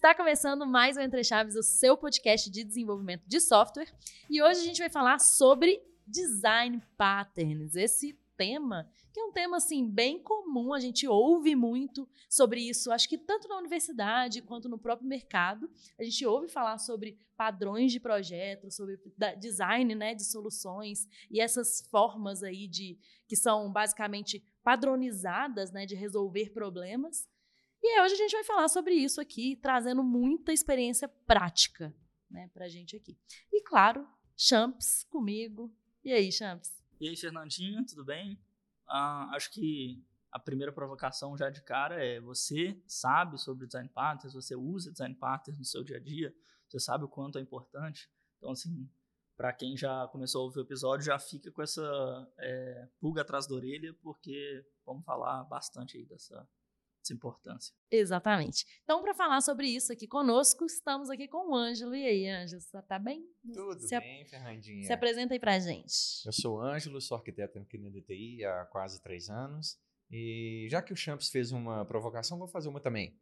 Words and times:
Está 0.00 0.14
começando 0.14 0.66
mais 0.66 0.96
um 0.96 1.00
Entre 1.02 1.22
Chaves, 1.22 1.56
o 1.56 1.62
seu 1.62 1.94
podcast 1.94 2.50
de 2.50 2.64
desenvolvimento 2.64 3.22
de 3.26 3.38
software. 3.38 3.92
E 4.30 4.42
hoje 4.42 4.60
a 4.60 4.64
gente 4.64 4.78
vai 4.78 4.88
falar 4.88 5.18
sobre 5.18 5.78
design 6.06 6.82
patterns. 6.96 7.74
Esse 7.76 8.18
tema, 8.34 8.90
que 9.12 9.20
é 9.20 9.24
um 9.24 9.30
tema 9.30 9.58
assim 9.58 9.86
bem 9.86 10.18
comum, 10.18 10.72
a 10.72 10.80
gente 10.80 11.06
ouve 11.06 11.54
muito 11.54 12.08
sobre 12.30 12.66
isso, 12.66 12.90
acho 12.90 13.06
que 13.06 13.18
tanto 13.18 13.46
na 13.46 13.58
universidade 13.58 14.40
quanto 14.40 14.70
no 14.70 14.78
próprio 14.78 15.06
mercado, 15.06 15.70
a 15.98 16.02
gente 16.02 16.24
ouve 16.24 16.48
falar 16.48 16.78
sobre 16.78 17.18
padrões 17.36 17.92
de 17.92 18.00
projetos, 18.00 18.76
sobre 18.76 18.98
design, 19.38 19.94
né, 19.94 20.14
de 20.14 20.24
soluções 20.24 21.06
e 21.30 21.42
essas 21.42 21.86
formas 21.90 22.42
aí 22.42 22.66
de 22.66 22.98
que 23.28 23.36
são 23.36 23.70
basicamente 23.70 24.42
padronizadas, 24.64 25.70
né, 25.70 25.84
de 25.84 25.94
resolver 25.94 26.54
problemas. 26.54 27.28
E 27.82 28.00
hoje 28.02 28.14
a 28.14 28.16
gente 28.16 28.32
vai 28.32 28.44
falar 28.44 28.68
sobre 28.68 28.94
isso 28.94 29.20
aqui, 29.20 29.56
trazendo 29.56 30.02
muita 30.02 30.52
experiência 30.52 31.08
prática, 31.08 31.94
né, 32.30 32.48
pra 32.52 32.68
gente 32.68 32.94
aqui. 32.96 33.18
E 33.50 33.62
claro, 33.62 34.06
Champs 34.36 35.04
comigo. 35.04 35.74
E 36.04 36.12
aí, 36.12 36.30
Champs? 36.30 36.82
E 37.00 37.08
aí, 37.08 37.16
Fernandinho, 37.16 37.84
tudo 37.86 38.04
bem? 38.04 38.34
Uh, 38.88 39.34
acho 39.34 39.50
que 39.50 40.04
a 40.30 40.38
primeira 40.38 40.72
provocação 40.72 41.36
já 41.36 41.50
de 41.50 41.62
cara 41.62 42.04
é 42.04 42.20
você 42.20 42.80
sabe 42.86 43.38
sobre 43.38 43.66
design 43.66 43.88
patterns, 43.88 44.34
você 44.34 44.54
usa 44.54 44.92
design 44.92 45.14
patterns 45.14 45.58
no 45.58 45.64
seu 45.64 45.82
dia 45.82 45.96
a 45.96 46.00
dia, 46.00 46.34
você 46.68 46.78
sabe 46.78 47.04
o 47.04 47.08
quanto 47.08 47.38
é 47.38 47.40
importante. 47.40 48.10
Então, 48.38 48.52
assim, 48.52 48.88
para 49.36 49.52
quem 49.52 49.76
já 49.76 50.06
começou 50.08 50.42
a 50.42 50.44
ouvir 50.44 50.58
o 50.58 50.62
episódio, 50.62 51.04
já 51.04 51.18
fica 51.18 51.50
com 51.50 51.62
essa 51.62 51.82
é, 52.38 52.88
pulga 53.00 53.22
atrás 53.22 53.46
da 53.46 53.54
orelha, 53.54 53.92
porque 54.02 54.64
vamos 54.84 55.04
falar 55.04 55.44
bastante 55.44 55.96
aí 55.96 56.04
dessa, 56.04 56.48
dessa 57.00 57.14
importância. 57.14 57.74
Exatamente. 57.90 58.64
Então, 58.84 59.02
para 59.02 59.14
falar 59.14 59.40
sobre 59.40 59.66
isso 59.66 59.92
aqui 59.92 60.06
conosco, 60.06 60.64
estamos 60.64 61.10
aqui 61.10 61.26
com 61.26 61.50
o 61.50 61.54
Ângelo. 61.54 61.94
E 61.94 62.06
aí, 62.06 62.28
Ângelo, 62.28 62.60
você 62.60 62.82
tá 62.82 62.98
bem? 62.98 63.26
Tudo 63.52 63.80
se 63.80 63.98
bem, 63.98 64.24
Fernandinha. 64.26 64.84
Se 64.84 64.92
apresenta 64.92 65.34
aí 65.34 65.40
pra 65.40 65.58
gente. 65.58 66.24
Eu 66.24 66.32
sou 66.32 66.56
o 66.56 66.60
Ângelo, 66.60 67.00
sou 67.00 67.16
arquiteto 67.16 67.58
aqui 67.58 67.78
na 67.78 67.88
DTI 67.88 68.44
há 68.44 68.66
quase 68.66 69.02
três 69.02 69.28
anos. 69.28 69.78
E 70.10 70.66
já 70.70 70.82
que 70.82 70.92
o 70.92 70.96
Champs 70.96 71.30
fez 71.30 71.52
uma 71.52 71.84
provocação, 71.84 72.38
vou 72.38 72.48
fazer 72.48 72.68
uma 72.68 72.80
também. 72.80 73.16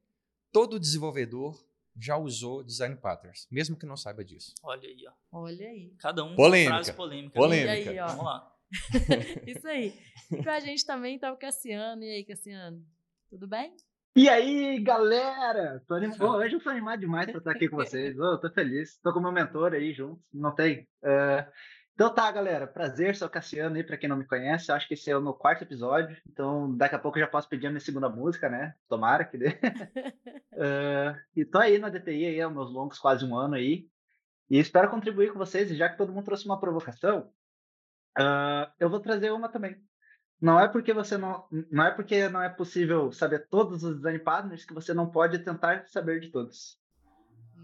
Todo 0.50 0.80
desenvolvedor 0.80 1.62
já 2.00 2.16
usou 2.16 2.62
design 2.62 2.96
patterns, 2.96 3.46
mesmo 3.50 3.76
que 3.76 3.84
não 3.84 3.96
saiba 3.96 4.24
disso. 4.24 4.54
Olha 4.62 4.88
aí, 4.88 5.04
ó. 5.06 5.12
Olha 5.40 5.68
aí. 5.68 5.92
Cada 5.98 6.24
um 6.24 6.34
polêmica. 6.34 6.70
uma 6.70 6.76
frase 6.76 6.92
polêmica. 6.94 7.34
Polêmica. 7.34 7.90
Aí, 7.90 7.98
ó. 7.98 8.06
Vamos 8.06 8.24
lá. 8.24 8.54
Isso 9.46 9.66
aí. 9.66 9.94
E 10.30 10.42
pra 10.42 10.60
gente 10.60 10.84
também 10.84 11.18
tá 11.18 11.32
o 11.32 11.36
Cassiano. 11.36 12.02
E 12.02 12.10
aí, 12.10 12.24
Cassiano? 12.24 12.84
Tudo 13.30 13.46
bem? 13.46 13.76
E 14.16 14.26
aí, 14.26 14.80
galera? 14.80 15.82
Tô 15.86 15.94
anim... 15.94 16.10
oh, 16.18 16.36
hoje 16.36 16.54
eu 16.54 16.60
tô 16.60 16.70
animado 16.70 17.00
demais 17.00 17.30
pra 17.30 17.38
estar 17.38 17.50
aqui 17.50 17.68
com 17.68 17.76
vocês. 17.78 18.18
Oh, 18.18 18.38
tô 18.38 18.50
feliz. 18.50 18.98
Tô 19.02 19.12
com 19.12 19.20
meu 19.20 19.30
mentor 19.30 19.74
aí 19.74 19.92
junto. 19.92 20.20
Não 20.32 20.54
tem? 20.54 20.88
Uh... 21.02 21.46
Então 21.92 22.14
tá, 22.14 22.30
galera. 22.32 22.66
Prazer, 22.66 23.14
sou 23.14 23.28
o 23.28 23.30
Cassiano 23.30 23.76
aí, 23.76 23.84
pra 23.84 23.98
quem 23.98 24.08
não 24.08 24.16
me 24.16 24.26
conhece. 24.26 24.72
Acho 24.72 24.88
que 24.88 24.94
esse 24.94 25.10
é 25.10 25.16
o 25.16 25.20
meu 25.20 25.34
quarto 25.34 25.62
episódio. 25.62 26.16
Então 26.26 26.74
daqui 26.74 26.94
a 26.94 26.98
pouco 26.98 27.18
eu 27.18 27.22
já 27.22 27.28
posso 27.28 27.48
pedir 27.50 27.66
a 27.66 27.70
minha 27.70 27.80
segunda 27.80 28.08
música, 28.08 28.48
né? 28.48 28.74
Tomara 28.88 29.26
que 29.26 29.36
dê. 29.36 29.48
uh... 29.48 31.14
E 31.36 31.44
tô 31.44 31.58
aí 31.58 31.78
na 31.78 31.90
DTI 31.90 32.26
aí, 32.26 32.40
há 32.40 32.48
meus 32.48 32.72
longos 32.72 32.98
quase 32.98 33.26
um 33.26 33.36
ano 33.36 33.56
aí. 33.56 33.86
E 34.48 34.58
espero 34.58 34.88
contribuir 34.88 35.32
com 35.32 35.38
vocês. 35.38 35.70
E 35.70 35.76
já 35.76 35.86
que 35.86 35.98
todo 35.98 36.12
mundo 36.14 36.24
trouxe 36.24 36.46
uma 36.46 36.58
provocação, 36.58 37.30
uh... 38.18 38.72
eu 38.80 38.88
vou 38.88 39.00
trazer 39.00 39.30
uma 39.32 39.50
também. 39.50 39.76
Não 40.40 40.58
é 40.58 40.68
porque 40.68 40.92
você 40.92 41.16
não, 41.16 41.44
não 41.70 41.84
é 41.84 41.90
porque 41.90 42.28
não 42.28 42.42
é 42.42 42.48
possível 42.48 43.10
saber 43.10 43.46
todos 43.48 43.82
os 43.82 43.96
design 43.96 44.18
partners 44.20 44.64
que 44.64 44.72
você 44.72 44.94
não 44.94 45.10
pode 45.10 45.38
tentar 45.40 45.84
saber 45.86 46.20
de 46.20 46.28
todos. 46.28 46.78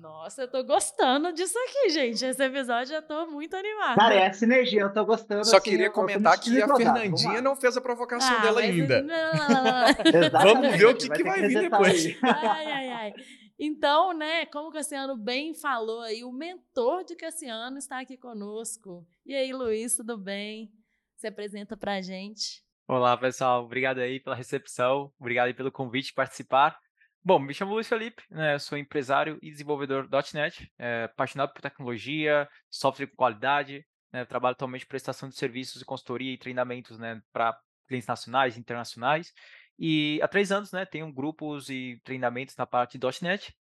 Nossa, 0.01 0.43
eu 0.43 0.49
tô 0.51 0.63
gostando 0.65 1.33
disso 1.33 1.57
aqui, 1.59 1.91
gente. 1.91 2.25
Esse 2.25 2.45
episódio 2.45 2.95
eu 2.95 3.01
tô 3.01 3.27
muito 3.27 3.57
animada. 3.57 3.95
Cara, 3.95 4.15
é 4.15 4.27
a 4.27 4.33
sinergia, 4.33 4.83
eu 4.83 4.93
tô 4.93 5.05
gostando. 5.05 5.45
Só 5.47 5.57
assim, 5.57 5.71
queria 5.71 5.89
comentar 5.89 6.39
que 6.39 6.61
a 6.61 6.77
Fernandinha 6.77 7.41
não 7.41 7.55
fez 7.55 7.77
a 7.77 7.81
provocação 7.81 8.37
ah, 8.37 8.43
dela 8.43 8.61
ainda. 8.61 9.03
Não, 9.03 10.33
Vamos 10.43 10.77
ver 10.77 10.87
o 10.87 10.97
que, 10.97 11.09
vai, 11.09 11.17
que 11.17 11.25
vai 11.25 11.49
vir 11.49 11.61
depois. 11.61 12.19
Ai, 12.23 12.67
ai, 12.67 12.89
ai. 12.91 13.15
Então, 13.59 14.13
né, 14.13 14.47
como 14.47 14.69
o 14.69 14.73
Cassiano 14.73 15.17
bem 15.17 15.55
falou 15.55 16.01
aí, 16.03 16.25
o 16.25 16.33
mentor 16.33 17.05
de 17.05 17.15
Cassiano 17.15 17.79
está 17.79 18.01
aqui 18.01 18.17
conosco. 18.17 19.07
E 19.25 19.35
aí, 19.35 19.53
Luiz, 19.53 19.95
tudo 19.95 20.19
bem? 20.19 20.73
Se 21.17 21.29
apresenta 21.29 21.77
pra 21.77 22.03
gente. 22.03 22.64
Olá, 22.87 23.17
pessoal. 23.17 23.65
Obrigado 23.65 23.99
aí 23.99 24.21
pela 24.21 24.37
recepção. 24.37 25.11
Obrigado 25.19 25.47
aí 25.47 25.55
pelo 25.55 25.73
convite 25.73 26.09
de 26.09 26.13
participar. 26.13 26.79
Bom, 27.25 27.39
me 27.39 27.55
chamo 27.55 27.73
Luiz 27.73 27.89
Felipe, 27.89 28.23
né, 28.31 28.59
sou 28.59 28.77
empresário 28.77 29.39
e 29.41 29.51
desenvolvedor 29.51 30.07
.NET, 30.35 30.71
é, 30.79 31.05
apaixonado 31.05 31.55
por 31.55 31.63
tecnologia, 31.63 32.47
software 32.71 33.07
com 33.07 33.17
qualidade, 33.17 33.87
né, 34.13 34.27
trabalho 34.27 34.53
atualmente 34.53 34.85
em 34.85 34.89
prestação 34.89 35.31
de 35.31 35.35
serviços 35.35 35.79
de 35.79 35.87
consultoria 35.87 36.35
e 36.35 36.37
treinamentos 36.37 36.99
né, 36.99 37.23
para 37.33 37.59
clientes 37.89 38.07
nacionais 38.07 38.55
e 38.55 38.61
internacionais. 38.61 39.33
E 39.79 40.21
há 40.23 40.29
três 40.29 40.53
anos 40.53 40.71
né, 40.71 40.85
tenho 40.85 41.11
grupos 41.11 41.71
e 41.71 41.99
treinamentos 42.05 42.55
na 42.55 42.67
parte 42.67 42.99
de 42.99 43.07
.NET 43.23 43.57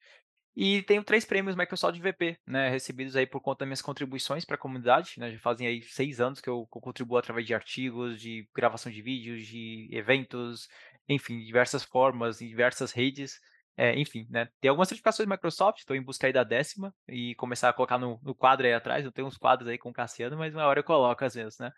e 0.55 0.83
tenho 0.83 1.03
três 1.03 1.25
prêmios 1.25 1.55
Microsoft 1.55 1.99
VP, 1.99 2.37
né, 2.45 2.69
recebidos 2.69 3.15
aí 3.15 3.25
por 3.25 3.41
conta 3.41 3.59
das 3.59 3.67
minhas 3.67 3.81
contribuições 3.81 4.45
para 4.45 4.55
a 4.55 4.59
comunidade, 4.59 5.13
né, 5.17 5.31
já 5.31 5.39
fazem 5.39 5.65
aí 5.65 5.81
seis 5.81 6.21
anos 6.21 6.39
que 6.39 6.49
eu, 6.49 6.67
que 6.71 6.77
eu 6.77 6.81
contribuo 6.81 7.17
através 7.17 7.45
de 7.45 7.55
artigos, 7.55 8.21
de 8.21 8.47
gravação 8.55 8.91
de 8.91 9.01
vídeos, 9.01 9.47
de 9.47 9.89
eventos, 9.91 10.67
enfim, 11.09 11.39
diversas 11.39 11.83
formas, 11.83 12.39
em 12.39 12.47
diversas 12.47 12.91
redes, 12.91 13.39
é, 13.75 13.97
enfim, 13.99 14.27
né, 14.29 14.47
tem 14.61 14.69
algumas 14.69 14.87
certificações 14.87 15.27
Microsoft, 15.27 15.79
estou 15.79 15.95
em 15.95 16.03
busca 16.03 16.27
aí 16.27 16.33
da 16.33 16.43
décima 16.43 16.93
e 17.07 17.33
começar 17.35 17.69
a 17.69 17.73
colocar 17.73 17.97
no, 17.97 18.19
no 18.21 18.35
quadro 18.35 18.67
aí 18.67 18.73
atrás, 18.73 19.03
eu 19.03 19.11
tenho 19.11 19.27
uns 19.27 19.37
quadros 19.37 19.67
aí 19.67 19.79
com 19.79 19.89
o 19.89 19.93
Cassiano, 19.93 20.37
mas 20.37 20.53
uma 20.53 20.67
hora 20.67 20.81
eu 20.81 20.83
coloco 20.83 21.25
às 21.25 21.33
vezes, 21.33 21.57
né. 21.57 21.71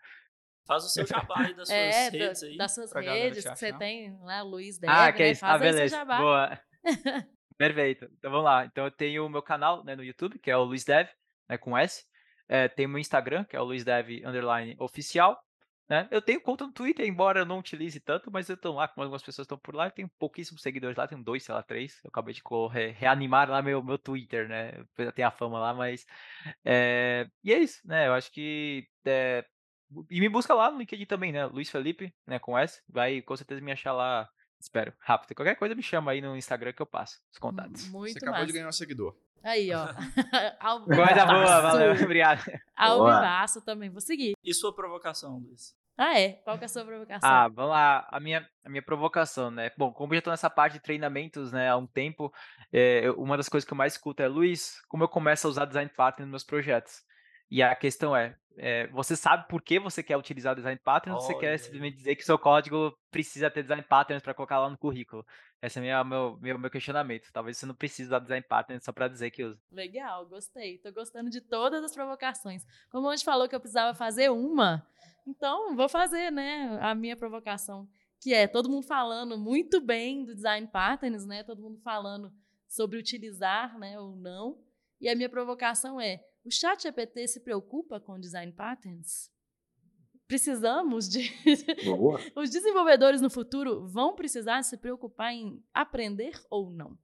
Faz 0.66 0.84
o 0.84 0.88
seu 0.88 1.06
jabá 1.06 1.46
aí 1.46 1.54
das 1.54 1.68
suas 1.68 1.78
é, 1.78 2.08
redes 2.10 2.42
aí. 2.42 2.56
Das 2.56 2.74
suas 2.74 2.92
redes 2.92 3.44
que 3.44 3.56
você 3.56 3.72
tem 3.72 4.18
lá, 4.20 4.42
Luiz 4.42 4.78
Deve, 4.78 4.92
ah, 4.92 5.12
que 5.12 5.20
né? 5.20 5.28
é 5.28 5.30
isso. 5.30 5.40
Faz 5.40 5.54
ah, 5.54 5.58
beleza. 5.58 6.04
Boa. 6.04 6.60
Perfeito. 7.56 8.04
Então 8.18 8.30
vamos 8.30 8.44
lá. 8.44 8.64
Então 8.66 8.84
eu 8.84 8.90
tenho 8.90 9.24
o 9.26 9.28
meu 9.28 9.42
canal 9.42 9.84
né, 9.84 9.96
no 9.96 10.04
YouTube, 10.04 10.38
que 10.38 10.50
é 10.50 10.56
o 10.56 10.64
Luiz 10.64 10.84
Dev, 10.84 11.08
né, 11.48 11.56
com 11.56 11.76
S. 11.76 12.04
É, 12.48 12.68
tem 12.68 12.86
o 12.86 12.88
meu 12.88 12.98
Instagram, 12.98 13.44
que 13.44 13.56
é 13.56 13.60
o 13.60 13.64
Luiz 13.64 13.84
Dev 13.84 14.08
underline 14.24 14.76
oficial. 14.78 15.42
Né? 15.88 16.08
Eu 16.10 16.20
tenho 16.20 16.40
conta 16.40 16.66
no 16.66 16.72
Twitter, 16.72 17.06
embora 17.06 17.40
eu 17.40 17.46
não 17.46 17.60
utilize 17.60 18.00
tanto, 18.00 18.28
mas 18.30 18.48
eu 18.48 18.56
estou 18.56 18.74
lá, 18.74 18.88
como 18.88 19.04
algumas 19.04 19.22
pessoas 19.22 19.44
estão 19.44 19.56
por 19.56 19.74
lá, 19.74 19.88
tenho 19.88 20.10
pouquíssimos 20.18 20.60
seguidores 20.60 20.96
lá, 20.96 21.06
tenho 21.06 21.22
dois, 21.22 21.44
sei 21.44 21.54
lá, 21.54 21.62
três. 21.62 22.00
Eu 22.02 22.08
acabei 22.08 22.34
de 22.34 22.42
reanimar 22.98 23.48
lá 23.48 23.62
meu, 23.62 23.82
meu 23.82 23.96
Twitter, 23.96 24.48
né? 24.48 24.84
Eu 24.98 25.12
tenho 25.12 25.28
a 25.28 25.30
fama 25.30 25.60
lá, 25.60 25.72
mas. 25.72 26.04
É... 26.64 27.28
E 27.42 27.52
é 27.52 27.58
isso, 27.58 27.80
né? 27.86 28.08
Eu 28.08 28.14
acho 28.14 28.32
que. 28.32 28.86
É... 29.04 29.44
E 30.10 30.20
me 30.20 30.28
busca 30.28 30.52
lá 30.54 30.70
no 30.70 30.78
LinkedIn 30.78 31.06
também, 31.06 31.30
né? 31.30 31.46
Luiz 31.46 31.70
Felipe, 31.70 32.12
né? 32.26 32.40
Com 32.40 32.58
S. 32.58 32.82
Vai 32.88 33.22
com 33.22 33.36
certeza 33.36 33.60
me 33.60 33.70
achar 33.70 33.92
lá 33.92 34.28
Espero. 34.66 34.92
Rápido. 34.98 35.34
Qualquer 35.34 35.54
coisa 35.54 35.76
me 35.76 35.82
chama 35.82 36.10
aí 36.10 36.20
no 36.20 36.36
Instagram 36.36 36.72
que 36.72 36.82
eu 36.82 36.86
passo 36.86 37.20
os 37.32 37.38
contatos. 37.38 37.88
Muito 37.88 38.12
Você 38.12 38.18
acabou 38.18 38.40
massa. 38.40 38.46
de 38.46 38.52
ganhar 38.52 38.68
um 38.68 38.72
seguidor. 38.72 39.16
Aí, 39.42 39.72
ó. 39.72 39.86
Coisa 40.84 41.24
boa, 41.24 41.60
valeu. 41.60 41.92
Obrigado. 42.02 42.42
Alvivaço 42.74 43.64
também. 43.64 43.88
Vou 43.88 44.00
seguir. 44.00 44.34
E 44.42 44.52
sua 44.52 44.74
provocação, 44.74 45.38
Luiz? 45.38 45.72
Ah, 45.96 46.18
é? 46.18 46.32
Qual 46.32 46.58
que 46.58 46.64
é 46.64 46.66
a 46.66 46.68
sua 46.68 46.84
provocação? 46.84 47.30
Ah, 47.30 47.48
vamos 47.48 47.70
lá. 47.70 48.08
A 48.10 48.18
minha, 48.18 48.46
a 48.64 48.68
minha 48.68 48.82
provocação, 48.82 49.52
né? 49.52 49.70
Bom, 49.78 49.92
como 49.92 50.12
eu 50.12 50.16
já 50.16 50.18
estou 50.18 50.32
nessa 50.32 50.50
parte 50.50 50.74
de 50.74 50.80
treinamentos 50.80 51.52
né, 51.52 51.70
há 51.70 51.76
um 51.76 51.86
tempo, 51.86 52.34
é, 52.72 53.08
uma 53.12 53.36
das 53.36 53.48
coisas 53.48 53.66
que 53.66 53.72
eu 53.72 53.78
mais 53.78 53.94
escuto 53.94 54.20
é, 54.20 54.26
Luiz, 54.26 54.82
como 54.88 55.04
eu 55.04 55.08
começo 55.08 55.46
a 55.46 55.50
usar 55.50 55.64
Design 55.64 55.90
Pattern 55.96 56.24
nos 56.24 56.30
meus 56.30 56.44
projetos? 56.44 57.05
E 57.50 57.62
a 57.62 57.74
questão 57.74 58.16
é, 58.16 58.36
é, 58.56 58.86
você 58.88 59.14
sabe 59.14 59.46
por 59.48 59.62
que 59.62 59.78
você 59.78 60.02
quer 60.02 60.16
utilizar 60.16 60.52
o 60.52 60.56
design 60.56 60.80
patterns 60.82 61.20
ou 61.20 61.26
você 61.26 61.34
quer 61.38 61.58
simplesmente 61.58 61.96
dizer 61.96 62.16
que 62.16 62.24
seu 62.24 62.38
código 62.38 62.96
precisa 63.10 63.50
ter 63.50 63.62
design 63.62 63.82
patterns 63.82 64.22
para 64.22 64.34
colocar 64.34 64.58
lá 64.58 64.70
no 64.70 64.78
currículo? 64.78 65.24
Esse 65.62 65.78
é 65.86 66.00
o 66.00 66.04
meu, 66.04 66.38
meu, 66.38 66.58
meu 66.58 66.70
questionamento. 66.70 67.30
Talvez 67.32 67.56
você 67.56 67.66
não 67.66 67.74
precise 67.74 68.08
usar 68.08 68.18
design 68.18 68.44
patterns 68.48 68.84
só 68.84 68.92
para 68.92 69.08
dizer 69.08 69.30
que 69.30 69.44
usa. 69.44 69.60
Legal, 69.70 70.26
gostei. 70.26 70.78
Tô 70.78 70.92
gostando 70.92 71.30
de 71.30 71.40
todas 71.40 71.84
as 71.84 71.92
provocações. 71.92 72.64
Como 72.90 73.08
a 73.08 73.16
gente 73.16 73.24
falou 73.24 73.48
que 73.48 73.54
eu 73.54 73.60
precisava 73.60 73.94
fazer 73.94 74.30
uma, 74.30 74.86
então 75.26 75.74
vou 75.74 75.88
fazer, 75.88 76.30
né, 76.30 76.78
a 76.80 76.94
minha 76.94 77.16
provocação, 77.16 77.88
que 78.20 78.32
é 78.32 78.46
todo 78.46 78.68
mundo 78.68 78.86
falando 78.86 79.36
muito 79.36 79.80
bem 79.80 80.24
do 80.24 80.34
design 80.34 80.66
patterns, 80.66 81.26
né? 81.26 81.42
Todo 81.42 81.62
mundo 81.62 81.78
falando 81.80 82.32
sobre 82.68 82.98
utilizar, 82.98 83.78
né, 83.78 83.98
ou 83.98 84.16
não. 84.16 84.58
E 85.00 85.08
a 85.08 85.14
minha 85.14 85.28
provocação 85.28 86.00
é 86.00 86.22
o 86.46 86.50
chat 86.50 86.82
GPT 86.82 87.26
se 87.26 87.40
preocupa 87.40 87.98
com 87.98 88.18
design 88.18 88.52
patterns? 88.52 89.30
Precisamos 90.28 91.08
de. 91.08 91.32
Os 92.34 92.50
desenvolvedores 92.50 93.20
no 93.20 93.30
futuro 93.30 93.86
vão 93.86 94.14
precisar 94.14 94.62
se 94.62 94.76
preocupar 94.76 95.32
em 95.32 95.62
aprender 95.74 96.40
ou 96.48 96.70
não? 96.70 96.96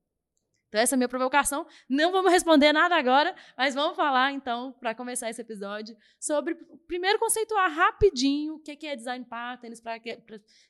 Então, 0.68 0.80
essa 0.80 0.94
é 0.94 0.96
a 0.96 0.98
minha 0.98 1.08
provocação. 1.08 1.66
Não 1.86 2.10
vamos 2.10 2.32
responder 2.32 2.72
nada 2.72 2.96
agora, 2.96 3.36
mas 3.58 3.74
vamos 3.74 3.94
falar, 3.94 4.32
então, 4.32 4.72
para 4.80 4.94
começar 4.94 5.28
esse 5.28 5.40
episódio, 5.42 5.94
sobre, 6.18 6.54
primeiro, 6.86 7.18
conceituar 7.18 7.70
rapidinho 7.70 8.54
o 8.54 8.58
que 8.58 8.86
é 8.86 8.96
design 8.96 9.24
patterns, 9.26 9.82
para 9.82 10.00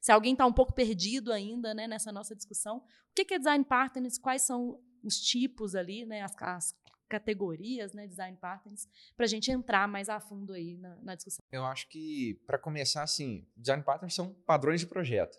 se 0.00 0.10
alguém 0.10 0.32
está 0.32 0.44
um 0.44 0.52
pouco 0.52 0.74
perdido 0.74 1.32
ainda 1.32 1.72
né, 1.72 1.86
nessa 1.86 2.10
nossa 2.10 2.34
discussão. 2.34 2.78
O 2.78 3.14
que 3.14 3.32
é 3.32 3.38
design 3.38 3.64
patterns, 3.64 4.18
quais 4.18 4.42
são 4.42 4.80
os 5.04 5.18
tipos 5.18 5.76
ali, 5.76 6.04
né, 6.04 6.22
as, 6.22 6.34
as 6.42 6.74
categorias, 7.12 7.92
né, 7.92 8.06
design 8.06 8.38
patterns, 8.38 8.88
para 9.14 9.26
a 9.26 9.28
gente 9.28 9.50
entrar 9.50 9.86
mais 9.86 10.08
a 10.08 10.18
fundo 10.18 10.54
aí 10.54 10.78
na, 10.78 10.96
na 11.02 11.14
discussão. 11.14 11.44
Eu 11.52 11.62
acho 11.66 11.86
que, 11.90 12.40
para 12.46 12.56
começar, 12.58 13.02
assim, 13.02 13.46
design 13.54 13.82
patterns 13.82 14.14
são 14.14 14.32
padrões 14.46 14.80
de 14.80 14.86
projeto. 14.86 15.38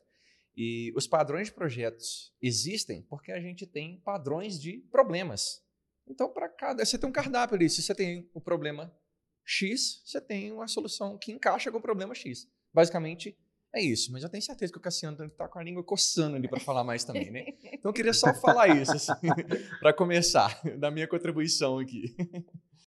E 0.56 0.94
os 0.96 1.08
padrões 1.08 1.48
de 1.48 1.54
projetos 1.54 2.32
existem 2.40 3.02
porque 3.10 3.32
a 3.32 3.42
gente 3.42 3.66
tem 3.66 4.00
padrões 4.02 4.62
de 4.62 4.78
problemas. 4.92 5.64
Então, 6.08 6.32
para 6.32 6.48
cada. 6.48 6.86
Você 6.86 6.96
tem 6.96 7.10
um 7.10 7.14
cardápio 7.14 7.56
ali. 7.56 7.68
Se 7.68 7.82
você 7.82 7.96
tem 7.96 8.30
o 8.36 8.40
problema 8.40 8.96
X, 9.44 10.04
você 10.06 10.22
tem 10.22 10.52
uma 10.52 10.68
solução 10.68 11.18
que 11.18 11.32
encaixa 11.32 11.72
com 11.72 11.80
o 11.80 11.82
problema 11.82 12.14
X. 12.14 12.48
Basicamente, 12.72 13.36
é 13.74 13.82
isso. 13.82 14.12
Mas 14.12 14.24
eu 14.24 14.30
tenho 14.30 14.44
certeza 14.44 14.72
que 14.72 14.78
o 14.78 14.82
Cassiano 14.82 15.26
está 15.26 15.48
com 15.48 15.60
a 15.60 15.64
língua 15.64 15.84
coçando 15.84 16.36
ali 16.36 16.48
para 16.48 16.60
falar 16.60 16.84
mais 16.84 17.04
também, 17.04 17.32
né? 17.32 17.46
Então, 17.84 17.90
eu 17.90 17.94
queria 17.94 18.14
só 18.14 18.34
falar 18.34 18.70
isso, 18.70 18.94
assim, 18.94 19.12
para 19.82 19.92
começar, 19.92 20.58
da 20.78 20.90
minha 20.90 21.08
contribuição 21.08 21.80
aqui. 21.80 22.16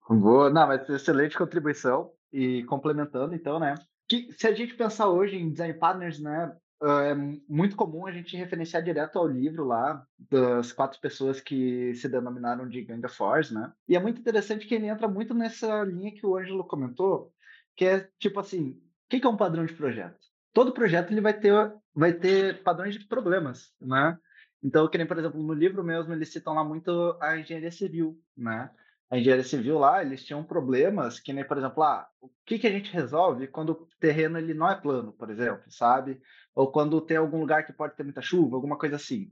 Boa. 0.07 0.51
Não, 0.51 0.67
mas 0.67 0.87
excelente 0.91 1.39
contribuição. 1.39 2.13
E 2.31 2.65
complementando, 2.65 3.35
então, 3.35 3.59
né? 3.59 3.77
Que, 4.09 4.31
se 4.37 4.47
a 4.47 4.53
gente 4.53 4.75
pensar 4.75 5.09
hoje 5.09 5.37
em 5.37 5.51
design 5.51 5.73
partners, 5.75 6.19
né? 6.21 6.55
é 6.83 7.15
muito 7.49 7.77
comum 7.77 8.07
a 8.07 8.13
gente 8.13 8.37
referenciar 8.37 8.83
direto 8.83 9.19
ao 9.19 9.27
livro 9.27 9.65
lá 9.65 10.05
das 10.31 10.73
quatro 10.73 11.01
pessoas 11.01 11.41
que 11.41 11.95
se 11.95 12.09
denominaram 12.09 12.69
de 12.69 12.83
Gang 12.83 13.05
of 13.07 13.17
Force, 13.17 13.55
né? 13.55 13.73
E 13.89 13.97
é 13.97 14.01
muito 14.01 14.21
interessante 14.21 14.67
que 14.67 14.75
ele 14.75 14.87
entra 14.87 15.09
muito 15.09 15.33
nessa 15.33 15.83
linha 15.85 16.13
que 16.13 16.27
o 16.27 16.37
Ângelo 16.37 16.65
comentou, 16.65 17.33
que 17.77 17.85
é 17.85 18.09
tipo 18.19 18.39
assim, 18.41 18.71
o 18.71 19.09
que 19.09 19.25
é 19.25 19.29
um 19.29 19.37
padrão 19.37 19.65
de 19.65 19.73
projeto? 19.73 20.34
Todo 20.55 20.73
projeto 20.73 21.13
ele 21.13 21.21
vai 21.21 21.39
ter 21.39 21.53
vai 21.95 22.13
ter 22.13 22.63
padrões 22.63 22.95
de 22.95 23.07
problemas, 23.07 23.73
né? 23.81 24.19
Então, 24.63 24.89
que 24.89 24.97
nem, 24.99 25.07
por 25.07 25.19
exemplo, 25.19 25.43
no 25.43 25.53
livro 25.53 25.85
mesmo, 25.85 26.13
eles 26.15 26.33
citam 26.33 26.55
lá 26.55 26.65
muito 26.65 27.19
a 27.21 27.39
engenharia 27.39 27.71
civil, 27.71 28.19
né? 28.37 28.71
a 29.11 29.19
engenharia 29.19 29.45
civil 29.45 29.79
lá, 29.79 30.03
eles 30.03 30.25
tinham 30.25 30.43
problemas 30.43 31.21
que 31.21 31.33
nem, 31.33 31.47
por 31.47 31.57
exemplo, 31.57 31.83
ah, 31.83 32.09
o 32.21 32.31
que, 32.45 32.59
que 32.59 32.67
a 32.67 32.71
gente 32.71 32.93
resolve 32.93 33.47
quando 33.47 33.71
o 33.71 33.89
terreno 34.01 34.39
ele 34.39 34.55
não 34.55 34.69
é 34.69 34.75
plano, 34.81 35.13
por 35.13 35.31
exemplo, 35.31 35.71
sabe? 35.71 36.21
Ou 36.55 36.71
quando 36.73 37.01
tem 37.01 37.17
algum 37.17 37.39
lugar 37.39 37.65
que 37.65 37.73
pode 37.73 37.95
ter 37.97 38.03
muita 38.03 38.23
chuva, 38.23 38.57
alguma 38.57 38.79
coisa 38.79 38.97
assim. 38.97 39.31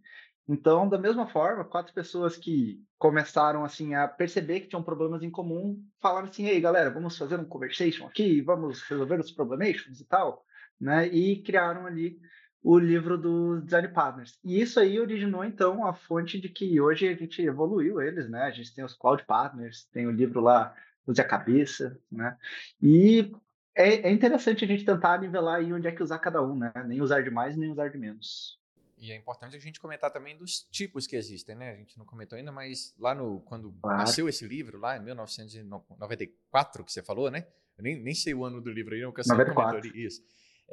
Então, 0.49 0.89
da 0.89 0.99
mesma 0.99 1.27
forma, 1.27 1.65
quatro 1.65 1.95
pessoas 1.95 2.37
que 2.37 2.81
começaram 2.99 3.65
assim 3.65 3.95
a 3.95 4.07
perceber 4.07 4.61
que 4.61 4.69
tinham 4.69 4.83
problemas 4.83 5.23
em 5.23 5.31
comum, 5.31 5.81
falaram 6.01 6.29
assim: 6.29 6.47
"Ei, 6.47 6.61
galera, 6.61 6.91
vamos 6.91 7.17
fazer 7.17 7.39
um 7.39 7.45
conversation 7.45 8.07
aqui, 8.07 8.41
vamos 8.41 8.83
resolver 8.83 9.19
os 9.21 9.33
problemations 9.33 10.01
e 10.01 10.05
tal", 10.07 10.45
né? 10.81 11.07
E 11.09 11.43
criaram 11.43 11.87
ali 11.87 12.19
o 12.63 12.79
livro 12.79 13.19
dos 13.19 13.65
design 13.65 13.89
partners. 13.89 14.39
E 14.45 14.61
isso 14.61 14.79
aí 14.79 15.01
originou, 15.01 15.45
então, 15.45 15.85
a 15.85 15.93
fonte 15.93 16.41
de 16.41 16.49
que 16.49 16.81
hoje 16.81 17.09
a 17.09 17.15
gente 17.15 17.43
evoluiu 17.43 18.01
eles, 18.01 18.29
né? 18.31 18.43
A 18.43 18.51
gente 18.51 18.73
tem 18.75 18.85
os 18.85 18.95
cloud 18.95 19.25
partners, 19.25 19.85
tem 19.93 20.07
o 20.07 20.13
livro 20.13 20.41
lá, 20.41 20.75
Use 21.07 21.21
a 21.21 21.25
Cabeça, 21.25 21.99
né? 22.11 22.37
E 22.81 23.33
é, 23.75 24.09
é 24.09 24.13
interessante 24.13 24.65
a 24.65 24.69
gente 24.69 24.85
tentar 24.85 25.21
nivelar 25.21 25.57
aí 25.57 25.73
onde 25.73 25.89
é 25.89 25.93
que 25.93 26.03
usar 26.03 26.19
cada 26.19 26.41
um, 26.43 26.57
né? 26.57 26.73
Nem 26.87 27.01
usar 27.01 27.23
de 27.23 27.31
mais, 27.31 27.57
nem 27.57 27.71
usar 27.73 27.89
de 27.89 27.99
menos. 27.99 28.61
E 28.97 29.11
é 29.11 29.17
importante 29.17 29.57
a 29.57 29.59
gente 29.59 29.81
comentar 29.81 30.13
também 30.13 30.37
dos 30.37 30.61
tipos 30.71 31.09
que 31.09 31.17
existem, 31.17 31.57
né? 31.57 31.73
A 31.73 31.75
gente 31.75 31.99
não 31.99 32.07
comentou 32.07 32.39
ainda, 32.39 32.53
mas 32.53 32.95
lá 32.97 33.13
no 33.13 33.41
quando 33.41 33.75
Claro. 33.83 33.99
nasceu 33.99 34.29
esse 34.29 34.47
livro, 34.47 34.79
lá 34.79 34.97
em 34.97 35.03
1994, 35.03 36.85
que 36.85 36.93
você 36.93 37.03
falou, 37.03 37.29
né? 37.29 37.45
Eu 37.77 37.83
nem, 37.83 38.01
nem 38.01 38.15
sei 38.15 38.33
o 38.33 38.45
ano 38.45 38.61
do 38.61 38.71
livro 38.71 38.95
aí, 38.95 39.01
não, 39.01 39.11
que 39.11 39.25
você 39.25 39.33
94. 39.33 39.71
comentou 39.81 39.91
ali. 39.91 40.07
Isso. 40.07 40.23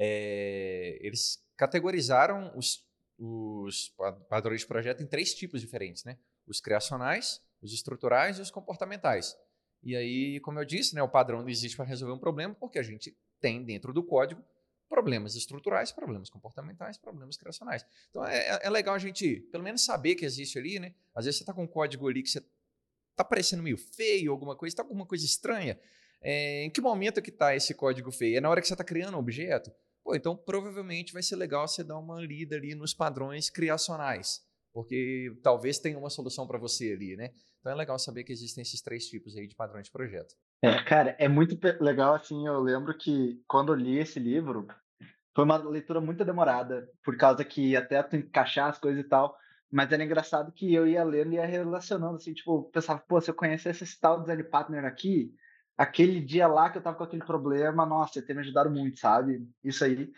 É, 0.02 0.98
eles 1.02 1.44
categorizaram 1.58 2.52
os, 2.58 2.88
os 3.18 3.90
pa- 3.98 4.14
padrões 4.14 4.62
de 4.62 4.68
projeto 4.68 5.04
em 5.04 5.06
três 5.06 5.34
tipos 5.34 5.60
diferentes, 5.60 6.06
né? 6.06 6.18
Os 6.48 6.62
criacionais, 6.62 7.42
os 7.62 7.74
estruturais 7.74 8.40
e 8.40 8.42
os 8.42 8.50
comportamentais. 8.50 9.36
E 9.84 9.96
aí, 9.96 10.40
como 10.40 10.58
eu 10.60 10.66
disse, 10.66 10.96
né, 10.96 11.04
o 11.04 11.10
padrão 11.10 11.42
não 11.42 11.50
existe 11.50 11.76
para 11.76 11.86
resolver 11.86 12.14
um 12.14 12.20
problema, 12.20 12.56
porque 12.56 12.80
a 12.80 12.84
gente 12.84 13.16
tem 13.42 13.64
dentro 13.64 13.94
do 13.94 14.02
código 14.04 14.42
problemas 14.88 15.36
estruturais, 15.36 15.92
problemas 15.92 16.30
comportamentais, 16.30 16.98
problemas 16.98 17.38
criacionais. 17.38 17.86
Então 18.10 18.26
é, 18.26 18.38
é- 18.38 18.60
é 18.64 18.70
legal 18.70 18.96
a 18.96 19.00
gente, 19.00 19.42
pelo 19.52 19.64
menos, 19.64 19.84
saber 19.84 20.16
que 20.16 20.26
existe 20.26 20.58
ali, 20.58 20.80
né? 20.80 20.94
Às 21.14 21.26
vezes 21.26 21.38
você 21.40 21.44
está 21.44 21.54
com 21.54 21.64
um 21.64 21.68
código 21.68 22.08
ali 22.08 22.24
que 22.24 22.30
você 22.30 22.42
tá 23.16 23.24
parecendo 23.24 23.62
meio 23.62 23.78
feio, 23.78 24.32
alguma 24.32 24.56
coisa, 24.56 24.72
está 24.74 24.82
alguma 24.84 25.06
coisa 25.06 25.26
estranha. 25.26 25.78
É, 26.22 26.64
em 26.64 26.70
que 26.70 26.82
momento 26.82 27.22
que 27.22 27.30
está 27.30 27.56
esse 27.56 27.74
código 27.74 28.12
feio? 28.12 28.38
É 28.38 28.42
na 28.42 28.50
hora 28.50 28.62
que 28.62 28.68
você 28.68 28.74
está 28.74 28.84
criando 28.84 29.16
um 29.16 29.20
objeto? 29.20 29.72
Pô, 30.04 30.16
então 30.16 30.36
provavelmente 30.36 31.14
vai 31.14 31.22
ser 31.22 31.36
legal 31.36 31.68
você 31.68 31.84
dar 31.84 31.98
uma 31.98 32.22
lida 32.22 32.56
ali 32.56 32.74
nos 32.76 32.94
padrões 32.94 33.50
criacionais, 33.50 34.42
porque 34.74 35.32
talvez 35.44 35.80
tenha 35.80 35.98
uma 35.98 36.10
solução 36.10 36.48
para 36.48 36.58
você 36.58 36.94
ali, 36.94 37.16
né? 37.16 37.32
Então 37.60 37.72
é 37.72 37.76
legal 37.76 38.00
saber 38.00 38.24
que 38.24 38.32
existem 38.32 38.62
esses 38.62 38.82
três 38.82 39.06
tipos 39.06 39.36
aí 39.36 39.48
de 39.48 39.56
padrões 39.56 39.86
de 39.86 39.92
projeto. 39.92 40.34
É, 40.64 40.84
cara, 40.84 41.16
é 41.20 41.28
muito 41.28 41.58
legal, 41.82 42.16
assim, 42.16 42.48
eu 42.48 42.60
lembro 42.60 42.98
que 42.98 43.42
quando 43.48 43.74
eu 43.74 43.76
li 43.76 43.98
esse 43.98 44.20
livro, 44.20 44.68
foi 45.36 45.44
uma 45.44 45.58
leitura 45.58 46.02
muito 46.02 46.24
demorada, 46.26 46.90
por 47.04 47.18
causa 47.18 47.44
que 47.46 47.76
até 47.76 48.02
tu 48.04 48.16
encaixar 48.16 48.70
as 48.70 48.78
coisas 48.78 49.04
e 49.04 49.08
tal, 49.08 49.36
mas 49.72 49.92
era 49.92 50.04
engraçado 50.04 50.52
que 50.52 50.74
eu 50.74 50.88
ia 50.88 51.04
lendo 51.04 51.34
e 51.34 51.36
ia 51.36 51.46
relacionando, 51.46 52.16
assim, 52.16 52.34
tipo, 52.34 52.64
pensava, 52.72 53.00
pô, 53.08 53.22
se 53.22 53.30
eu 53.30 53.36
conhecesse 53.36 53.84
esse 53.84 54.00
tal 54.00 54.22
design 54.22 54.44
partner 54.44 54.86
aqui, 54.86 55.34
aquele 55.80 56.20
dia 56.20 56.46
lá 56.46 56.70
que 56.70 56.78
eu 56.78 56.82
tava 56.82 56.98
com 56.98 57.06
aquele 57.06 57.24
problema, 57.24 57.86
nossa, 57.86 58.22
ter 58.22 58.34
me 58.34 58.42
ajudado 58.42 58.70
muito, 58.70 59.00
sabe? 59.00 59.48
Isso 59.64 59.86
aí. 59.86 60.12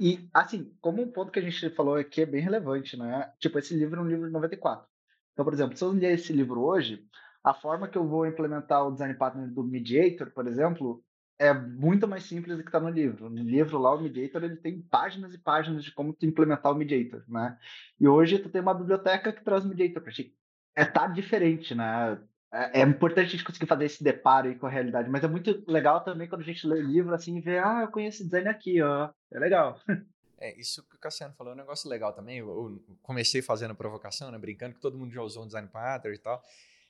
E, 0.00 0.26
assim, 0.32 0.74
como 0.80 1.02
um 1.02 1.12
ponto 1.12 1.30
que 1.30 1.38
a 1.38 1.42
gente 1.42 1.68
falou 1.70 1.96
aqui 1.96 2.22
é 2.22 2.26
bem 2.26 2.40
relevante, 2.40 2.96
né? 2.96 3.30
Tipo, 3.38 3.58
esse 3.58 3.74
livro 3.74 4.00
é 4.00 4.02
um 4.02 4.08
livro 4.08 4.26
de 4.26 4.32
94. 4.32 4.86
Então, 5.34 5.44
por 5.44 5.52
exemplo, 5.52 5.76
se 5.76 5.84
eu 5.84 5.90
ler 5.90 6.14
esse 6.14 6.32
livro 6.32 6.62
hoje, 6.62 7.06
a 7.44 7.52
forma 7.52 7.88
que 7.88 7.98
eu 7.98 8.08
vou 8.08 8.26
implementar 8.26 8.86
o 8.86 8.90
design 8.90 9.12
partner 9.14 9.50
do 9.50 9.62
Mediator, 9.62 10.30
por 10.30 10.46
exemplo, 10.46 11.04
é 11.38 11.52
muito 11.52 12.08
mais 12.08 12.24
simples 12.24 12.56
do 12.56 12.62
que 12.62 12.70
está 12.70 12.80
no 12.80 12.88
livro. 12.88 13.28
No 13.28 13.42
livro 13.42 13.78
lá, 13.78 13.94
o 13.94 14.00
Mediator, 14.00 14.42
ele 14.42 14.56
tem 14.56 14.80
páginas 14.80 15.34
e 15.34 15.38
páginas 15.38 15.84
de 15.84 15.92
como 15.92 16.14
tu 16.14 16.24
implementar 16.24 16.72
o 16.72 16.74
Mediator, 16.74 17.22
né? 17.28 17.58
E 18.00 18.08
hoje 18.08 18.38
tu 18.38 18.48
tem 18.48 18.62
uma 18.62 18.72
biblioteca 18.72 19.30
que 19.30 19.44
traz 19.44 19.62
o 19.62 19.68
Mediator 19.68 20.02
para 20.02 20.12
ti. 20.12 20.34
É 20.74 20.86
tá 20.86 21.06
diferente, 21.06 21.74
né? 21.74 22.18
É, 22.52 22.80
é 22.80 22.82
importante 22.82 23.26
a 23.28 23.30
gente 23.30 23.44
conseguir 23.44 23.66
fazer 23.66 23.86
esse 23.86 24.04
deparo 24.04 24.48
aí 24.48 24.54
com 24.54 24.66
a 24.66 24.70
realidade, 24.70 25.08
mas 25.08 25.24
é 25.24 25.28
muito 25.28 25.64
legal 25.66 26.04
também 26.04 26.28
quando 26.28 26.42
a 26.42 26.44
gente 26.44 26.66
lê 26.66 26.80
livro 26.82 27.14
assim 27.14 27.36
e 27.36 27.40
vê, 27.40 27.58
ah, 27.58 27.80
eu 27.82 27.88
conheço 27.90 28.18
esse 28.18 28.24
design 28.24 28.48
aqui, 28.48 28.80
ó. 28.82 29.10
É 29.30 29.38
legal. 29.38 29.80
É, 30.44 30.58
isso 30.58 30.82
que 30.88 30.96
o 30.96 30.98
Cassiano 30.98 31.32
falou 31.34 31.52
é 31.52 31.54
um 31.54 31.58
negócio 31.58 31.88
legal 31.88 32.12
também. 32.12 32.38
Eu, 32.38 32.48
eu 32.48 32.82
comecei 33.00 33.40
fazendo 33.40 33.76
provocação, 33.76 34.28
né, 34.32 34.36
brincando 34.38 34.74
que 34.74 34.80
todo 34.80 34.98
mundo 34.98 35.12
já 35.14 35.22
usou 35.22 35.44
um 35.44 35.46
design 35.46 35.68
pattern 35.68 36.16
e 36.16 36.18
tal. 36.18 36.42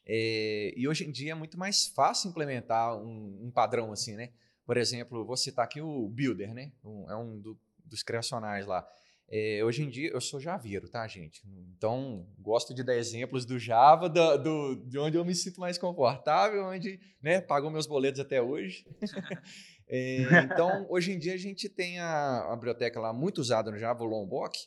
É, 0.06 0.72
e 0.74 0.88
hoje 0.88 1.04
em 1.06 1.12
dia 1.12 1.32
é 1.32 1.34
muito 1.34 1.58
mais 1.58 1.86
fácil 1.86 2.30
implementar 2.30 2.96
um, 2.96 3.40
um 3.42 3.50
padrão 3.50 3.92
assim, 3.92 4.16
né? 4.16 4.30
Por 4.64 4.78
exemplo, 4.78 5.22
vou 5.26 5.36
citar 5.36 5.66
aqui 5.66 5.82
o 5.82 6.08
Builder, 6.08 6.54
né? 6.54 6.72
Um- 6.82 7.10
é 7.10 7.14
um 7.14 7.38
do- 7.38 7.58
dos 7.84 8.02
criacionais 8.02 8.64
lá. 8.66 8.88
É, 9.28 9.62
hoje 9.64 9.82
em 9.82 9.88
dia, 9.88 10.10
eu 10.10 10.20
sou 10.20 10.38
javeiro, 10.38 10.88
tá, 10.90 11.06
gente? 11.08 11.42
Então, 11.76 12.26
gosto 12.38 12.74
de 12.74 12.82
dar 12.82 12.96
exemplos 12.96 13.46
do 13.46 13.58
Java, 13.58 14.08
da- 14.08 14.36
do, 14.36 14.76
de 14.86 14.98
onde 14.98 15.16
eu 15.16 15.24
me 15.24 15.34
sinto 15.34 15.58
mais 15.58 15.78
confortável, 15.78 16.64
onde 16.66 17.00
né, 17.22 17.40
pago 17.40 17.70
meus 17.70 17.86
boletos 17.86 18.20
até 18.20 18.40
hoje. 18.42 18.84
É, 19.94 20.44
então, 20.44 20.86
hoje 20.88 21.12
em 21.12 21.18
dia, 21.18 21.34
a 21.34 21.36
gente 21.36 21.68
tem 21.68 21.98
a, 21.98 22.50
a 22.50 22.56
biblioteca 22.56 22.98
lá 22.98 23.12
muito 23.12 23.42
usada 23.42 23.70
no 23.70 23.76
Java, 23.78 24.02
o 24.02 24.06
Lombok, 24.06 24.58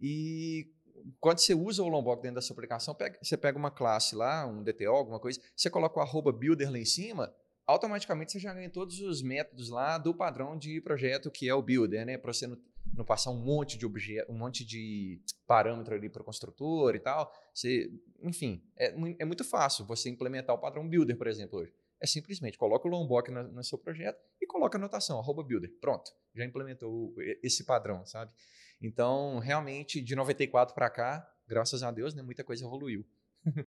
e 0.00 0.70
quando 1.18 1.38
você 1.40 1.54
usa 1.54 1.82
o 1.82 1.88
Lombok 1.88 2.22
dentro 2.22 2.36
da 2.36 2.40
sua 2.40 2.54
aplicação, 2.54 2.94
pega- 2.94 3.18
você 3.20 3.36
pega 3.36 3.58
uma 3.58 3.70
classe 3.72 4.14
lá, 4.14 4.46
um 4.46 4.62
DTO, 4.62 4.90
alguma 4.92 5.18
coisa, 5.18 5.40
você 5.56 5.68
coloca 5.68 5.98
o 6.00 6.32
builder 6.32 6.70
lá 6.70 6.78
em 6.78 6.84
cima, 6.84 7.34
automaticamente 7.66 8.30
você 8.30 8.38
já 8.38 8.54
ganha 8.54 8.70
todos 8.70 9.00
os 9.00 9.22
métodos 9.22 9.70
lá 9.70 9.98
do 9.98 10.14
padrão 10.14 10.56
de 10.56 10.80
projeto 10.80 11.32
que 11.32 11.48
é 11.48 11.54
o 11.54 11.62
builder, 11.62 12.06
né? 12.06 12.16
Para 12.16 12.32
você 12.32 12.46
não, 12.46 12.56
não 12.94 13.04
passar 13.04 13.30
um 13.30 13.42
monte 13.42 13.78
de 13.78 13.86
objeto, 13.86 14.30
um 14.30 14.36
monte 14.38 14.64
de 14.64 15.20
parâmetro 15.46 15.94
ali 15.94 16.08
para 16.08 16.22
o 16.22 16.24
construtor 16.24 16.94
e 16.94 17.00
tal. 17.00 17.32
Você, 17.54 17.90
enfim, 18.22 18.62
é, 18.76 18.94
é 19.18 19.24
muito 19.24 19.44
fácil 19.44 19.84
você 19.86 20.08
implementar 20.08 20.54
o 20.54 20.58
padrão 20.60 20.88
builder, 20.88 21.16
por 21.16 21.26
exemplo, 21.26 21.60
hoje. 21.60 21.72
É 22.00 22.06
simplesmente 22.06 22.56
coloca 22.56 22.88
o 22.88 22.90
Lombok 22.90 23.30
na- 23.30 23.42
no 23.42 23.62
seu 23.62 23.76
projeto 23.78 24.18
e 24.40 24.46
coloca 24.46 24.76
a 24.76 24.80
anotação, 24.80 25.18
arroba 25.18 25.42
builder. 25.42 25.70
Pronto, 25.80 26.10
já 26.34 26.44
implementou 26.44 27.14
esse 27.42 27.64
padrão, 27.64 28.04
sabe? 28.06 28.32
Então, 28.80 29.38
realmente, 29.38 30.00
de 30.00 30.16
94 30.16 30.74
para 30.74 30.88
cá, 30.88 31.30
graças 31.46 31.82
a 31.82 31.90
Deus, 31.90 32.14
né, 32.14 32.22
muita 32.22 32.42
coisa 32.42 32.64
evoluiu. 32.64 33.04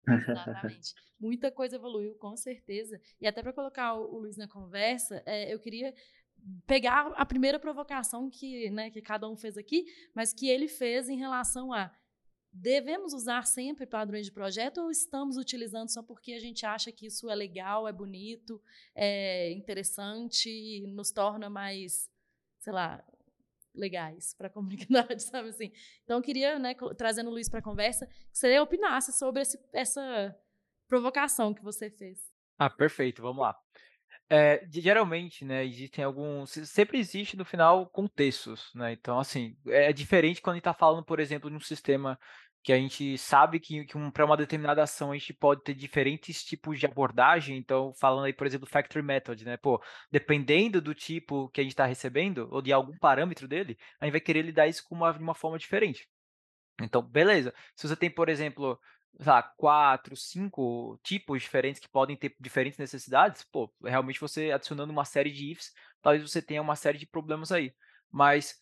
Exatamente. 0.07 0.93
Muita 1.19 1.51
coisa 1.51 1.75
evoluiu, 1.75 2.15
com 2.15 2.35
certeza. 2.37 2.99
E 3.19 3.27
até 3.27 3.41
para 3.41 3.53
colocar 3.53 3.95
o, 3.95 4.15
o 4.15 4.19
Luiz 4.19 4.37
na 4.37 4.47
conversa, 4.47 5.21
é, 5.25 5.53
eu 5.53 5.59
queria 5.59 5.93
pegar 6.65 7.07
a 7.15 7.25
primeira 7.25 7.59
provocação 7.59 8.29
que, 8.29 8.69
né, 8.69 8.89
que 8.89 9.01
cada 9.01 9.27
um 9.29 9.35
fez 9.35 9.57
aqui, 9.57 9.85
mas 10.13 10.33
que 10.33 10.47
ele 10.47 10.67
fez 10.67 11.09
em 11.09 11.17
relação 11.17 11.73
a 11.73 11.91
devemos 12.51 13.13
usar 13.13 13.45
sempre 13.45 13.85
padrões 13.85 14.25
de 14.25 14.31
projeto 14.31 14.79
ou 14.81 14.91
estamos 14.91 15.37
utilizando 15.37 15.89
só 15.89 16.01
porque 16.01 16.33
a 16.33 16.39
gente 16.39 16.65
acha 16.65 16.91
que 16.91 17.05
isso 17.05 17.29
é 17.29 17.35
legal, 17.35 17.87
é 17.87 17.91
bonito, 17.91 18.61
é 18.95 19.51
interessante, 19.51 20.83
nos 20.87 21.11
torna 21.11 21.49
mais, 21.49 22.09
sei 22.59 22.73
lá, 22.73 23.03
legais 23.73 24.33
para 24.33 24.47
a 24.47 24.49
comunidade, 24.51 25.23
sabe 25.23 25.49
assim? 25.49 25.71
Então, 26.03 26.17
eu 26.17 26.23
queria, 26.23 26.57
né, 26.57 26.75
trazendo 26.97 27.29
o 27.29 27.33
Luiz 27.33 27.49
para 27.49 27.59
a 27.59 27.63
conversa, 27.63 28.07
que 28.07 28.37
você 28.37 28.59
opinasse 28.59 29.13
sobre 29.13 29.41
esse, 29.41 29.59
essa 29.71 30.35
provocação 30.87 31.53
que 31.53 31.63
você 31.63 31.89
fez. 31.89 32.19
Ah, 32.57 32.69
perfeito, 32.69 33.21
vamos 33.21 33.41
lá. 33.41 33.55
É, 34.31 34.63
geralmente, 34.71 35.43
né, 35.43 35.65
existem 35.65 36.03
alguns. 36.03 36.51
Sempre 36.51 36.99
existe 36.99 37.35
no 37.35 37.43
final 37.43 37.87
contextos, 37.89 38.69
né? 38.75 38.93
Então, 38.93 39.19
assim, 39.19 39.57
é 39.67 39.91
diferente 39.91 40.39
quando 40.39 40.53
a 40.53 40.57
gente 40.57 40.61
está 40.61 40.73
falando, 40.73 41.03
por 41.03 41.19
exemplo, 41.19 41.49
de 41.49 41.55
um 41.55 41.59
sistema 41.59 42.17
que 42.61 42.73
a 42.73 42.77
gente 42.77 43.17
sabe 43.17 43.59
que, 43.59 43.85
que 43.85 43.97
um, 43.97 44.11
para 44.11 44.25
uma 44.25 44.37
determinada 44.37 44.83
ação 44.83 45.11
a 45.11 45.17
gente 45.17 45.33
pode 45.33 45.63
ter 45.63 45.73
diferentes 45.73 46.43
tipos 46.43 46.79
de 46.79 46.85
abordagem. 46.85 47.57
Então, 47.57 47.93
falando 47.99 48.25
aí, 48.25 48.33
por 48.33 48.45
exemplo, 48.45 48.67
factory 48.67 49.03
method, 49.03 49.45
né? 49.45 49.57
Pô, 49.57 49.81
dependendo 50.11 50.81
do 50.81 50.93
tipo 50.93 51.49
que 51.49 51.61
a 51.61 51.63
gente 51.63 51.71
está 51.71 51.85
recebendo, 51.85 52.47
ou 52.51 52.61
de 52.61 52.71
algum 52.71 52.97
parâmetro 52.97 53.47
dele, 53.47 53.77
a 53.99 54.05
gente 54.05 54.11
vai 54.11 54.21
querer 54.21 54.43
lidar 54.43 54.67
isso 54.67 54.83
com 54.87 54.95
uma, 54.95 55.11
de 55.13 55.19
uma 55.19 55.33
forma 55.33 55.57
diferente. 55.57 56.07
Então, 56.81 57.01
beleza. 57.01 57.53
Se 57.75 57.87
você 57.87 57.95
tem, 57.95 58.09
por 58.09 58.29
exemplo, 58.29 58.79
sei 59.19 59.31
lá, 59.31 59.43
quatro, 59.43 60.15
cinco 60.15 60.99
tipos 61.03 61.41
diferentes 61.41 61.79
que 61.81 61.89
podem 61.89 62.15
ter 62.15 62.35
diferentes 62.39 62.77
necessidades, 62.79 63.43
pô, 63.43 63.73
realmente 63.83 64.19
você 64.19 64.51
adicionando 64.51 64.91
uma 64.93 65.05
série 65.05 65.31
de 65.31 65.51
ifs, 65.51 65.71
talvez 66.01 66.23
você 66.29 66.41
tenha 66.41 66.61
uma 66.61 66.75
série 66.75 66.97
de 66.97 67.05
problemas 67.07 67.51
aí. 67.51 67.73
Mas, 68.11 68.59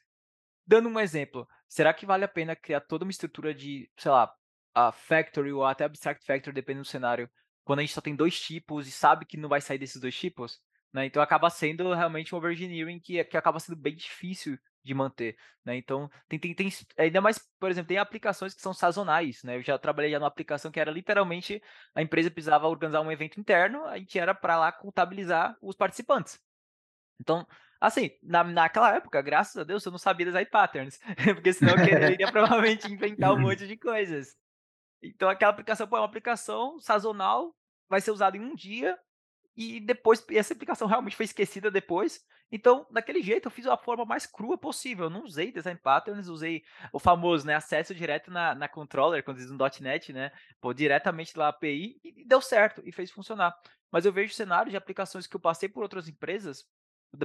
dando 0.65 0.89
um 0.89 0.99
exemplo, 0.99 1.47
será 1.67 1.93
que 1.93 2.05
vale 2.05 2.25
a 2.25 2.27
pena 2.27 2.55
criar 2.55 2.81
toda 2.81 3.05
uma 3.05 3.11
estrutura 3.11 3.53
de, 3.53 3.91
sei 3.97 4.11
lá, 4.11 4.33
a 4.73 4.91
factory 4.91 5.51
ou 5.51 5.65
até 5.65 5.85
abstract 5.85 6.25
factory, 6.25 6.53
dependendo 6.53 6.83
do 6.83 6.87
cenário, 6.89 7.29
quando 7.63 7.79
a 7.79 7.81
gente 7.83 7.93
só 7.93 8.01
tem 8.01 8.15
dois 8.15 8.39
tipos 8.39 8.87
e 8.87 8.91
sabe 8.91 9.25
que 9.25 9.37
não 9.37 9.49
vai 9.49 9.61
sair 9.61 9.77
desses 9.77 10.01
dois 10.01 10.15
tipos? 10.17 10.61
Né? 10.93 11.05
Então 11.05 11.21
acaba 11.21 11.49
sendo 11.49 11.93
realmente 11.93 12.33
um 12.33 12.37
overengineering 12.37 12.99
que, 12.99 13.23
que 13.25 13.37
acaba 13.37 13.59
sendo 13.59 13.75
bem 13.75 13.95
difícil 13.95 14.57
de 14.87 14.93
manter, 14.93 15.37
né? 15.65 15.75
Então, 15.75 16.09
tem, 16.29 16.39
tem, 16.39 16.55
tem, 16.55 16.69
ainda 16.97 17.19
mais, 17.19 17.37
por 17.59 17.69
exemplo, 17.69 17.89
tem 17.89 17.97
aplicações 17.97 18.53
que 18.53 18.61
são 18.61 18.73
sazonais, 18.73 19.43
né? 19.43 19.57
Eu 19.57 19.61
já 19.61 19.77
trabalhei 19.77 20.09
já 20.09 20.17
numa 20.17 20.29
aplicação 20.29 20.71
que 20.71 20.79
era 20.79 20.89
literalmente 20.89 21.61
a 21.93 22.01
empresa 22.01 22.31
precisava 22.31 22.67
organizar 22.67 23.01
um 23.01 23.11
evento 23.11 23.39
interno, 23.39 23.83
a 23.85 23.97
gente 23.97 24.17
era 24.17 24.33
para 24.33 24.57
lá 24.57 24.71
contabilizar 24.71 25.57
os 25.61 25.75
participantes. 25.75 26.39
Então, 27.19 27.45
assim, 27.81 28.11
na, 28.23 28.43
naquela 28.45 28.95
época, 28.95 29.21
graças 29.21 29.57
a 29.57 29.63
Deus, 29.65 29.85
eu 29.85 29.91
não 29.91 29.99
sabia 29.99 30.25
design 30.25 30.49
patterns, 30.49 30.99
porque 31.35 31.51
senão 31.51 31.75
eu 31.75 32.11
iria 32.11 32.31
provavelmente 32.31 32.87
inventar 32.91 33.33
um 33.33 33.39
monte 33.39 33.67
de 33.67 33.75
coisas. 33.75 34.35
Então, 35.03 35.29
aquela 35.29 35.51
aplicação 35.51 35.87
pô, 35.87 35.97
é 35.97 35.99
uma 35.99 36.05
aplicação 36.05 36.79
sazonal, 36.79 37.53
vai 37.89 37.99
ser 37.99 38.11
usada 38.11 38.37
em 38.37 38.41
um 38.41 38.55
dia, 38.55 38.97
e 39.57 39.79
depois, 39.79 40.23
essa 40.29 40.53
aplicação 40.53 40.87
realmente 40.87 41.15
foi 41.15 41.25
esquecida 41.25 41.71
depois. 41.71 42.23
Então, 42.51 42.85
daquele 42.91 43.23
jeito, 43.23 43.47
eu 43.47 43.51
fiz 43.51 43.65
a 43.65 43.75
forma 43.75 44.05
mais 44.05 44.27
crua 44.27 44.55
possível. 44.55 45.05
Eu 45.05 45.09
não 45.09 45.23
usei 45.23 45.51
design 45.51 45.79
patterns, 45.81 46.27
usei 46.27 46.63
o 46.93 46.99
famoso, 46.99 47.47
né, 47.47 47.55
acesso 47.55 47.95
direto 47.95 48.29
na, 48.29 48.53
na 48.53 48.69
controller, 48.69 49.23
quando 49.23 49.37
diz 49.37 49.49
no 49.49 49.57
.NET, 49.81 50.13
né, 50.13 50.31
pô, 50.61 50.75
diretamente 50.75 51.35
lá 51.35 51.47
API, 51.47 51.99
e 52.03 52.23
deu 52.23 52.39
certo, 52.39 52.83
e 52.85 52.91
fez 52.91 53.09
funcionar. 53.09 53.57
Mas 53.91 54.05
eu 54.05 54.13
vejo 54.13 54.31
cenários 54.31 54.71
de 54.71 54.77
aplicações 54.77 55.25
que 55.25 55.35
eu 55.35 55.39
passei 55.39 55.67
por 55.67 55.81
outras 55.81 56.07
empresas, 56.07 56.63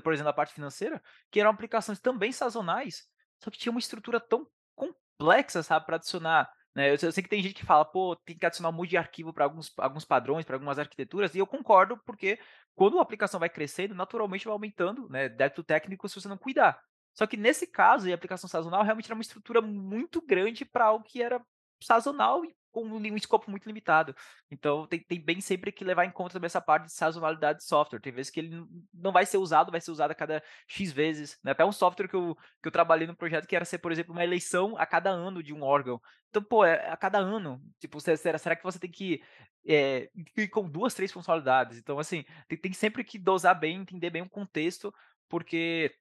por 0.03 0.15
exemplo, 0.15 0.31
a 0.31 0.33
parte 0.33 0.55
financeira, 0.55 1.03
que 1.31 1.39
eram 1.39 1.51
aplicações 1.51 2.01
também 2.01 2.33
sazonais, 2.33 3.07
só 3.45 3.51
que 3.51 3.59
tinha 3.59 3.71
uma 3.71 3.81
estrutura 3.81 4.19
tão 4.19 4.49
complexa, 4.75 5.63
sabe, 5.63 5.85
para 5.85 5.97
adicionar 5.97 6.51
né? 6.75 6.93
Eu, 6.93 6.99
sei 6.99 7.23
que 7.23 7.29
tem 7.29 7.43
gente 7.43 7.55
que 7.55 7.67
fala, 7.67 7.85
pô, 7.85 8.17
tem 8.17 8.37
que 8.37 8.47
adicionar 8.47 8.71
um 8.71 8.73
monte 8.73 8.91
de 8.91 8.97
arquivo 8.97 9.33
para 9.33 9.45
alguns, 9.45 9.73
alguns 9.79 10.05
padrões, 10.05 10.45
para 10.45 10.57
algumas 10.57 10.79
arquiteturas, 10.79 11.35
e 11.35 11.39
eu 11.39 11.47
concordo, 11.47 11.99
porque 12.07 12.39
quando 12.75 12.99
a 12.99 13.03
aplicação 13.03 13.39
vai 13.39 13.49
crescendo, 13.49 13.95
naturalmente 13.95 14.45
vai 14.45 14.53
aumentando, 14.53 15.09
né? 15.09 15.29
Débito 15.29 15.63
técnico 15.63 16.09
se 16.09 16.21
você 16.21 16.29
não 16.29 16.39
cuidar. 16.39 16.81
Só 17.15 17.27
que 17.27 17.37
nesse 17.37 17.67
caso, 17.67 18.11
a 18.11 18.15
aplicação 18.15 18.49
sazonal 18.49 18.83
realmente 18.83 19.07
era 19.07 19.15
uma 19.15 19.23
estrutura 19.23 19.61
muito 19.61 20.23
grande 20.23 20.65
para 20.65 20.87
algo 20.87 21.05
que 21.05 21.23
era 21.23 21.45
sazonal 21.85 22.45
e 22.45 22.55
com 22.73 22.85
um 22.85 23.17
escopo 23.17 23.51
muito 23.51 23.67
limitado. 23.67 24.17
Então 24.51 24.87
tem, 24.87 25.01
tem, 25.01 25.21
bem 25.21 25.41
sempre 25.41 25.71
que 25.71 25.85
levar 25.85 26.07
em 26.07 26.11
conta 26.11 26.33
também 26.33 26.47
essa 26.47 26.61
parte 26.61 26.87
de 26.87 26.93
sazonalidade 26.93 27.59
de 27.59 27.65
software. 27.65 28.01
Tem 28.01 28.13
vezes 28.13 28.31
que 28.31 28.41
ele 28.41 28.67
não 28.93 29.13
vai 29.13 29.27
ser 29.27 29.37
usado, 29.37 29.71
vai 29.71 29.81
ser 29.81 29.91
usado 29.91 30.11
a 30.11 30.15
cada 30.15 30.43
X 30.67 30.91
vezes. 30.91 31.39
Né? 31.45 31.53
Até 31.53 31.65
um 31.65 31.71
software 31.71 32.09
que 32.09 32.17
eu, 32.17 32.35
que 32.63 32.69
eu 32.69 32.73
trabalhei 32.73 33.07
no 33.07 33.15
projeto 33.15 33.47
que 33.47 33.55
era 33.55 33.65
ser, 33.65 33.79
por 33.79 33.93
exemplo, 33.93 34.13
uma 34.13 34.25
eleição 34.25 34.75
a 34.79 34.87
cada 34.87 35.11
ano 35.11 35.43
de 35.43 35.53
um 35.53 35.63
órgão. 35.63 36.01
Então, 36.31 36.43
pô, 36.43 36.65
é 36.65 36.91
a 36.91 36.97
cada 36.97 37.19
ano. 37.19 37.63
Tipo, 37.79 38.01
será, 38.01 38.39
será 38.39 38.57
que 38.57 38.65
você 38.65 38.79
tem 38.79 38.91
que 38.91 39.23
é, 39.67 40.09
ir 40.37 40.49
com 40.49 40.69
duas, 40.69 40.95
três 40.95 41.13
funcionalidades? 41.13 41.79
Então, 41.79 41.99
assim, 41.99 42.25
tem, 42.49 42.59
tem 42.59 42.73
sempre 42.73 43.05
que 43.05 43.19
dosar 43.19 43.59
bem, 43.59 43.77
entender 43.83 44.09
bem 44.09 44.23
o 44.23 44.31
contexto, 44.31 44.93
porque 45.29 45.95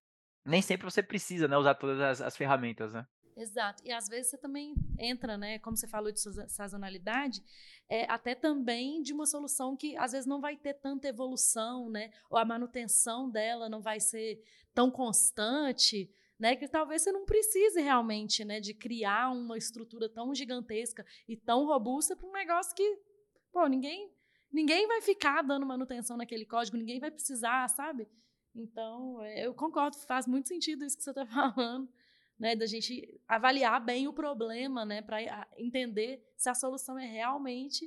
nem 0.46 0.62
sempre 0.62 0.86
você 0.86 1.04
precisa 1.04 1.48
né, 1.48 1.58
usar 1.58 1.76
todas 1.76 2.00
as, 2.00 2.22
as 2.22 2.38
ferramentas, 2.38 2.94
né? 2.94 3.06
Exato. 3.36 3.84
E 3.86 3.92
às 3.92 4.08
vezes 4.08 4.30
você 4.32 4.38
também 4.38 4.76
entra, 5.00 5.38
né, 5.38 5.60
como 5.60 5.78
você 5.78 5.88
falou 5.88 6.12
de 6.12 6.20
sazonalidade, 6.50 7.42
é, 7.90 8.06
até 8.12 8.36
também 8.36 9.02
de 9.02 9.14
uma 9.14 9.26
solução 9.26 9.76
que 9.76 9.96
às 9.98 10.12
vezes 10.12 10.28
não 10.28 10.42
vai 10.42 10.56
ter 10.58 10.74
tanta 10.76 11.08
evolução, 11.08 11.90
né, 11.90 12.12
ou 12.30 12.38
a 12.38 12.46
manutenção 12.46 13.30
dela 13.30 13.70
não 13.70 13.82
vai 13.82 14.00
ser 14.00 14.42
tão 14.74 14.92
constante, 14.92 16.10
né, 16.40 16.56
que 16.56 16.68
talvez 16.68 17.02
você 17.02 17.12
não 17.12 17.26
precise 17.26 17.82
realmente, 17.82 18.44
né, 18.44 18.60
de 18.60 18.74
criar 18.74 19.32
uma 19.32 19.58
estrutura 19.58 20.10
tão 20.10 20.34
gigantesca 20.34 21.06
e 21.28 21.38
tão 21.38 21.66
robusta 21.66 22.16
para 22.16 22.28
um 22.28 22.34
negócio 22.34 22.76
que, 22.76 23.00
pô, 23.52 23.68
ninguém 23.68 24.12
ninguém 24.52 24.86
vai 24.86 25.02
ficar 25.02 25.42
dando 25.44 25.66
manutenção 25.66 26.18
naquele 26.18 26.46
código, 26.46 26.76
ninguém 26.76 27.00
vai 27.00 27.10
precisar, 27.10 27.70
sabe? 27.70 28.06
Então, 28.54 29.24
é, 29.24 29.46
eu 29.46 29.54
concordo, 29.54 29.96
faz 30.00 30.28
muito 30.28 30.50
sentido 30.50 30.84
isso 30.84 30.98
que 30.98 31.04
você 31.04 31.12
está 31.12 31.26
falando 31.56 31.90
né, 32.42 32.56
da 32.56 32.66
gente 32.66 33.08
avaliar 33.28 33.80
bem 33.86 34.08
o 34.08 34.14
problema, 34.14 34.84
né, 34.84 35.04
para 35.04 35.48
entender 35.56 36.28
se 36.36 36.50
a 36.50 36.56
solução 36.56 36.98
é 36.98 37.06
realmente 37.06 37.86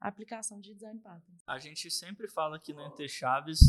a 0.00 0.08
aplicação 0.08 0.58
de 0.58 0.72
design 0.72 0.98
pattern. 0.98 1.36
A 1.46 1.58
gente 1.58 1.90
sempre 1.90 2.26
fala 2.26 2.56
aqui 2.56 2.72
no 2.72 2.80
Entre 2.80 3.06
Chaves 3.06 3.60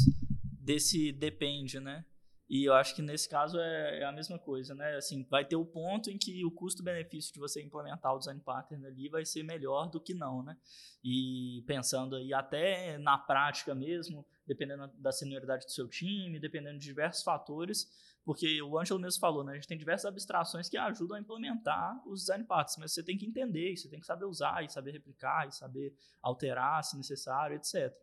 desse 0.62 1.12
depende, 1.12 1.77
né? 1.82 2.06
E 2.50 2.65
eu 2.65 2.74
acho 2.74 2.96
que 2.96 3.01
nesse 3.01 3.27
caso 3.27 3.58
é, 3.60 4.00
é, 4.00 4.06
a 4.06 4.12
mesma 4.13 4.39
coisa, 4.39 4.74
né? 4.74 4.96
Assim, 4.96 5.25
vai 5.30 5.44
ter 5.44 5.56
o 5.56 5.65
ponto 5.65 6.10
em 6.10 6.18
que 6.18 6.46
o 6.46 6.51
custo-benefício 6.51 7.34
de 7.34 7.39
você 7.39 7.62
implementar 7.62 8.13
o 8.13 8.20
design 8.20 8.39
pattern 8.39 8.86
ali 8.86 9.10
vai 9.10 9.25
ser 9.25 9.44
melhor 9.44 9.89
do 9.89 10.00
que 10.00 10.13
não, 10.13 10.42
né? 10.42 10.56
E 11.03 11.63
pensando 11.68 12.15
aí 12.15 12.34
até 12.34 12.98
na 12.98 13.18
prática 13.18 13.75
mesmo, 13.75 14.25
dependendo 14.48 14.88
da 14.98 15.12
senioridade 15.12 15.65
do 15.65 15.72
seu 15.72 15.88
time, 15.88 16.39
dependendo 16.39 16.80
de 16.80 16.86
diversos 16.86 17.24
fatores, 17.24 18.12
porque 18.25 18.62
o 18.62 18.80
Ângelo 18.80 19.00
mesmo 19.00 19.20
falou, 19.20 19.44
né? 19.44 19.51
A 19.51 19.56
gente 19.56 19.68
tem 19.68 19.77
diversas 19.77 20.06
abstrações 20.06 20.70
que 20.70 20.77
ajudam 20.77 21.18
a 21.18 21.20
implementar 21.20 22.01
os 22.08 22.22
design 22.22 22.44
patterns, 22.46 22.77
mas 22.77 22.94
você 22.94 23.03
tem 23.03 23.18
que 23.18 23.25
entender, 23.25 23.75
você 23.75 23.89
tem 23.89 24.00
que 24.00 24.06
saber 24.06 24.25
usar, 24.25 24.63
e 24.63 24.70
saber 24.70 24.92
replicar, 24.92 25.48
e 25.48 25.51
saber 25.51 25.94
alterar 26.22 26.84
se 26.84 26.96
necessário, 26.96 27.56
etc. 27.58 27.94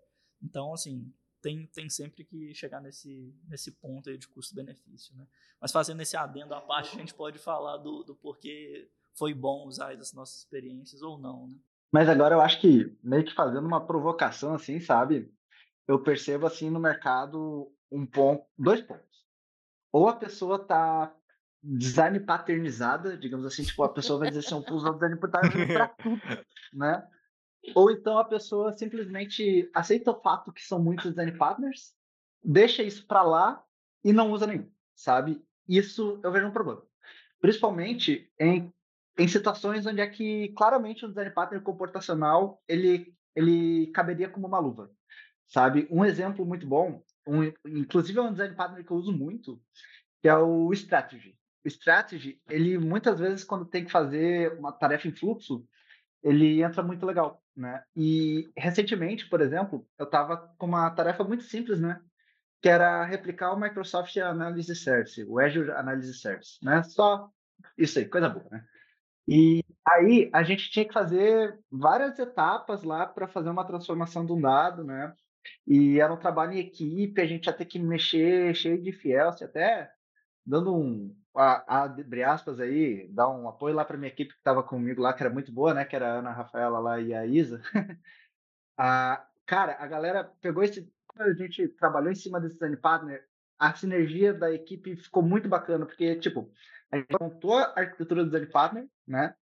Então, 0.42 0.74
assim, 0.74 1.10
tem, 1.40 1.66
tem 1.68 1.88
sempre 1.88 2.24
que 2.24 2.54
chegar 2.54 2.82
nesse, 2.82 3.34
nesse 3.48 3.72
ponto 3.72 4.10
aí 4.10 4.18
de 4.18 4.28
custo-benefício, 4.28 5.16
né? 5.16 5.26
Mas 5.58 5.72
fazendo 5.72 6.02
esse 6.02 6.16
adendo 6.16 6.54
à 6.54 6.60
parte, 6.60 6.94
a 6.96 6.98
gente 6.98 7.14
pode 7.14 7.38
falar 7.38 7.78
do, 7.78 8.04
do 8.04 8.14
porquê 8.14 8.90
foi 9.14 9.32
bom 9.32 9.66
usar 9.66 9.92
as 9.92 10.12
nossas 10.12 10.38
experiências 10.38 11.00
ou 11.00 11.18
não, 11.18 11.48
né? 11.48 11.56
Mas 11.92 12.08
agora 12.08 12.34
eu 12.34 12.40
acho 12.40 12.60
que, 12.60 12.96
meio 13.02 13.24
que 13.24 13.34
fazendo 13.34 13.66
uma 13.66 13.84
provocação 13.84 14.54
assim, 14.54 14.78
sabe? 14.80 15.32
Eu 15.88 16.00
percebo 16.02 16.46
assim 16.46 16.70
no 16.70 16.78
mercado 16.78 17.72
um 17.90 18.06
ponto, 18.06 18.44
dois 18.56 18.80
pontos 18.80 19.09
ou 19.92 20.08
a 20.08 20.16
pessoa 20.16 20.58
tá 20.58 21.14
design 21.62 22.18
paternizada, 22.20 23.16
digamos 23.16 23.44
assim, 23.44 23.62
tipo, 23.62 23.82
a 23.82 23.88
pessoa 23.88 24.18
vai 24.18 24.28
dizer 24.28 24.40
assim, 24.40 24.54
eu 24.54 24.74
usar 24.74 24.92
design 24.92 25.16
pattern 25.16 25.66
para 25.72 25.88
tudo, 25.88 26.20
né? 26.72 27.06
Ou 27.74 27.90
então 27.90 28.18
a 28.18 28.24
pessoa 28.24 28.72
simplesmente 28.72 29.70
aceita 29.74 30.10
o 30.10 30.20
fato 30.20 30.52
que 30.52 30.64
são 30.64 30.82
muitos 30.82 31.10
design 31.10 31.36
partners, 31.36 31.94
deixa 32.42 32.82
isso 32.82 33.06
para 33.06 33.22
lá 33.22 33.62
e 34.02 34.12
não 34.12 34.30
usa 34.30 34.46
nenhum, 34.46 34.70
sabe? 34.94 35.42
Isso 35.68 36.18
eu 36.22 36.32
vejo 36.32 36.46
um 36.46 36.52
problema. 36.52 36.82
Principalmente 37.40 38.32
em, 38.38 38.72
em 39.18 39.28
situações 39.28 39.84
onde 39.84 40.00
é 40.00 40.06
que 40.06 40.48
claramente 40.56 41.04
o 41.04 41.08
design 41.08 41.30
partner 41.30 41.60
comportacional 41.60 42.62
ele, 42.66 43.14
ele 43.36 43.88
caberia 43.88 44.30
como 44.30 44.46
uma 44.46 44.58
luva, 44.58 44.90
sabe? 45.46 45.86
Um 45.90 46.04
exemplo 46.04 46.46
muito 46.46 46.66
bom 46.66 47.02
um, 47.30 47.52
inclusive 47.66 48.18
é 48.18 48.22
um 48.22 48.32
design 48.32 48.54
partner 48.54 48.84
que 48.84 48.90
eu 48.90 48.96
uso 48.96 49.12
muito, 49.12 49.60
que 50.20 50.28
é 50.28 50.36
o 50.36 50.72
Strategy. 50.72 51.38
O 51.64 51.68
Strategy, 51.68 52.40
ele 52.48 52.78
muitas 52.78 53.20
vezes, 53.20 53.44
quando 53.44 53.64
tem 53.64 53.84
que 53.84 53.90
fazer 53.92 54.52
uma 54.58 54.72
tarefa 54.72 55.06
em 55.08 55.12
fluxo, 55.12 55.64
ele 56.22 56.62
entra 56.62 56.82
muito 56.82 57.06
legal, 57.06 57.42
né? 57.56 57.82
E 57.96 58.50
recentemente, 58.56 59.28
por 59.28 59.40
exemplo, 59.40 59.86
eu 59.98 60.04
estava 60.04 60.36
com 60.58 60.66
uma 60.66 60.90
tarefa 60.90 61.22
muito 61.22 61.44
simples, 61.44 61.80
né? 61.80 62.00
Que 62.60 62.68
era 62.68 63.04
replicar 63.04 63.52
o 63.52 63.60
Microsoft 63.60 64.16
Analysis 64.16 64.82
Service, 64.82 65.24
o 65.24 65.38
Azure 65.38 65.70
Analysis 65.70 66.20
Service, 66.20 66.58
né? 66.62 66.82
Só 66.82 67.30
isso 67.76 67.98
aí, 67.98 68.06
coisa 68.06 68.28
boa, 68.28 68.46
né? 68.50 68.64
E 69.28 69.62
aí 69.88 70.28
a 70.32 70.42
gente 70.42 70.70
tinha 70.70 70.84
que 70.84 70.92
fazer 70.92 71.58
várias 71.70 72.18
etapas 72.18 72.82
lá 72.82 73.06
para 73.06 73.28
fazer 73.28 73.50
uma 73.50 73.66
transformação 73.66 74.26
de 74.26 74.32
um 74.32 74.40
dado, 74.40 74.82
né? 74.82 75.14
E 75.66 76.00
era 76.00 76.12
um 76.12 76.18
trabalho 76.18 76.52
em 76.52 76.58
equipe, 76.58 77.20
a 77.20 77.26
gente 77.26 77.46
ia 77.46 77.52
ter 77.52 77.64
que 77.64 77.78
mexer 77.78 78.54
cheio 78.54 78.80
de 78.80 78.92
fiel, 78.92 79.28
até 79.28 79.90
dando 80.44 80.74
um, 80.74 81.14
a, 81.34 81.82
abre 81.84 82.22
aspas 82.22 82.60
aí, 82.60 83.08
dar 83.08 83.28
um 83.28 83.48
apoio 83.48 83.74
lá 83.74 83.84
para 83.84 83.96
minha 83.96 84.10
equipe 84.10 84.32
que 84.32 84.38
estava 84.38 84.62
comigo 84.62 85.00
lá, 85.00 85.12
que 85.12 85.22
era 85.22 85.32
muito 85.32 85.52
boa, 85.52 85.74
né? 85.74 85.84
Que 85.84 85.96
era 85.96 86.14
a 86.14 86.18
Ana 86.18 86.30
a 86.30 86.34
Rafaela 86.34 86.78
lá 86.78 87.00
e 87.00 87.14
a 87.14 87.26
Isa. 87.26 87.62
a, 88.76 89.26
cara, 89.46 89.76
a 89.78 89.86
galera 89.86 90.24
pegou 90.40 90.62
esse. 90.62 90.90
A 91.18 91.32
gente 91.32 91.68
trabalhou 91.68 92.10
em 92.10 92.14
cima 92.14 92.40
desse 92.40 92.54
design 92.54 92.76
partner, 92.76 93.24
a 93.58 93.74
sinergia 93.74 94.32
da 94.32 94.52
equipe 94.52 94.96
ficou 94.96 95.22
muito 95.22 95.48
bacana, 95.48 95.84
porque, 95.84 96.16
tipo, 96.16 96.50
a 96.90 96.96
gente 96.96 97.08
montou 97.20 97.58
a 97.58 97.74
arquitetura 97.76 98.24
do 98.24 98.30
design 98.30 98.50
partner, 98.50 98.88
né? 99.06 99.34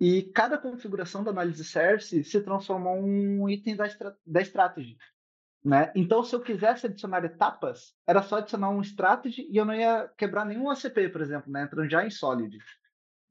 E 0.00 0.22
cada 0.32 0.56
configuração 0.56 1.22
da 1.22 1.30
análise 1.30 1.64
service 1.64 2.24
se 2.24 2.40
transformou 2.40 2.96
em 2.96 3.40
um 3.40 3.48
item 3.48 3.76
da, 3.76 3.86
da 4.26 4.40
strategy. 4.40 4.96
Né? 5.64 5.92
Então, 5.94 6.22
se 6.22 6.34
eu 6.34 6.40
quisesse 6.40 6.86
adicionar 6.86 7.24
etapas, 7.24 7.94
era 8.06 8.22
só 8.22 8.36
adicionar 8.36 8.70
um 8.70 8.80
strategy 8.80 9.46
e 9.50 9.56
eu 9.56 9.64
não 9.64 9.74
ia 9.74 10.08
quebrar 10.16 10.44
nenhum 10.44 10.70
ACP, 10.70 11.08
por 11.08 11.20
exemplo, 11.20 11.50
né? 11.50 11.62
entrando 11.62 11.90
já 11.90 12.06
em 12.06 12.10
Solid. 12.10 12.56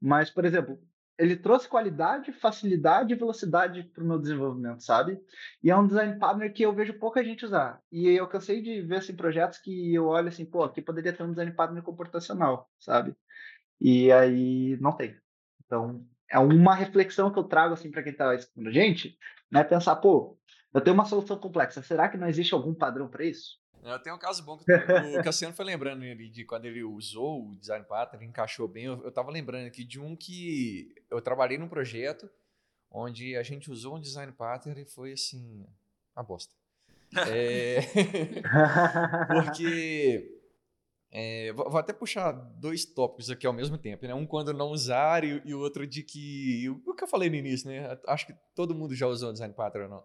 Mas, 0.00 0.30
por 0.30 0.44
exemplo, 0.44 0.78
ele 1.18 1.36
trouxe 1.36 1.68
qualidade, 1.68 2.32
facilidade 2.32 3.12
e 3.12 3.16
velocidade 3.16 3.82
para 3.82 4.04
o 4.04 4.06
meu 4.06 4.18
desenvolvimento, 4.20 4.84
sabe? 4.84 5.20
E 5.62 5.68
é 5.68 5.76
um 5.76 5.86
design 5.86 6.16
partner 6.18 6.52
que 6.52 6.62
eu 6.62 6.72
vejo 6.72 6.98
pouca 6.98 7.24
gente 7.24 7.44
usar. 7.44 7.80
E 7.90 8.08
eu 8.08 8.28
cansei 8.28 8.62
de 8.62 8.82
ver 8.82 8.98
assim, 8.98 9.16
projetos 9.16 9.58
que 9.58 9.92
eu 9.92 10.06
olho 10.06 10.28
assim, 10.28 10.46
pô, 10.46 10.62
aqui 10.62 10.80
poderia 10.80 11.12
ter 11.12 11.24
um 11.24 11.30
design 11.30 11.52
partner 11.52 11.82
comportacional, 11.82 12.70
sabe? 12.78 13.16
E 13.80 14.12
aí 14.12 14.76
não 14.80 14.92
tem. 14.92 15.16
Então, 15.64 16.06
é 16.30 16.38
uma 16.38 16.74
reflexão 16.74 17.32
que 17.32 17.38
eu 17.38 17.44
trago 17.44 17.74
assim 17.74 17.90
para 17.90 18.02
quem 18.02 18.12
está 18.12 18.32
escutando 18.34 18.68
a 18.68 18.72
gente, 18.72 19.18
né? 19.50 19.64
Pensar, 19.64 19.96
pô, 19.96 20.38
eu 20.72 20.80
tenho 20.80 20.94
uma 20.94 21.04
solução 21.04 21.38
complexa. 21.38 21.82
Será 21.82 22.08
que 22.08 22.16
não 22.16 22.28
existe 22.28 22.54
algum 22.54 22.74
padrão 22.74 23.08
para 23.08 23.24
isso? 23.24 23.58
Eu 23.82 23.98
tenho 24.00 24.16
um 24.16 24.18
caso 24.18 24.42
bom 24.42 24.58
que 24.58 24.64
o 25.18 25.22
Cassiano 25.22 25.54
foi 25.54 25.64
lembrando 25.64 26.02
ali 26.02 26.28
de 26.28 26.44
quando 26.44 26.64
ele 26.64 26.82
usou 26.82 27.48
o 27.48 27.56
design 27.56 27.84
pattern, 27.86 28.26
encaixou 28.26 28.66
bem. 28.68 28.84
Eu, 28.84 29.08
estava 29.08 29.30
lembrando 29.30 29.66
aqui 29.66 29.84
de 29.84 30.00
um 30.00 30.16
que 30.16 30.94
eu 31.10 31.20
trabalhei 31.20 31.58
num 31.58 31.68
projeto 31.68 32.28
onde 32.90 33.36
a 33.36 33.42
gente 33.42 33.70
usou 33.70 33.96
um 33.96 34.00
design 34.00 34.32
pattern 34.32 34.80
e 34.80 34.86
foi 34.86 35.12
assim, 35.12 35.64
uma 36.16 36.24
bosta. 36.24 36.52
É... 37.28 37.80
Porque 39.32 40.38
é, 41.10 41.52
vou 41.52 41.78
até 41.78 41.92
puxar 41.92 42.32
dois 42.32 42.84
tópicos 42.84 43.30
aqui 43.30 43.46
ao 43.46 43.52
mesmo 43.52 43.78
tempo, 43.78 44.06
né? 44.06 44.14
Um 44.14 44.26
quando 44.26 44.52
não 44.52 44.68
usar 44.70 45.24
e, 45.24 45.54
o 45.54 45.60
outro 45.60 45.86
de 45.86 46.02
que 46.02 46.68
o 46.86 46.94
que 46.94 47.04
eu 47.04 47.08
falei 47.08 47.30
no 47.30 47.36
início, 47.36 47.68
né? 47.70 47.98
Acho 48.06 48.26
que 48.26 48.34
todo 48.54 48.74
mundo 48.74 48.94
já 48.94 49.06
usou 49.06 49.32
design 49.32 49.54
pattern 49.54 49.90
ou 49.90 49.96
não. 49.96 50.04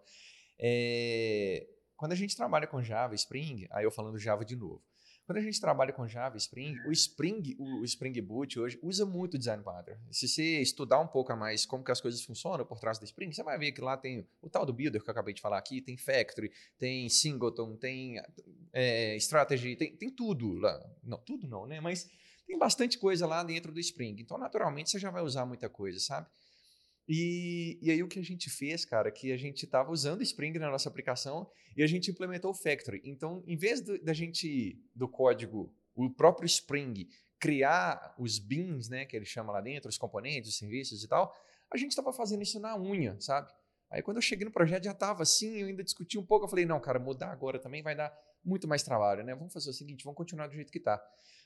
É, 0.58 1.66
quando 1.96 2.12
a 2.12 2.16
gente 2.16 2.36
trabalha 2.36 2.66
com 2.66 2.82
Java, 2.82 3.14
Spring, 3.14 3.66
aí 3.70 3.84
eu 3.84 3.90
falando 3.90 4.18
Java 4.18 4.44
de 4.44 4.56
novo. 4.56 4.82
Quando 5.26 5.38
a 5.38 5.40
gente 5.40 5.58
trabalha 5.58 5.90
com 5.90 6.06
Java, 6.06 6.36
Spring, 6.36 6.76
o 6.86 6.92
Spring, 6.92 7.56
o 7.58 7.82
Spring 7.84 8.20
Boot 8.20 8.60
hoje 8.60 8.78
usa 8.82 9.06
muito 9.06 9.38
Design 9.38 9.62
Pattern. 9.62 9.98
Se 10.10 10.28
você 10.28 10.60
estudar 10.60 11.00
um 11.00 11.06
pouco 11.06 11.34
mais 11.34 11.64
como 11.64 11.82
que 11.82 11.90
as 11.90 12.00
coisas 12.00 12.22
funcionam 12.22 12.66
por 12.66 12.78
trás 12.78 12.98
do 12.98 13.06
Spring, 13.06 13.32
você 13.32 13.42
vai 13.42 13.58
ver 13.58 13.72
que 13.72 13.80
lá 13.80 13.96
tem 13.96 14.28
o 14.42 14.50
tal 14.50 14.66
do 14.66 14.72
Builder 14.74 15.02
que 15.02 15.08
eu 15.08 15.12
acabei 15.12 15.32
de 15.32 15.40
falar 15.40 15.56
aqui, 15.56 15.80
tem 15.80 15.96
Factory, 15.96 16.52
tem 16.78 17.08
Singleton, 17.08 17.74
tem 17.76 18.20
é, 18.70 19.16
Strategy, 19.16 19.76
tem, 19.76 19.96
tem 19.96 20.10
tudo 20.10 20.52
lá. 20.58 20.78
Não, 21.02 21.16
tudo 21.16 21.48
não, 21.48 21.66
né? 21.66 21.80
Mas 21.80 22.06
tem 22.46 22.58
bastante 22.58 22.98
coisa 22.98 23.26
lá 23.26 23.42
dentro 23.42 23.72
do 23.72 23.80
Spring. 23.80 24.16
Então, 24.20 24.36
naturalmente, 24.36 24.90
você 24.90 24.98
já 24.98 25.10
vai 25.10 25.22
usar 25.22 25.46
muita 25.46 25.70
coisa, 25.70 25.98
sabe? 26.00 26.28
E, 27.06 27.78
e 27.82 27.90
aí 27.90 28.02
o 28.02 28.08
que 28.08 28.18
a 28.18 28.24
gente 28.24 28.48
fez, 28.48 28.84
cara, 28.84 29.10
que 29.10 29.30
a 29.30 29.36
gente 29.36 29.64
estava 29.64 29.90
usando 29.90 30.22
Spring 30.22 30.58
na 30.58 30.70
nossa 30.70 30.88
aplicação 30.88 31.50
e 31.76 31.82
a 31.82 31.86
gente 31.86 32.10
implementou 32.10 32.50
o 32.50 32.54
Factory. 32.54 33.02
Então, 33.04 33.42
em 33.46 33.56
vez 33.56 33.80
da 33.80 34.12
gente, 34.12 34.80
do 34.94 35.08
código, 35.08 35.74
o 35.94 36.10
próprio 36.10 36.46
Spring, 36.46 37.06
criar 37.38 38.14
os 38.18 38.38
bins, 38.38 38.88
né, 38.88 39.04
que 39.04 39.14
ele 39.14 39.26
chama 39.26 39.52
lá 39.52 39.60
dentro, 39.60 39.88
os 39.88 39.98
componentes, 39.98 40.50
os 40.50 40.58
serviços 40.58 41.04
e 41.04 41.08
tal, 41.08 41.34
a 41.70 41.76
gente 41.76 41.90
estava 41.90 42.12
fazendo 42.12 42.42
isso 42.42 42.58
na 42.58 42.78
unha, 42.78 43.20
sabe? 43.20 43.52
Aí 43.90 44.02
quando 44.02 44.16
eu 44.16 44.22
cheguei 44.22 44.44
no 44.44 44.50
projeto 44.50 44.84
já 44.84 44.92
estava 44.92 45.22
assim, 45.22 45.58
eu 45.58 45.66
ainda 45.66 45.84
discuti 45.84 46.18
um 46.18 46.24
pouco, 46.24 46.46
eu 46.46 46.48
falei, 46.48 46.64
não, 46.64 46.80
cara, 46.80 46.98
mudar 46.98 47.30
agora 47.30 47.58
também 47.58 47.82
vai 47.82 47.94
dar 47.94 48.16
muito 48.42 48.66
mais 48.66 48.82
trabalho, 48.82 49.22
né? 49.22 49.34
Vamos 49.34 49.52
fazer 49.52 49.70
o 49.70 49.74
seguinte, 49.74 50.04
vamos 50.04 50.16
continuar 50.16 50.46
do 50.46 50.54
jeito 50.54 50.72
que 50.72 50.78
está. 50.78 51.02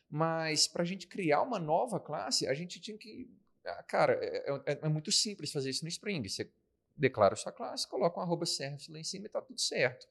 Mas 0.08 0.66
para 0.68 0.82
a 0.82 0.86
gente 0.86 1.06
criar 1.06 1.42
uma 1.42 1.58
nova 1.58 2.00
classe, 2.00 2.46
a 2.46 2.54
gente 2.54 2.80
tinha 2.80 2.96
que 2.96 3.28
cara, 3.86 4.14
é, 4.22 4.50
é, 4.50 4.72
é, 4.72 4.78
é, 4.82 4.88
muito 4.88 5.10
simples 5.12 5.52
fazer 5.52 5.70
isso 5.70 5.84
no 5.84 5.88
Spring. 5.88 6.28
Você 6.28 6.50
declara 6.96 7.36
sua 7.36 7.52
classe, 7.52 7.88
coloca 7.88 8.18
um 8.18 8.22
arroba 8.22 8.46
service 8.46 8.90
lá 8.90 8.98
em 8.98 9.04
cima 9.04 9.24
e 9.24 9.28
está 9.28 9.40
tudo 9.40 9.60
certo. 9.60 10.06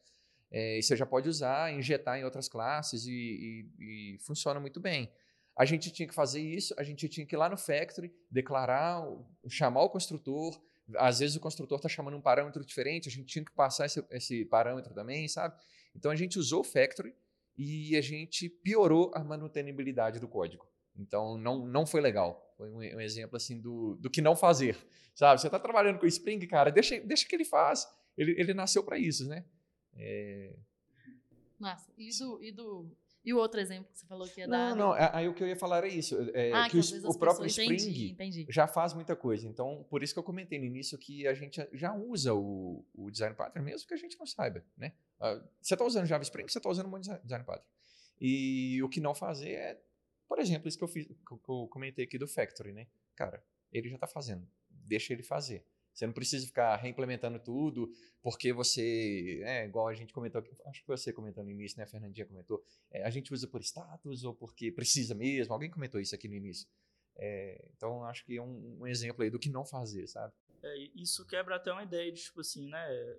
É, 0.50 0.80
e 0.80 0.84
você 0.84 0.96
já 0.96 1.06
pode 1.06 1.28
usar, 1.28 1.74
injetar 1.74 2.17
em 2.17 2.24
outras 2.24 2.48
classes 2.48 3.06
e, 3.06 3.12
e, 3.12 4.15
e, 4.15 4.20
funciona 4.20 4.60
muito 4.60 4.80
bem. 4.80 5.12
A 5.58 5.65
gente 5.65 5.91
tinha 5.91 6.08
que 6.08 6.13
fazer 6.13 6.39
isso, 6.39 6.74
a 6.78 6.84
gente 6.84 7.10
tinha 7.10 7.26
que 7.26 7.36
ir 7.36 7.38
lá 7.38 7.50
no 7.50 7.58
Factory, 7.58 8.13
declarar, 8.32 9.04
chamar 9.50 9.82
o 9.82 9.89
construtor. 9.89 10.62
Às 10.96 11.20
vezes 11.20 11.36
o 11.36 11.39
construtor 11.39 11.78
está 11.78 11.89
chamando 11.89 12.15
um 12.15 12.22
parâmetro 12.22 12.63
diferente, 12.63 13.10
a 13.10 13.12
gente 13.12 13.26
tinha 13.26 13.43
que 13.43 13.52
passar 13.52 13.88
esse, 13.88 14.06
esse 14.12 14.46
parâmetro 14.46 14.93
também, 14.93 15.28
sabe? 15.28 15.60
Então 15.93 16.12
a 16.12 16.15
gente 16.15 16.39
usou 16.39 16.62
o 16.62 16.63
Factory 16.63 17.13
e 17.58 17.98
a 17.98 18.02
gente 18.02 18.48
piorou 18.48 19.12
a 19.15 19.24
manutenibilidade 19.24 20.20
do 20.20 20.28
código. 20.28 20.65
Então 20.96 21.38
não, 21.38 21.65
não 21.65 21.86
foi 21.86 22.00
legal. 22.00 22.46
Foi 22.58 22.70
um, 22.70 22.78
um 22.78 23.00
exemplo 23.00 23.38
assim 23.38 23.60
do, 23.62 23.96
do 23.96 24.10
que 24.10 24.22
não 24.22 24.36
fazer. 24.36 24.76
Sabe? 25.13 25.39
Você 25.39 25.48
está 25.48 25.60
trabalhando 25.60 26.00
com 26.00 26.06
o 26.06 26.10
Spring, 26.10 26.46
cara, 26.48 26.72
deixa, 26.72 27.00
deixa 27.00 27.28
que 27.28 27.36
ele 27.36 27.46
faz. 27.46 27.88
Ele, 28.17 28.32
ele 28.38 28.54
nasceu 28.54 28.84
para 28.84 28.98
isso, 28.98 29.28
né? 29.28 29.46
É... 29.96 30.56
Massa. 31.60 31.91
E 31.98 32.10
do, 32.17 32.43
e 32.43 32.52
do 32.52 32.91
e 33.28 33.34
o 33.34 33.38
outro 33.38 33.60
exemplo 33.60 33.91
que 33.91 34.00
você 34.00 34.06
falou 34.06 34.26
que 34.26 34.39
ia 34.39 34.48
dar? 34.48 34.74
Não, 34.74 34.88
não, 34.88 34.93
aí 34.93 35.28
o 35.28 35.34
que 35.34 35.43
eu 35.43 35.48
ia 35.50 35.58
falar 35.58 35.80
era 35.80 35.88
isso. 35.89 36.17
É, 36.34 36.54
ah, 36.54 36.70
que, 36.70 36.80
que 36.80 37.06
o, 37.06 37.10
o 37.10 37.20
próprio 37.20 37.46
Spring 37.48 37.74
entendi, 37.74 38.12
entendi. 38.12 38.46
já 38.48 38.67
faz 38.67 38.93
muita 38.93 39.17
coisa. 39.17 39.46
Então, 39.46 39.86
por 39.89 40.02
isso 40.02 40.13
que 40.13 40.20
eu 40.20 40.24
comentei 40.24 40.58
no 40.58 40.63
início 40.63 40.98
que 40.98 41.28
a 41.28 41.34
gente 41.34 41.60
já 41.74 41.93
usa 41.93 42.34
o, 42.34 42.86
o 42.93 43.12
Design 43.12 43.36
Pattern, 43.36 43.65
mesmo 43.65 43.86
que 43.86 43.93
a 43.93 43.98
gente 43.98 44.17
não 44.17 44.26
saiba, 44.26 44.63
né? 44.78 44.93
Uh, 45.20 45.46
você 45.62 45.74
está 45.74 45.84
usando 45.84 46.06
Java 46.06 46.24
Spring, 46.24 46.48
você 46.48 46.58
está 46.58 46.70
usando 46.70 46.88
um 46.88 47.00
Design 47.02 47.43
Pattern. 47.43 47.67
E 48.22 48.82
o 48.82 48.88
que 48.88 49.02
não 49.02 49.13
fazer 49.13 49.52
é 49.52 49.82
por 50.28 50.40
exemplo, 50.40 50.68
isso 50.68 50.78
que 50.78 50.84
eu, 50.84 50.88
fiz, 50.88 51.08
que 51.08 51.50
eu 51.50 51.68
comentei 51.68 52.06
aqui 52.06 52.18
do 52.18 52.28
Factory, 52.28 52.74
né? 52.74 52.88
Cara, 53.16 53.44
ele 53.72 53.90
já 53.90 53.96
está 53.96 54.08
fazendo. 54.08 54.48
Deixa 54.70 55.13
ele 55.13 55.24
fazer. 55.24 55.66
Você 55.98 56.06
não 56.06 56.13
precisa 56.13 56.46
ficar 56.46 56.76
reimplementando 56.76 57.40
tudo, 57.40 57.92
porque 58.22 58.54
você, 58.54 59.42
é, 59.44 59.66
igual 59.66 59.88
a 59.88 59.96
gente 59.96 60.13
comentou 60.13 60.40
aqui, 60.40 60.56
acho 60.68 60.82
que 60.82 60.88
você 60.88 61.12
comentou 61.12 61.44
no 61.44 61.50
início, 61.50 61.76
né? 61.78 61.86
A 61.86 61.88
Fernandinha 61.88 62.28
comentou, 62.28 62.63
é, 62.92 63.04
a 63.04 63.10
gente 63.10 63.34
usa 63.34 63.48
por 63.48 63.62
status 63.62 64.24
ou 64.24 64.36
porque 64.36 64.72
precisa 64.72 65.16
mesmo. 65.16 65.54
Alguém 65.54 65.72
comentou 65.72 66.00
isso 66.00 66.13
aqui 66.13 66.28
no 66.28 66.36
início. 66.36 66.68
É, 67.16 67.68
então, 67.76 68.04
acho 68.04 68.24
que 68.26 68.38
é 68.38 68.42
um, 68.42 68.82
um, 68.82 68.86
exemplo 68.86 69.24
aí 69.24 69.32
do 69.32 69.40
que 69.40 69.50
não 69.50 69.66
fazer, 69.66 70.06
sabe? 70.06 70.32
É, 70.62 70.78
isso 70.94 71.26
quebra 71.26 71.56
até 71.56 71.72
uma 71.72 71.82
ideia 71.84 72.12
de, 72.12 72.22
tipo 72.22 72.42
assim, 72.42 72.70
né? 72.70 73.18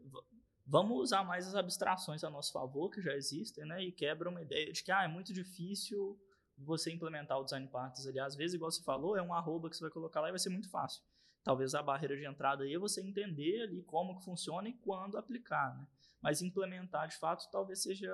Vamos 0.65 1.01
usar 1.01 1.25
mais 1.25 1.49
as 1.49 1.57
abstrações 1.57 2.23
a 2.23 2.31
nosso 2.31 2.53
favor, 2.53 2.91
que 2.91 3.03
já 3.03 3.17
existem, 3.17 3.65
né? 3.65 3.83
E 3.83 3.91
quebra 3.91 4.29
uma 4.29 4.41
ideia 4.41 4.71
de 4.71 4.85
que, 4.85 4.93
ah, 4.93 5.03
é 5.03 5.09
muito 5.09 5.33
difícil 5.33 6.17
você 6.65 6.93
implementar 6.93 7.39
o 7.39 7.45
design 7.45 7.67
patterns 7.69 8.07
ali. 8.07 8.19
Às 8.19 8.35
vezes, 8.35 8.55
igual 8.55 8.71
você 8.71 8.83
falou, 8.83 9.17
é 9.17 9.23
um 9.23 9.33
arroba 9.33 9.69
que 9.71 9.77
você 9.77 9.83
vai 9.83 9.91
colocar 9.91 10.21
lá 10.21 10.29
e 10.29 10.33
vai 10.33 10.39
ser 10.39 10.51
muito 10.51 10.71
fácil. 10.71 11.03
Talvez 11.43 11.75
a 11.75 11.83
barreira 11.83 12.17
de 12.17 12.27
entrada 12.27 12.65
aí 12.65 12.75
é 12.75 12.79
você 12.79 13.01
entender 13.01 13.63
ali 13.63 13.83
como 13.83 14.19
que 14.19 14.25
funciona 14.25 14.69
e 14.69 14.75
quando 14.75 15.17
aplicar, 15.17 15.77
né? 15.77 15.87
Mas 16.21 16.43
implementar 16.43 17.07
de 17.09 17.17
fato 17.17 17.49
talvez 17.51 17.83
seja 17.83 18.13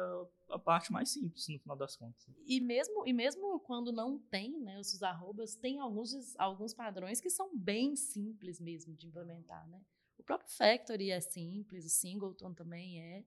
a 0.50 0.58
parte 0.58 0.92
mais 0.92 1.10
simples 1.10 1.48
no 1.48 1.58
final 1.58 1.76
das 1.76 1.96
contas. 1.96 2.22
E 2.46 2.60
mesmo, 2.60 3.06
e 3.06 3.12
mesmo 3.14 3.58
quando 3.60 3.90
não 3.90 4.18
tem, 4.18 4.60
né, 4.60 4.78
esses 4.78 5.02
arrobas, 5.02 5.56
tem 5.56 5.80
alguns, 5.80 6.38
alguns 6.38 6.74
padrões 6.74 7.18
que 7.18 7.30
são 7.30 7.56
bem 7.56 7.96
simples 7.96 8.60
mesmo 8.60 8.94
de 8.94 9.06
implementar, 9.06 9.66
né? 9.68 9.80
O 10.18 10.22
próprio 10.22 10.50
Factory 10.50 11.10
é 11.10 11.20
simples, 11.20 11.84
o 11.84 11.88
Singleton 11.88 12.52
também 12.52 13.00
é. 13.00 13.24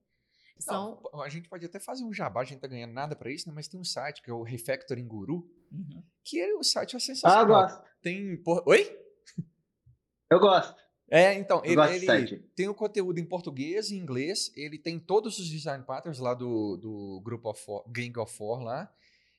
São... 0.58 1.00
Não, 1.12 1.22
a 1.22 1.28
gente 1.28 1.48
pode 1.48 1.64
até 1.64 1.78
fazer 1.78 2.04
um 2.04 2.12
jabá, 2.12 2.40
a 2.40 2.44
gente 2.44 2.54
não 2.54 2.60
tá 2.60 2.68
ganhando 2.68 2.92
nada 2.92 3.14
para 3.14 3.30
isso, 3.30 3.48
né? 3.48 3.54
mas 3.54 3.68
tem 3.68 3.78
um 3.78 3.84
site 3.84 4.22
que 4.22 4.30
é 4.30 4.34
o 4.34 4.42
Refactoring 4.42 5.06
Guru, 5.06 5.48
uhum. 5.70 6.02
que 6.24 6.40
é, 6.40 6.54
o 6.54 6.62
site 6.62 6.96
é 6.96 6.98
sensacional. 6.98 7.38
Ah, 7.38 7.42
eu 7.42 7.46
gosto. 7.46 7.84
Tem. 8.02 8.36
Por... 8.42 8.62
Oi? 8.66 8.98
Eu 10.30 10.40
gosto. 10.40 10.76
É, 11.10 11.32
então, 11.34 11.62
eu 11.64 11.82
ele, 11.82 12.06
ele 12.06 12.38
tem 12.54 12.68
o 12.68 12.74
conteúdo 12.74 13.18
em 13.18 13.24
português 13.24 13.90
e 13.90 13.96
inglês, 13.96 14.52
ele 14.54 14.78
tem 14.78 14.98
todos 14.98 15.38
os 15.38 15.48
design 15.48 15.82
patterns 15.84 16.18
lá 16.18 16.34
do, 16.34 16.76
do 16.76 17.22
grupo 17.24 17.48
of 17.48 17.64
Four, 17.64 17.84
Gang 17.88 18.18
of 18.18 18.36
Four 18.36 18.60
lá. 18.60 18.92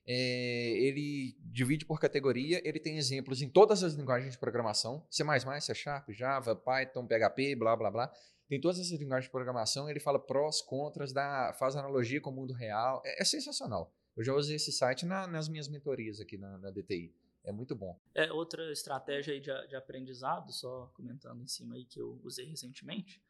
É, 0.04 0.72
ele 0.78 1.36
divide 1.40 1.84
por 1.84 2.00
categoria, 2.00 2.60
ele 2.64 2.80
tem 2.80 2.96
exemplos 2.96 3.40
em 3.40 3.48
todas 3.48 3.84
as 3.84 3.94
linguagens 3.94 4.32
de 4.32 4.38
programação, 4.38 5.06
C++, 5.08 5.22
C 5.60 5.74
Sharp, 5.74 6.10
Java, 6.10 6.56
Python, 6.56 7.06
PHP, 7.06 7.54
blá, 7.54 7.76
blá, 7.76 7.90
blá 7.90 8.12
tem 8.50 8.60
todas 8.60 8.80
essas 8.80 8.98
linguagens 8.98 9.26
de 9.26 9.30
programação, 9.30 9.88
ele 9.88 10.00
fala 10.00 10.18
prós, 10.18 10.60
contras, 10.60 11.12
dá, 11.12 11.54
faz 11.56 11.76
analogia 11.76 12.20
com 12.20 12.30
o 12.30 12.32
mundo 12.32 12.52
real. 12.52 13.00
É, 13.04 13.22
é 13.22 13.24
sensacional. 13.24 13.94
Eu 14.16 14.24
já 14.24 14.34
usei 14.34 14.56
esse 14.56 14.72
site 14.72 15.06
na, 15.06 15.24
nas 15.28 15.48
minhas 15.48 15.68
mentorias 15.68 16.20
aqui 16.20 16.36
na, 16.36 16.58
na, 16.58 16.72
DTI. 16.72 17.14
É 17.44 17.52
muito 17.52 17.76
bom. 17.76 17.96
É 18.12 18.32
outra 18.32 18.72
estratégia 18.72 19.34
aí 19.34 19.40
de, 19.40 19.68
de, 19.68 19.76
aprendizado, 19.76 20.52
só 20.52 20.90
comentando 20.94 21.40
em 21.40 21.46
cima 21.46 21.76
aí 21.76 21.84
que 21.84 22.00
eu 22.00 22.20
usei 22.24 22.44
recentemente. 22.44 23.22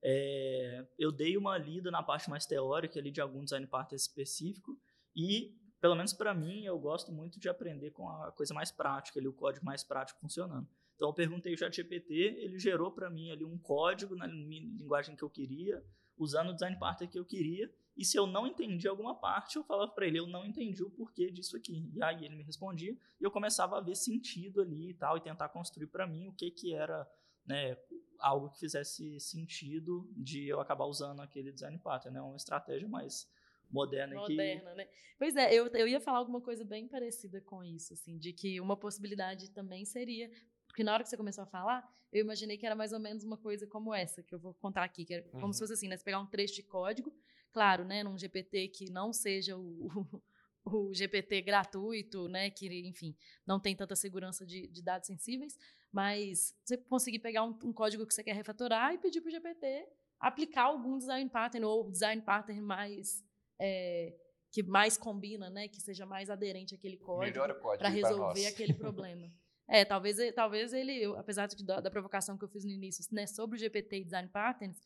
É, 0.00 0.86
eu 0.96 1.10
dei 1.10 1.36
uma 1.36 1.58
lida 1.58 1.90
na 1.90 2.00
parte 2.00 2.30
mais 2.30 2.46
teórica 2.46 3.00
ali 3.00 3.10
de 3.10 3.20
algum 3.20 3.42
design 3.42 3.66
pattern 3.66 3.96
específico 3.96 4.78
e 5.12 5.58
pelo 5.80 5.96
menos 5.96 6.12
para 6.12 6.32
mim, 6.32 6.64
eu 6.64 6.78
gosto 6.78 7.10
muito 7.10 7.40
de 7.40 7.48
aprender 7.48 7.90
com 7.90 8.08
a 8.08 8.30
coisa 8.30 8.54
mais 8.54 8.70
prática, 8.70 9.18
ali, 9.18 9.26
o 9.26 9.32
código 9.32 9.66
mais 9.66 9.82
prático 9.82 10.20
funcionando. 10.20 10.68
Então 10.98 11.10
eu 11.10 11.14
perguntei 11.14 11.54
o 11.54 11.56
ChatGPT, 11.56 12.12
ele 12.12 12.58
gerou 12.58 12.90
para 12.90 13.08
mim 13.08 13.30
ali 13.30 13.44
um 13.44 13.56
código 13.56 14.16
na 14.16 14.26
linguagem 14.26 15.14
que 15.14 15.22
eu 15.22 15.30
queria, 15.30 15.80
usando 16.18 16.50
o 16.50 16.52
design 16.52 16.76
partner 16.76 17.08
que 17.08 17.16
eu 17.16 17.24
queria, 17.24 17.72
e 17.96 18.04
se 18.04 18.16
eu 18.16 18.26
não 18.26 18.48
entendi 18.48 18.88
alguma 18.88 19.14
parte, 19.14 19.54
eu 19.54 19.62
falava 19.62 19.92
para 19.92 20.08
ele, 20.08 20.18
eu 20.18 20.26
não 20.26 20.44
entendi 20.44 20.82
o 20.82 20.90
porquê 20.90 21.30
disso 21.30 21.56
aqui. 21.56 21.88
E 21.94 22.02
aí 22.02 22.24
ele 22.24 22.34
me 22.34 22.42
respondia, 22.42 22.96
e 23.20 23.24
eu 23.24 23.30
começava 23.30 23.78
a 23.78 23.80
ver 23.80 23.94
sentido 23.94 24.60
ali 24.60 24.90
e 24.90 24.94
tal, 24.94 25.16
e 25.16 25.20
tentar 25.20 25.48
construir 25.50 25.86
para 25.86 26.04
mim 26.04 26.26
o 26.26 26.32
que 26.32 26.50
que 26.50 26.74
era, 26.74 27.08
né, 27.46 27.78
algo 28.18 28.50
que 28.50 28.58
fizesse 28.58 29.20
sentido 29.20 30.12
de 30.16 30.48
eu 30.48 30.60
acabar 30.60 30.86
usando 30.86 31.20
aquele 31.20 31.52
design 31.52 31.78
pattern, 31.78 32.12
né, 32.16 32.20
uma 32.20 32.36
estratégia 32.36 32.88
mais 32.88 33.30
moderna, 33.70 34.16
moderna 34.16 34.74
né? 34.74 34.88
Pois 35.18 35.34
é, 35.36 35.52
eu, 35.52 35.66
eu 35.68 35.88
ia 35.88 36.00
falar 36.00 36.18
alguma 36.18 36.40
coisa 36.40 36.64
bem 36.64 36.86
parecida 36.86 37.40
com 37.40 37.62
isso, 37.64 37.92
assim, 37.92 38.16
de 38.18 38.32
que 38.32 38.60
uma 38.60 38.76
possibilidade 38.76 39.50
também 39.50 39.84
seria 39.84 40.30
porque 40.78 40.84
na 40.84 40.94
hora 40.94 41.02
que 41.02 41.10
você 41.10 41.16
começou 41.16 41.42
a 41.42 41.46
falar, 41.48 41.92
eu 42.12 42.20
imaginei 42.20 42.56
que 42.56 42.64
era 42.64 42.76
mais 42.76 42.92
ou 42.92 43.00
menos 43.00 43.24
uma 43.24 43.36
coisa 43.36 43.66
como 43.66 43.92
essa, 43.92 44.22
que 44.22 44.32
eu 44.32 44.38
vou 44.38 44.54
contar 44.54 44.84
aqui, 44.84 45.04
que 45.04 45.12
era 45.12 45.24
uhum. 45.24 45.40
como 45.40 45.52
se 45.52 45.58
uhum. 45.60 45.66
fosse 45.66 45.72
assim, 45.72 45.88
né? 45.88 45.96
Você 45.96 46.04
pegar 46.04 46.20
um 46.20 46.26
trecho 46.26 46.54
de 46.54 46.62
código, 46.62 47.12
claro, 47.50 47.84
né? 47.84 48.04
Num 48.04 48.16
GPT 48.16 48.68
que 48.68 48.88
não 48.88 49.12
seja 49.12 49.56
o, 49.56 49.88
o, 50.64 50.70
o 50.70 50.94
GPT 50.94 51.42
gratuito, 51.42 52.28
né? 52.28 52.48
Que, 52.48 52.68
enfim, 52.86 53.16
não 53.44 53.58
tem 53.58 53.74
tanta 53.74 53.96
segurança 53.96 54.46
de, 54.46 54.68
de 54.68 54.80
dados 54.80 55.08
sensíveis, 55.08 55.58
mas 55.90 56.56
você 56.64 56.76
conseguir 56.76 57.18
pegar 57.18 57.42
um, 57.42 57.58
um, 57.64 57.72
código 57.72 58.06
que 58.06 58.14
você 58.14 58.22
quer 58.22 58.36
refatorar 58.36 58.94
e 58.94 58.98
pedir 58.98 59.20
para 59.20 59.30
o 59.30 59.32
GPT 59.32 59.84
aplicar 60.20 60.66
algum 60.66 60.96
design 60.96 61.28
pattern 61.28 61.66
ou 61.66 61.90
design 61.90 62.22
pattern 62.22 62.60
mais 62.60 63.24
é, 63.58 64.14
que 64.52 64.62
mais 64.62 64.96
combina, 64.96 65.50
né, 65.50 65.66
que 65.66 65.80
seja 65.80 66.06
mais 66.06 66.30
aderente 66.30 66.72
àquele 66.72 66.98
código 66.98 67.36
para 67.76 67.88
resolver 67.88 68.46
aquele 68.46 68.74
problema. 68.74 69.28
É, 69.68 69.84
talvez, 69.84 70.16
talvez 70.34 70.72
ele, 70.72 70.92
eu, 70.92 71.16
apesar 71.18 71.46
de, 71.46 71.62
da, 71.62 71.80
da, 71.80 71.90
provocação 71.90 72.38
que 72.38 72.44
eu 72.44 72.48
fiz 72.48 72.64
no 72.64 72.70
início, 72.70 73.04
né, 73.12 73.26
sobre 73.26 73.56
o 73.56 73.58
GPT 73.58 73.98
e 73.98 74.04
design 74.04 74.28
patterns, 74.28 74.80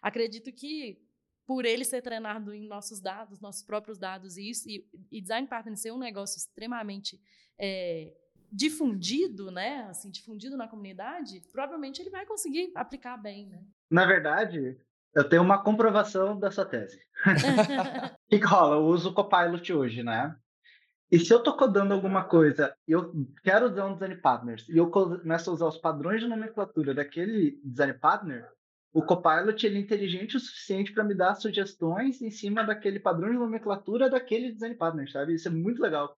acredito 0.00 0.52
que 0.52 1.02
por 1.44 1.64
ele 1.64 1.84
ser 1.84 2.02
treinado 2.02 2.54
em 2.54 2.68
nossos 2.68 3.00
dados, 3.00 3.40
nossos 3.40 3.64
próprios 3.64 3.98
dados, 3.98 4.36
e, 4.36 4.50
isso, 4.50 4.68
e, 4.68 4.86
e 5.10 5.20
design 5.20 5.48
patterns 5.48 5.80
ser 5.80 5.90
um 5.90 5.98
negócio 5.98 6.36
extremamente 6.36 7.20
é, 7.58 8.12
difundido, 8.52 9.50
né, 9.50 9.86
assim, 9.88 10.10
difundido 10.10 10.56
na 10.56 10.68
comunidade, 10.68 11.42
provavelmente 11.50 12.00
ele 12.00 12.10
vai 12.10 12.24
conseguir 12.24 12.70
aplicar 12.74 13.16
bem, 13.16 13.46
né? 13.46 13.60
Na 13.90 14.06
verdade, 14.06 14.78
eu 15.14 15.28
tenho 15.28 15.42
uma 15.42 15.62
comprovação 15.62 16.38
da 16.38 16.50
sua 16.50 16.64
tese. 16.64 17.00
O 18.30 18.38
que 18.38 18.44
rola? 18.44 18.76
Eu 18.76 18.84
uso 18.84 19.08
o 19.08 19.14
Copilot 19.14 19.72
hoje, 19.72 20.02
né? 20.02 20.36
E 21.10 21.18
se 21.18 21.32
eu 21.32 21.38
estou 21.38 21.56
codando 21.56 21.94
alguma 21.94 22.24
coisa 22.24 22.76
e 22.86 22.92
eu 22.92 23.12
quero 23.42 23.66
usar 23.66 23.86
um 23.86 23.94
design 23.94 24.16
partners 24.16 24.68
e 24.68 24.76
eu 24.76 24.90
começo 24.90 25.48
a 25.48 25.52
usar 25.54 25.66
os 25.66 25.78
padrões 25.78 26.20
de 26.20 26.28
nomenclatura 26.28 26.94
daquele 26.94 27.58
design 27.64 27.94
partner, 27.94 28.46
o 28.92 29.02
Copilot 29.02 29.64
ele 29.64 29.78
é 29.78 29.80
inteligente 29.80 30.36
o 30.36 30.40
suficiente 30.40 30.92
para 30.92 31.04
me 31.04 31.14
dar 31.14 31.34
sugestões 31.34 32.20
em 32.20 32.30
cima 32.30 32.62
daquele 32.62 33.00
padrão 33.00 33.30
de 33.30 33.38
nomenclatura 33.38 34.10
daquele 34.10 34.52
design 34.52 34.74
partner, 34.76 35.10
sabe? 35.10 35.34
Isso 35.34 35.48
é 35.48 35.50
muito 35.50 35.80
legal. 35.80 36.14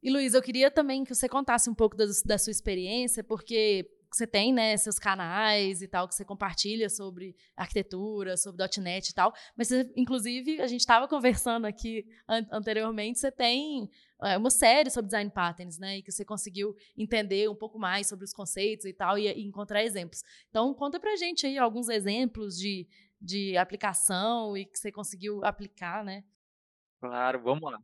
E 0.00 0.10
Luiz, 0.10 0.34
eu 0.34 0.42
queria 0.42 0.70
também 0.70 1.02
que 1.02 1.14
você 1.14 1.28
contasse 1.28 1.68
um 1.68 1.74
pouco 1.74 1.96
da, 1.96 2.04
da 2.24 2.38
sua 2.38 2.52
experiência, 2.52 3.24
porque 3.24 3.88
você 4.12 4.26
tem, 4.26 4.52
né, 4.52 4.76
seus 4.76 4.98
canais 4.98 5.82
e 5.82 5.88
tal, 5.88 6.08
que 6.08 6.14
você 6.14 6.24
compartilha 6.24 6.88
sobre 6.88 7.34
arquitetura, 7.56 8.36
sobre 8.36 8.64
.NET 8.80 9.10
e 9.10 9.14
tal, 9.14 9.32
mas 9.56 9.68
você, 9.68 9.90
inclusive, 9.96 10.60
a 10.60 10.66
gente 10.66 10.80
estava 10.80 11.06
conversando 11.08 11.66
aqui 11.66 12.06
an 12.28 12.46
anteriormente, 12.52 13.18
você 13.18 13.30
tem 13.30 13.90
uma 14.38 14.50
série 14.50 14.90
sobre 14.90 15.06
design 15.06 15.30
patterns, 15.30 15.78
né, 15.78 15.98
e 15.98 16.02
que 16.02 16.10
você 16.10 16.24
conseguiu 16.24 16.74
entender 16.96 17.48
um 17.48 17.54
pouco 17.54 17.78
mais 17.78 18.08
sobre 18.08 18.24
os 18.24 18.32
conceitos 18.32 18.84
e 18.84 18.92
tal, 18.92 19.18
e, 19.18 19.28
e 19.28 19.46
encontrar 19.46 19.82
exemplos. 19.82 20.22
Então, 20.48 20.74
conta 20.74 20.98
pra 20.98 21.16
gente 21.16 21.46
aí 21.46 21.56
alguns 21.56 21.88
exemplos 21.88 22.58
de, 22.58 22.88
de 23.20 23.56
aplicação 23.56 24.56
e 24.56 24.64
que 24.64 24.78
você 24.78 24.90
conseguiu 24.90 25.44
aplicar, 25.44 26.04
né? 26.04 26.24
Claro, 27.00 27.40
vamos 27.42 27.70
lá. 27.70 27.78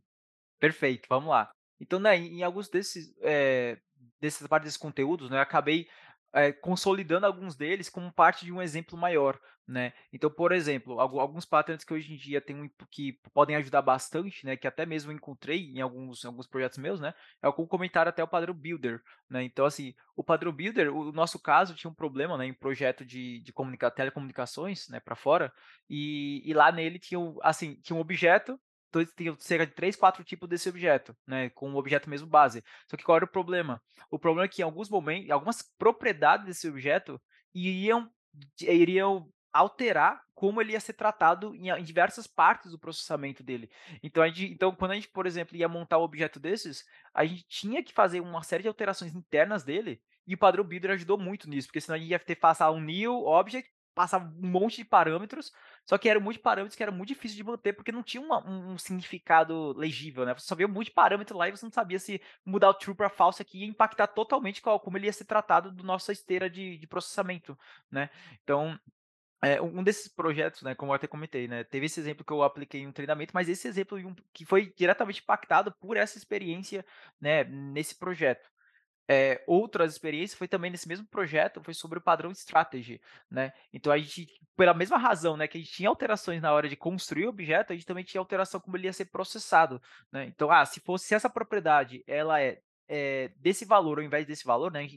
Perfeito, 0.59 1.07
vamos 1.09 1.29
lá. 1.29 1.51
Então, 1.79 1.99
né, 1.99 2.17
em 2.17 2.43
alguns 2.43 2.69
desses, 2.69 3.13
é, 3.21 3.79
desses 4.19 4.45
partes 4.47 4.65
desses 4.65 4.77
conteúdos, 4.77 5.29
né, 5.29 5.37
eu 5.37 5.41
acabei 5.41 5.87
é, 6.33 6.51
consolidando 6.51 7.25
alguns 7.25 7.55
deles 7.55 7.89
como 7.89 8.11
parte 8.11 8.43
de 8.43 8.51
um 8.51 8.61
exemplo 8.61 8.97
maior, 8.97 9.39
né? 9.67 9.93
Então, 10.13 10.29
por 10.29 10.51
exemplo, 10.51 10.99
alguns 10.99 11.45
patterns 11.45 11.83
que 11.83 11.93
hoje 11.93 12.13
em 12.13 12.17
dia 12.17 12.39
tem 12.39 12.55
um, 12.55 12.69
que 12.91 13.13
podem 13.33 13.55
ajudar 13.55 13.81
bastante, 13.81 14.45
né? 14.45 14.55
Que 14.55 14.67
até 14.67 14.85
mesmo 14.85 15.11
encontrei 15.11 15.71
em 15.71 15.81
alguns, 15.81 16.23
em 16.23 16.27
alguns 16.27 16.47
projetos 16.47 16.77
meus, 16.77 16.99
né? 16.99 17.13
É 17.41 17.47
o 17.47 17.53
comentário 17.53 18.09
até 18.09 18.23
o 18.23 18.27
padrão 18.27 18.53
Builder, 18.53 19.01
né? 19.29 19.43
Então, 19.43 19.65
assim, 19.65 19.93
o 20.15 20.23
padrão 20.23 20.51
Builder, 20.51 20.95
o 20.95 21.11
nosso 21.11 21.39
caso 21.39 21.75
tinha 21.75 21.89
um 21.89 21.95
problema, 21.95 22.37
né? 22.37 22.45
Em 22.45 22.53
projeto 22.53 23.03
de, 23.03 23.39
de 23.41 23.51
comunica 23.51 23.89
telecomunicações, 23.89 24.87
né? 24.89 24.99
Para 24.99 25.15
fora 25.15 25.51
e, 25.89 26.41
e 26.45 26.53
lá 26.53 26.71
nele 26.71 26.99
tinha, 26.99 27.19
assim, 27.41 27.75
tinha 27.81 27.95
um 27.97 28.01
objeto 28.01 28.59
tem 29.03 29.35
cerca 29.39 29.65
de 29.65 29.73
três, 29.73 29.95
quatro 29.95 30.23
tipos 30.23 30.47
desse 30.47 30.69
objeto, 30.69 31.15
né, 31.27 31.49
com 31.49 31.73
o 31.73 31.75
objeto 31.75 32.09
mesmo 32.09 32.27
base. 32.27 32.63
Só 32.87 32.95
que 32.95 33.03
qual 33.03 33.17
era 33.17 33.25
o 33.25 33.29
problema? 33.29 33.81
O 34.09 34.17
problema 34.17 34.45
é 34.45 34.47
que 34.47 34.61
em 34.61 34.65
alguns 34.65 34.89
momentos, 34.89 35.29
algumas 35.29 35.61
propriedades 35.77 36.45
desse 36.45 36.69
objeto 36.69 37.21
iriam, 37.53 38.09
iriam 38.61 39.29
alterar 39.55 40.21
como 40.33 40.59
ele 40.59 40.73
ia 40.73 40.79
ser 40.81 40.93
tratado 40.93 41.55
em, 41.55 41.69
em, 41.69 41.83
diversas 41.83 42.27
partes 42.27 42.71
do 42.71 42.79
processamento 42.79 43.41
dele. 43.41 43.69
Então, 44.03 44.27
gente, 44.27 44.53
então, 44.53 44.75
quando 44.75 44.91
a 44.91 44.95
gente, 44.95 45.07
por 45.07 45.25
exemplo, 45.25 45.55
ia 45.55 45.69
montar 45.69 45.97
um 45.97 46.03
objeto 46.03 46.39
desses, 46.39 46.83
a 47.13 47.23
gente 47.25 47.45
tinha 47.47 47.81
que 47.81 47.93
fazer 47.93 48.19
uma 48.19 48.43
série 48.43 48.63
de 48.63 48.67
alterações 48.67 49.15
internas 49.15 49.63
dele, 49.63 50.01
e 50.27 50.35
o 50.35 50.37
padrão 50.37 50.63
Builder 50.63 50.91
ajudou 50.91 51.17
muito 51.17 51.49
nisso, 51.49 51.69
porque 51.69 51.79
senão 51.79 51.95
a 51.95 51.99
gente 51.99 52.09
ia 52.09 52.19
ter 52.19 52.35
que 52.35 52.41
passar 52.41 52.69
um 52.71 52.81
new 52.81 53.25
object 53.25 53.71
passava 53.95 54.25
um 54.25 54.49
monte 54.49 54.75
de 54.75 54.85
parâmetros, 54.85 55.53
só 55.85 55.97
que 55.97 56.09
era 56.09 56.19
monte 56.19 56.35
de 56.35 56.41
parâmetros 56.41 56.75
que 56.75 56.83
era 56.83 56.91
muito 56.91 57.07
difícil 57.07 57.37
de 57.37 57.43
manter, 57.43 57.71
porque 57.71 57.93
não 57.93 58.03
tinha 58.03 58.21
uma, 58.21 58.45
um, 58.45 58.73
um, 58.73 58.77
significado 58.77 59.71
legível, 59.77 60.25
né? 60.25 60.33
Você 60.33 60.45
só 60.45 60.53
via 60.53 60.67
um 60.67 60.71
monte 60.71 60.87
de 60.87 60.91
parâmetro 60.91 61.37
lá 61.37 61.47
e 61.47 61.51
você 61.51 61.65
não 61.65 61.71
sabia 61.71 61.97
se 61.97 62.21
mudar 62.45 62.69
o 62.69 62.73
true 62.73 62.93
para 62.93 63.09
false 63.09 63.41
aqui 63.41 63.59
ia 63.59 63.65
impactar 63.65 64.07
totalmente 64.07 64.61
qual, 64.61 64.79
como 64.81 64.97
ele 64.97 65.05
ia 65.05 65.13
ser 65.13 65.23
tratado 65.23 65.71
do 65.71 65.83
nossa 65.83 66.11
esteira 66.11 66.49
de, 66.49 66.77
de 66.77 66.85
processamento, 66.85 67.57
né? 67.89 68.09
Então, 68.43 68.77
é, 69.45 69.61
um 69.61 69.83
desses 69.83 70.07
projetos, 70.07 70.61
né, 70.61 70.75
como 70.75 70.91
eu 70.91 70.95
até 70.95 71.07
comentei, 71.07 71.47
né, 71.47 71.63
teve 71.63 71.85
esse 71.85 71.99
exemplo 71.99 72.25
que 72.25 72.33
eu 72.33 72.43
apliquei 72.43 72.81
em 72.81 72.87
um 72.87 72.91
treinamento, 72.91 73.31
mas 73.33 73.49
esse 73.49 73.67
exemplo 73.67 73.97
que 74.33 74.45
foi 74.45 74.73
diretamente 74.75 75.21
impactado 75.21 75.73
por 75.79 75.97
essa 75.97 76.17
experiência, 76.17 76.85
né, 77.19 77.43
nesse 77.43 77.95
projeto 77.95 78.49
é, 79.07 79.43
outras 79.45 79.93
experiências 79.93 80.37
foi 80.37 80.47
também 80.47 80.71
nesse 80.71 80.87
mesmo 80.87 81.05
projeto, 81.07 81.61
foi 81.63 81.73
sobre 81.73 81.99
o 81.99 82.01
padrão 82.01 82.31
strategy, 82.31 82.99
né? 83.29 83.53
Então 83.71 83.91
a 83.91 83.97
gente, 83.97 84.27
pela 84.55 84.73
mesma 84.73 84.97
razão, 84.97 85.37
né, 85.37 85.47
que 85.47 85.57
a 85.57 85.61
gente 85.61 85.71
tinha 85.71 85.89
alterações 85.89 86.41
na 86.41 86.51
hora 86.51 86.67
de 86.67 86.75
construir 86.75 87.25
o 87.25 87.29
objeto, 87.29 87.71
a 87.71 87.75
gente 87.75 87.85
também 87.85 88.03
tinha 88.03 88.19
alteração 88.19 88.59
como 88.59 88.75
ele 88.77 88.87
ia 88.87 88.93
ser 88.93 89.05
processado, 89.05 89.81
né? 90.11 90.25
Então, 90.25 90.49
ah, 90.51 90.65
se 90.65 90.79
fosse 90.79 91.05
se 91.07 91.15
essa 91.15 91.29
propriedade, 91.29 92.03
ela 92.07 92.41
é 92.41 92.59
é, 92.87 93.31
desse 93.37 93.65
valor 93.65 93.99
ao 93.99 94.05
invés 94.05 94.25
desse 94.25 94.45
valor, 94.45 94.71
né? 94.71 94.87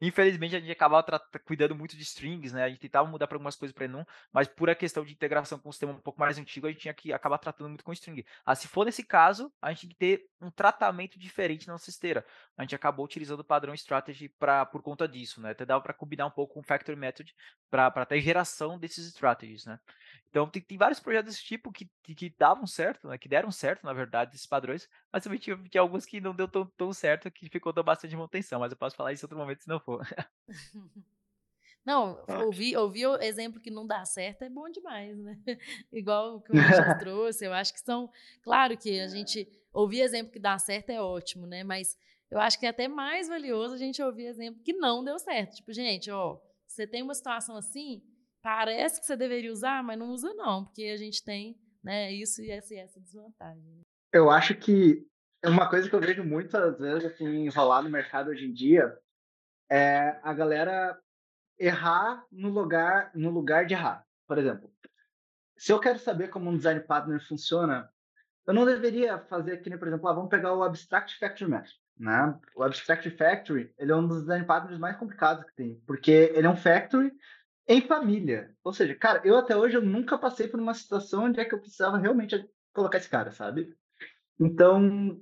Infelizmente 0.00 0.56
a 0.56 0.60
gente 0.60 0.70
acabava 0.70 1.20
cuidando 1.44 1.74
muito 1.74 1.96
de 1.96 2.02
strings, 2.02 2.52
né? 2.52 2.64
A 2.64 2.68
gente 2.68 2.80
tentava 2.80 3.08
mudar 3.08 3.26
para 3.26 3.36
algumas 3.36 3.56
coisas 3.56 3.74
para 3.74 3.84
enum, 3.84 4.04
mas 4.32 4.48
por 4.48 4.68
a 4.70 4.74
questão 4.74 5.04
de 5.04 5.12
integração 5.12 5.58
com 5.58 5.68
o 5.68 5.72
sistema 5.72 5.92
um 5.92 6.00
pouco 6.00 6.20
mais 6.20 6.38
antigo, 6.38 6.66
a 6.66 6.70
gente 6.70 6.80
tinha 6.80 6.94
que 6.94 7.12
acabar 7.12 7.38
tratando 7.38 7.68
muito 7.68 7.84
com 7.84 7.92
string. 7.92 8.24
Ah, 8.44 8.54
se 8.54 8.68
for 8.68 8.84
nesse 8.84 9.04
caso, 9.04 9.52
a 9.60 9.70
gente 9.70 9.80
tem 9.80 9.90
que 9.90 9.96
ter 9.96 10.28
um 10.40 10.50
tratamento 10.50 11.18
diferente 11.18 11.66
na 11.66 11.74
nossa 11.74 11.90
esteira. 11.90 12.24
A 12.56 12.62
gente 12.62 12.74
acabou 12.74 13.04
utilizando 13.04 13.40
o 13.40 13.44
padrão 13.44 13.74
strategy 13.74 14.28
pra, 14.28 14.66
por 14.66 14.82
conta 14.82 15.06
disso, 15.08 15.40
né? 15.40 15.50
Até 15.50 15.64
dava 15.64 15.82
para 15.82 15.94
combinar 15.94 16.26
um 16.26 16.30
pouco 16.30 16.54
com 16.54 16.60
o 16.60 16.62
factory 16.62 16.96
method 16.96 17.34
para 17.70 18.06
ter 18.06 18.20
geração 18.20 18.78
desses 18.78 19.06
strategies, 19.06 19.64
né? 19.64 19.78
Então 20.30 20.48
tem, 20.48 20.60
tem 20.60 20.76
vários 20.76 21.00
projetos 21.00 21.32
desse 21.32 21.44
tipo 21.44 21.72
que, 21.72 21.88
que, 22.02 22.34
davam 22.38 22.66
certo, 22.66 23.08
né? 23.08 23.16
Que 23.16 23.28
deram 23.28 23.50
certo, 23.50 23.84
na 23.84 23.92
verdade, 23.92 24.34
esses 24.34 24.46
padrões, 24.46 24.88
mas 25.12 25.24
também 25.24 25.38
tinha, 25.38 25.56
tinha 25.56 25.80
alguns 25.80 26.04
que 26.04 26.20
não 26.20 26.34
deu 26.34 26.46
tão, 26.46 26.66
tão 26.76 26.92
certo 26.92 27.30
que 27.30 27.48
ficou 27.48 27.72
bastante 27.82 28.14
manutenção, 28.14 28.60
mas 28.60 28.72
eu 28.72 28.78
posso 28.78 28.96
falar 28.96 29.12
isso 29.12 29.24
em 29.24 29.26
outro 29.26 29.38
momento 29.38 29.62
se 29.62 29.68
não 29.68 29.80
for. 29.80 30.06
Não, 31.88 32.22
ouvir, 32.44 32.76
ouvir 32.76 33.06
o 33.06 33.16
exemplo 33.16 33.58
que 33.58 33.70
não 33.70 33.86
dá 33.86 34.04
certo 34.04 34.42
é 34.42 34.50
bom 34.50 34.68
demais, 34.68 35.16
né? 35.16 35.38
Igual 35.90 36.36
o 36.36 36.40
que 36.42 36.52
o 36.52 36.54
Richard 36.54 36.98
trouxe, 37.00 37.46
eu 37.46 37.52
acho 37.54 37.72
que 37.72 37.80
são. 37.80 38.10
Claro 38.42 38.76
que 38.76 39.00
a 39.00 39.08
gente 39.08 39.48
ouvir 39.72 40.02
exemplo 40.02 40.30
que 40.30 40.38
dá 40.38 40.58
certo 40.58 40.90
é 40.90 41.00
ótimo, 41.00 41.46
né? 41.46 41.64
Mas 41.64 41.96
eu 42.30 42.38
acho 42.38 42.60
que 42.60 42.66
é 42.66 42.68
até 42.68 42.88
mais 42.88 43.28
valioso 43.28 43.72
a 43.72 43.78
gente 43.78 44.02
ouvir 44.02 44.26
exemplo 44.26 44.62
que 44.62 44.74
não 44.74 45.02
deu 45.02 45.18
certo. 45.18 45.56
Tipo, 45.56 45.72
gente, 45.72 46.10
ó, 46.10 46.38
você 46.66 46.86
tem 46.86 47.02
uma 47.02 47.14
situação 47.14 47.56
assim, 47.56 48.02
parece 48.42 49.00
que 49.00 49.06
você 49.06 49.16
deveria 49.16 49.52
usar, 49.52 49.82
mas 49.82 49.98
não 49.98 50.10
usa 50.10 50.32
não, 50.34 50.64
porque 50.64 50.84
a 50.84 50.96
gente 50.96 51.24
tem 51.24 51.58
né, 51.82 52.12
isso 52.12 52.42
e 52.42 52.50
essa, 52.50 52.74
e 52.74 52.78
essa 52.78 53.00
desvantagem. 53.00 53.62
Né? 53.62 53.82
Eu 54.12 54.30
acho 54.30 54.54
que 54.54 55.06
uma 55.44 55.68
coisa 55.68 55.88
que 55.88 55.94
eu 55.94 56.00
vejo 56.00 56.24
muitas 56.24 56.78
vezes 56.78 57.04
assim, 57.04 57.48
no 57.48 57.90
mercado 57.90 58.30
hoje 58.30 58.46
em 58.46 58.52
dia 58.52 58.96
é 59.70 60.18
a 60.22 60.32
galera 60.32 60.98
errar 61.58 62.24
no 62.30 62.48
lugar, 62.48 63.10
no 63.14 63.30
lugar 63.30 63.66
de 63.66 63.74
errar. 63.74 64.04
Por 64.26 64.38
exemplo, 64.38 64.72
se 65.56 65.72
eu 65.72 65.80
quero 65.80 65.98
saber 65.98 66.28
como 66.28 66.50
um 66.50 66.56
design 66.56 66.80
partner 66.80 67.20
funciona, 67.26 67.90
eu 68.46 68.54
não 68.54 68.64
deveria 68.64 69.18
fazer 69.18 69.52
aqui, 69.52 69.76
por 69.76 69.88
exemplo, 69.88 70.08
ah, 70.08 70.12
vamos 70.14 70.30
pegar 70.30 70.54
o 70.54 70.62
Abstract 70.62 71.18
Factory 71.18 71.50
Method. 71.50 71.78
Né? 71.98 72.38
O 72.54 72.62
Abstract 72.62 73.10
Factory 73.10 73.74
ele 73.76 73.90
é 73.90 73.96
um 73.96 74.06
dos 74.06 74.20
design 74.20 74.46
patterns 74.46 74.78
mais 74.78 74.96
complicados 74.96 75.44
que 75.44 75.54
tem, 75.56 75.82
porque 75.86 76.32
ele 76.34 76.46
é 76.46 76.50
um 76.50 76.56
factory 76.56 77.12
em 77.68 77.82
família. 77.82 78.56
Ou 78.64 78.72
seja, 78.72 78.94
cara, 78.94 79.20
eu 79.24 79.36
até 79.36 79.54
hoje 79.54 79.76
eu 79.76 79.82
nunca 79.82 80.16
passei 80.18 80.48
por 80.48 80.58
uma 80.58 80.72
situação 80.74 81.24
onde 81.24 81.38
é 81.38 81.44
que 81.44 81.54
eu 81.54 81.60
precisava 81.60 81.98
realmente 81.98 82.48
colocar 82.72 82.96
esse 82.96 83.08
cara, 83.08 83.30
sabe? 83.30 83.76
Então, 84.40 85.20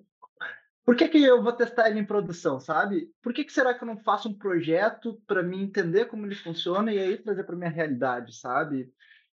por 0.84 0.94
que, 0.94 1.08
que 1.08 1.22
eu 1.22 1.42
vou 1.42 1.52
testar 1.52 1.90
ele 1.90 1.98
em 1.98 2.06
produção, 2.06 2.60
sabe? 2.60 3.12
Por 3.20 3.34
que, 3.34 3.44
que 3.44 3.52
será 3.52 3.74
que 3.74 3.82
eu 3.82 3.86
não 3.86 3.98
faço 3.98 4.28
um 4.28 4.38
projeto 4.38 5.20
para 5.26 5.42
me 5.42 5.60
entender 5.60 6.04
como 6.04 6.24
ele 6.24 6.36
funciona 6.36 6.92
e 6.92 6.98
aí 6.98 7.18
trazer 7.18 7.42
para 7.42 7.56
minha 7.56 7.70
realidade, 7.70 8.36
sabe? 8.36 8.92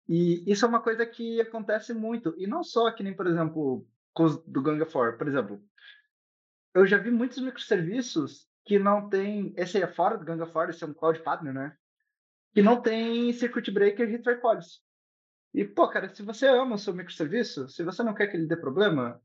E 0.07 0.44
isso 0.51 0.64
é 0.64 0.68
uma 0.68 0.83
coisa 0.83 1.07
que 1.07 1.40
acontece 1.40 1.94
muito. 1.94 2.35
E 2.37 2.47
não 2.47 2.62
só 2.62 2.90
que 2.90 3.03
nem, 3.03 3.14
por 3.14 3.27
exemplo, 3.27 3.87
com 4.12 4.25
os 4.25 4.37
do 4.44 4.62
Ganga 4.62 4.85
4. 4.85 5.16
Por 5.16 5.29
exemplo, 5.29 5.62
eu 6.75 6.87
já 6.87 6.99
vi 6.99 7.11
muitos 7.11 7.38
microserviços 7.38 8.47
que 8.64 8.79
não 8.79 9.09
tem. 9.09 9.55
Esse 9.57 9.79
aí 9.79 9.85
é 9.85 9.88
fora 9.88 10.18
do 10.18 10.25
Ganga 10.25 10.47
4, 10.47 10.71
esse 10.71 10.85
é 10.85 10.87
um 10.87 10.92
Cloud 10.92 11.21
Partner, 11.21 11.55
né? 11.55 11.77
Que 12.55 12.63
não 12.63 12.81
tem 12.81 13.33
Circuit 13.33 13.71
Breaker 13.71 14.09
e 14.09 14.37
Policy. 14.41 14.81
E, 15.55 15.65
pô, 15.65 15.89
cara, 15.89 16.09
se 16.15 16.23
você 16.23 16.47
ama 16.47 16.75
o 16.75 16.79
seu 16.79 16.95
microserviço, 16.95 17.69
se 17.69 17.83
você 17.83 18.03
não 18.03 18.15
quer 18.15 18.27
que 18.27 18.37
ele 18.37 18.47
dê 18.47 18.57
problema, 18.57 19.21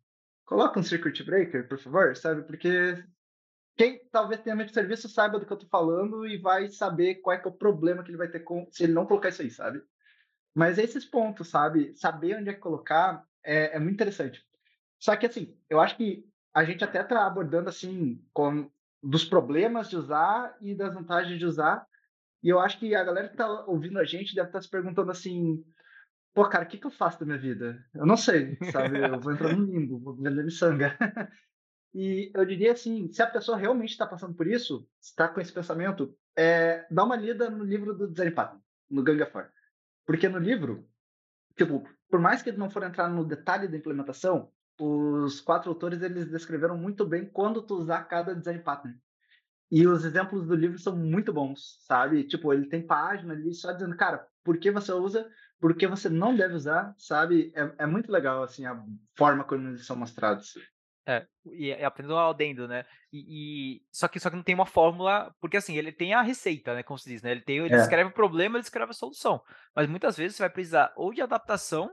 coloca 0.45 0.79
um 0.79 0.83
Circuit 0.83 1.23
Breaker, 1.23 1.67
por 1.67 1.77
favor, 1.77 2.15
sabe? 2.15 2.43
Porque 2.43 3.03
quem 3.75 4.07
talvez 4.11 4.41
tenha 4.41 4.55
microserviço 4.55 5.09
saiba 5.09 5.39
do 5.39 5.45
que 5.45 5.53
eu 5.53 5.57
tô 5.57 5.67
falando 5.67 6.25
e 6.27 6.37
vai 6.37 6.69
saber 6.69 7.15
qual 7.15 7.35
é, 7.35 7.41
é 7.43 7.47
o 7.47 7.51
problema 7.51 8.03
que 8.03 8.11
ele 8.11 8.17
vai 8.17 8.29
ter 8.29 8.41
com 8.41 8.67
se 8.71 8.83
ele 8.83 8.93
não 8.93 9.05
colocar 9.05 9.29
isso 9.29 9.41
aí, 9.41 9.49
sabe? 9.49 9.83
Mas 10.53 10.77
esses 10.77 11.03
pontos, 11.03 11.49
sabe? 11.49 11.95
Saber 11.95 12.37
onde 12.37 12.49
é 12.49 12.53
que 12.53 12.59
colocar 12.59 13.25
é, 13.43 13.75
é 13.75 13.79
muito 13.79 13.95
interessante. 13.95 14.45
Só 14.99 15.15
que, 15.15 15.25
assim, 15.25 15.57
eu 15.69 15.79
acho 15.79 15.97
que 15.97 16.25
a 16.53 16.63
gente 16.63 16.83
até 16.83 17.01
está 17.01 17.25
abordando 17.25 17.67
assim 17.67 18.23
com 18.31 18.69
dos 19.01 19.25
problemas 19.25 19.89
de 19.89 19.97
usar 19.97 20.55
e 20.61 20.75
das 20.75 20.93
vantagens 20.93 21.39
de 21.39 21.45
usar. 21.45 21.85
E 22.43 22.49
eu 22.49 22.59
acho 22.59 22.77
que 22.77 22.93
a 22.93 23.03
galera 23.03 23.29
que 23.29 23.35
está 23.35 23.47
ouvindo 23.65 23.97
a 23.97 24.03
gente 24.03 24.35
deve 24.35 24.49
estar 24.49 24.59
tá 24.59 24.61
se 24.61 24.69
perguntando 24.69 25.09
assim: 25.09 25.63
pô, 26.33 26.47
cara, 26.49 26.65
o 26.65 26.67
que, 26.67 26.77
que 26.77 26.85
eu 26.85 26.91
faço 26.91 27.19
da 27.19 27.25
minha 27.25 27.37
vida? 27.37 27.83
Eu 27.93 28.05
não 28.05 28.17
sei, 28.17 28.57
sabe? 28.71 28.99
Eu 28.99 29.19
vou 29.19 29.31
entrar 29.31 29.55
no 29.55 29.63
limbo, 29.63 29.99
vou 29.99 30.15
vender 30.15 30.43
miçanga. 30.43 30.97
e 31.93 32.31
eu 32.35 32.45
diria 32.45 32.73
assim: 32.73 33.09
se 33.11 33.21
a 33.21 33.27
pessoa 33.27 33.57
realmente 33.57 33.91
está 33.91 34.05
passando 34.05 34.35
por 34.35 34.45
isso, 34.45 34.85
está 35.01 35.29
com 35.29 35.39
esse 35.39 35.53
pensamento, 35.53 36.13
é, 36.35 36.85
dá 36.91 37.05
uma 37.05 37.15
lida 37.15 37.49
no 37.49 37.63
livro 37.63 37.93
do 37.93 38.09
Design 38.09 38.31
Pattern, 38.33 38.61
no 38.89 39.03
Ganga 39.03 39.25
4. 39.25 39.49
Porque 40.05 40.27
no 40.27 40.37
livro, 40.37 40.85
tipo, 41.55 41.87
por 42.09 42.19
mais 42.19 42.41
que 42.41 42.49
ele 42.49 42.57
não 42.57 42.69
for 42.69 42.83
entrar 42.83 43.07
no 43.09 43.23
detalhe 43.23 43.69
da 43.69 43.77
implementação, 43.77 44.51
os 44.77 45.39
quatro 45.39 45.69
autores 45.69 46.01
eles 46.01 46.29
descreveram 46.29 46.77
muito 46.77 47.05
bem 47.05 47.25
quando 47.25 47.61
tu 47.61 47.75
usar 47.75 48.03
cada 48.03 48.35
design 48.35 48.61
pattern. 48.61 48.99
E 49.75 49.87
os 49.87 50.05
exemplos 50.05 50.45
do 50.45 50.53
livro 50.53 50.77
são 50.77 50.95
muito 50.95 51.33
bons, 51.33 51.79
sabe? 51.87 52.23
Tipo, 52.25 52.53
ele 52.53 52.67
tem 52.67 52.85
página 52.85 53.33
ali 53.33 53.51
só 53.55 53.71
dizendo, 53.71 53.97
cara, 53.97 54.23
por 54.43 54.59
que 54.59 54.69
você 54.69 54.91
usa, 54.91 55.27
por 55.59 55.75
que 55.75 55.87
você 55.87 56.09
não 56.09 56.35
deve 56.35 56.53
usar, 56.53 56.93
sabe? 56.95 57.51
É, 57.55 57.73
é 57.79 57.85
muito 57.87 58.11
legal, 58.11 58.43
assim, 58.43 58.67
a 58.67 58.79
forma 59.17 59.43
como 59.43 59.69
eles 59.69 59.83
são 59.83 59.95
mostrados. 59.95 60.53
É, 61.07 61.25
e, 61.47 61.69
e 61.69 61.83
aprendendo 61.83 62.15
ao 62.15 62.29
adendo, 62.29 62.67
né? 62.67 62.85
E, 63.11 63.79
e, 63.79 63.81
só 63.91 64.07
que 64.07 64.19
só 64.19 64.29
que 64.29 64.35
não 64.35 64.43
tem 64.43 64.53
uma 64.53 64.67
fórmula, 64.67 65.33
porque 65.41 65.57
assim, 65.57 65.75
ele 65.75 65.91
tem 65.91 66.13
a 66.13 66.21
receita, 66.21 66.75
né? 66.75 66.83
Como 66.83 66.99
se 66.99 67.09
diz, 67.09 67.23
né? 67.23 67.31
Ele 67.31 67.41
tem, 67.41 67.57
ele 67.57 67.73
é. 67.73 67.77
descreve 67.77 68.11
o 68.11 68.13
problema, 68.13 68.57
ele 68.57 68.61
descreve 68.61 68.91
a 68.91 68.93
solução. 68.93 69.41
Mas 69.75 69.89
muitas 69.89 70.15
vezes 70.15 70.37
você 70.37 70.43
vai 70.43 70.51
precisar 70.51 70.93
ou 70.95 71.11
de 71.11 71.23
adaptação 71.23 71.91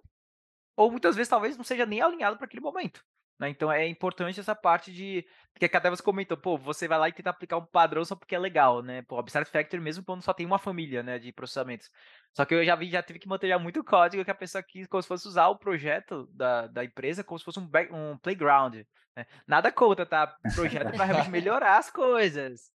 ou 0.76 0.90
muitas 0.90 1.16
vezes 1.16 1.30
talvez 1.30 1.56
não 1.56 1.64
seja 1.64 1.86
nem 1.86 2.02
alinhado 2.02 2.36
para 2.36 2.44
aquele 2.44 2.60
momento. 2.60 3.02
Né? 3.40 3.48
Então 3.48 3.72
é 3.72 3.88
importante 3.88 4.38
essa 4.38 4.54
parte 4.54 4.92
de. 4.92 5.26
que 5.58 5.64
até 5.64 5.88
você 5.88 6.02
comentou, 6.02 6.36
pô, 6.36 6.58
você 6.58 6.86
vai 6.86 6.98
lá 6.98 7.08
e 7.08 7.12
tenta 7.12 7.30
aplicar 7.30 7.56
um 7.56 7.64
padrão 7.64 8.04
só 8.04 8.14
porque 8.14 8.34
é 8.34 8.38
legal, 8.38 8.82
né? 8.82 9.00
Pô, 9.02 9.18
Abstract 9.18 9.50
Factory 9.50 9.82
mesmo 9.82 10.04
quando 10.04 10.20
só 10.22 10.34
tem 10.34 10.44
uma 10.44 10.58
família 10.58 11.02
né, 11.02 11.18
de 11.18 11.32
processamentos. 11.32 11.90
Só 12.36 12.44
que 12.44 12.54
eu 12.54 12.62
já 12.62 12.76
vi, 12.76 12.90
já 12.90 13.02
tive 13.02 13.18
que 13.18 13.26
manter 13.26 13.56
muito 13.58 13.82
código 13.82 14.22
que 14.22 14.30
a 14.30 14.34
pessoa 14.34 14.62
quis 14.62 14.86
como 14.86 15.02
se 15.02 15.08
fosse 15.08 15.26
usar 15.26 15.48
o 15.48 15.56
projeto 15.56 16.28
da, 16.32 16.66
da 16.66 16.84
empresa 16.84 17.24
como 17.24 17.38
se 17.38 17.44
fosse 17.44 17.58
um, 17.58 17.66
back, 17.66 17.90
um 17.90 18.18
playground. 18.18 18.74
Né? 19.16 19.26
Nada 19.46 19.72
contra, 19.72 20.04
tá? 20.04 20.36
Projeto 20.54 20.92
para 20.92 21.04
realmente 21.06 21.30
melhorar 21.30 21.78
as 21.78 21.90
coisas. 21.90 22.70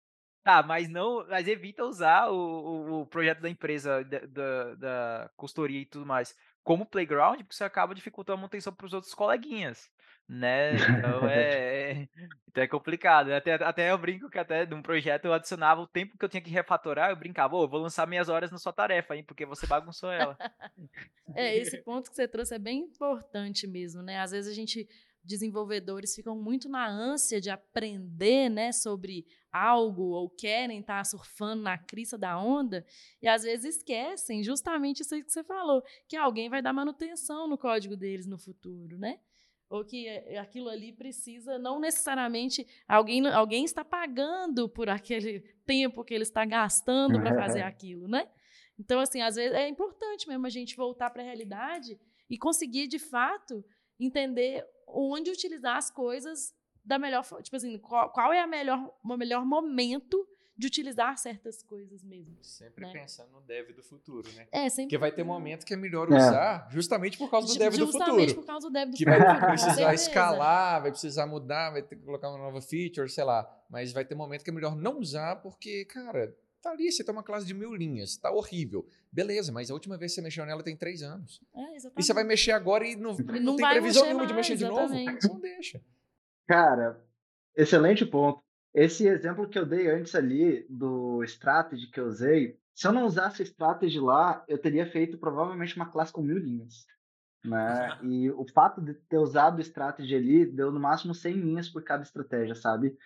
Tá, 0.43 0.61
mas 0.61 0.89
não, 0.89 1.25
mas 1.27 1.47
evita 1.47 1.85
usar 1.85 2.29
o, 2.29 2.35
o, 2.35 3.01
o 3.01 3.05
projeto 3.05 3.39
da 3.39 3.49
empresa, 3.49 4.03
da, 4.03 4.19
da, 4.19 4.75
da 4.75 5.31
consultoria 5.37 5.79
e 5.79 5.85
tudo 5.85 6.05
mais 6.05 6.35
como 6.63 6.85
playground, 6.85 7.39
porque 7.39 7.55
você 7.55 7.63
acaba 7.63 7.93
dificultando 7.93 8.35
a 8.35 8.41
manutenção 8.41 8.73
para 8.73 8.85
os 8.85 8.93
outros 8.93 9.13
coleguinhas, 9.13 9.91
né? 10.27 10.71
Então 11.13 11.27
é, 11.27 11.91
é, 11.91 12.07
então 12.49 12.63
é 12.63 12.67
complicado. 12.67 13.31
Até, 13.31 13.53
até 13.55 13.91
eu 13.91 13.97
brinco 13.97 14.29
que 14.29 14.39
até 14.39 14.65
num 14.65 14.81
projeto 14.81 15.25
eu 15.25 15.33
adicionava 15.33 15.81
o 15.81 15.87
tempo 15.87 16.17
que 16.17 16.23
eu 16.23 16.29
tinha 16.29 16.41
que 16.41 16.49
refatorar, 16.49 17.09
eu 17.09 17.15
brincava, 17.15 17.55
oh, 17.55 17.67
vou 17.67 17.81
lançar 17.81 18.07
minhas 18.07 18.29
horas 18.29 18.49
na 18.49 18.57
sua 18.57 18.71
tarefa, 18.71 19.15
hein? 19.15 19.23
Porque 19.23 19.45
você 19.45 19.67
bagunçou 19.67 20.11
ela. 20.11 20.37
é, 21.35 21.55
esse 21.57 21.77
ponto 21.83 22.09
que 22.09 22.15
você 22.15 22.27
trouxe 22.27 22.55
é 22.55 22.59
bem 22.59 22.79
importante 22.79 23.67
mesmo, 23.67 24.01
né? 24.01 24.19
Às 24.19 24.31
vezes 24.31 24.51
a 24.51 24.55
gente 24.55 24.87
desenvolvedores 25.23 26.15
ficam 26.15 26.37
muito 26.37 26.67
na 26.67 26.87
ânsia 26.87 27.39
de 27.39 27.49
aprender 27.49 28.49
né, 28.49 28.71
sobre 28.71 29.25
algo 29.51 30.03
ou 30.03 30.29
querem 30.29 30.79
estar 30.79 30.97
tá 30.97 31.03
surfando 31.03 31.61
na 31.61 31.77
crista 31.77 32.17
da 32.17 32.37
onda 32.39 32.85
e 33.21 33.27
às 33.27 33.43
vezes 33.43 33.77
esquecem 33.77 34.43
justamente 34.43 35.01
isso 35.01 35.15
que 35.15 35.31
você 35.31 35.43
falou, 35.43 35.83
que 36.07 36.17
alguém 36.17 36.49
vai 36.49 36.61
dar 36.61 36.73
manutenção 36.73 37.47
no 37.47 37.57
código 37.57 37.95
deles 37.95 38.25
no 38.25 38.37
futuro, 38.37 38.97
né? 38.97 39.19
Ou 39.69 39.85
que 39.85 40.07
eh, 40.07 40.37
aquilo 40.37 40.69
ali 40.69 40.91
precisa, 40.91 41.57
não 41.57 41.79
necessariamente 41.79 42.67
alguém, 42.87 43.25
alguém 43.27 43.63
está 43.63 43.83
pagando 43.85 44.67
por 44.67 44.89
aquele 44.89 45.39
tempo 45.65 46.03
que 46.03 46.13
ele 46.13 46.23
está 46.23 46.45
gastando 46.45 47.19
para 47.21 47.35
fazer 47.35 47.61
aquilo, 47.61 48.07
né? 48.07 48.27
Então, 48.77 48.99
assim, 48.99 49.21
às 49.21 49.35
vezes 49.35 49.55
é 49.55 49.67
importante 49.67 50.27
mesmo 50.27 50.45
a 50.45 50.49
gente 50.49 50.75
voltar 50.75 51.09
para 51.11 51.21
a 51.21 51.25
realidade 51.25 51.99
e 52.29 52.37
conseguir, 52.37 52.87
de 52.87 52.97
fato, 52.97 53.63
entender 54.05 54.65
onde 54.87 55.31
utilizar 55.31 55.77
as 55.77 55.89
coisas 55.89 56.53
da 56.83 56.99
melhor 56.99 57.23
forma. 57.23 57.43
Tipo 57.43 57.55
assim, 57.55 57.77
qual, 57.77 58.09
qual, 58.11 58.33
é 58.33 58.41
a 58.41 58.47
melhor, 58.47 58.93
o 59.03 59.17
melhor 59.17 59.45
momento 59.45 60.27
de 60.55 60.67
utilizar 60.67 61.17
certas 61.17 61.63
coisas 61.63 62.03
mesmo. 62.03 62.37
Sempre 62.41 62.85
né? 62.85 62.93
pensando 62.93 63.31
no 63.31 63.41
dev 63.41 63.71
do 63.71 63.81
futuro, 63.81 64.31
né? 64.33 64.47
É, 64.51 64.69
sempre. 64.69 64.85
Porque 64.85 64.97
vai 64.99 65.11
ter 65.11 65.23
momento 65.23 65.65
que 65.65 65.73
é 65.73 65.77
melhor 65.77 66.11
é. 66.11 66.15
usar 66.15 66.67
justamente 66.69 67.17
por 67.17 67.29
causa 67.29 67.47
do 67.47 67.57
dev 67.57 67.73
do 67.73 67.87
futuro. 67.87 68.05
Justamente 68.05 68.33
por 68.35 68.45
causa 68.45 68.67
do 68.67 68.73
dev 68.73 68.89
do 68.89 68.95
que 68.95 69.03
futuro. 69.03 69.25
Que 69.25 69.39
vai 69.39 69.49
precisar 69.49 69.93
escalar, 69.93 70.81
vai 70.81 70.91
precisar 70.91 71.25
mudar, 71.25 71.71
vai 71.71 71.81
ter 71.81 71.95
que 71.95 72.03
colocar 72.03 72.29
uma 72.29 72.37
nova 72.37 72.61
feature, 72.61 73.09
sei 73.09 73.23
lá. 73.23 73.49
Mas 73.67 73.91
vai 73.91 74.05
ter 74.05 74.13
momento 74.13 74.43
que 74.43 74.49
é 74.51 74.53
melhor 74.53 74.75
não 74.75 74.99
usar 74.99 75.37
porque, 75.37 75.85
cara, 75.85 76.35
tá 76.63 76.71
ali, 76.71 76.91
você 76.91 77.03
tem 77.03 77.13
uma 77.13 77.23
classe 77.23 77.45
de 77.45 77.53
mil 77.53 77.75
linhas, 77.75 78.17
tá 78.17 78.31
horrível. 78.31 78.87
Beleza, 79.11 79.51
mas 79.51 79.69
a 79.69 79.73
última 79.73 79.97
vez 79.97 80.11
que 80.11 80.15
você 80.15 80.21
mexeu 80.21 80.45
nela 80.45 80.63
tem 80.63 80.75
três 80.75 81.03
anos. 81.03 81.41
É, 81.53 81.77
e 81.77 82.01
você 82.01 82.13
vai 82.13 82.23
mexer 82.23 82.53
agora 82.53 82.87
e 82.87 82.95
não, 82.95 83.15
e 83.19 83.39
não 83.39 83.55
tem 83.55 83.69
previsão 83.69 84.05
nenhuma 84.05 84.25
de 84.25 84.33
mexer 84.33 84.53
exatamente. 84.53 85.19
de 85.19 85.27
novo. 85.27 85.33
Não 85.35 85.39
deixa. 85.41 85.81
Cara, 86.47 87.03
excelente 87.55 88.05
ponto. 88.05 88.41
Esse 88.73 89.05
exemplo 89.05 89.47
que 89.47 89.59
eu 89.59 89.65
dei 89.65 89.87
antes 89.89 90.15
ali 90.15 90.65
do 90.69 91.23
strategy 91.25 91.91
que 91.91 91.99
eu 91.99 92.07
usei, 92.07 92.57
se 92.73 92.87
eu 92.87 92.91
não 92.91 93.05
usasse 93.05 93.43
strategy 93.43 93.99
lá, 93.99 94.43
eu 94.47 94.57
teria 94.57 94.89
feito 94.89 95.17
provavelmente 95.17 95.75
uma 95.75 95.91
classe 95.91 96.11
com 96.11 96.21
mil 96.21 96.37
linhas. 96.37 96.85
Né? 97.43 97.99
E 98.03 98.31
o 98.31 98.45
fato 98.47 98.81
de 98.81 98.93
ter 98.93 99.17
usado 99.17 99.57
o 99.57 99.61
strategy 99.61 100.15
ali 100.15 100.45
deu 100.45 100.71
no 100.71 100.79
máximo 100.79 101.13
100 101.13 101.33
linhas 101.33 101.69
por 101.69 101.83
cada 101.83 102.03
estratégia, 102.03 102.55
sabe? 102.55 102.97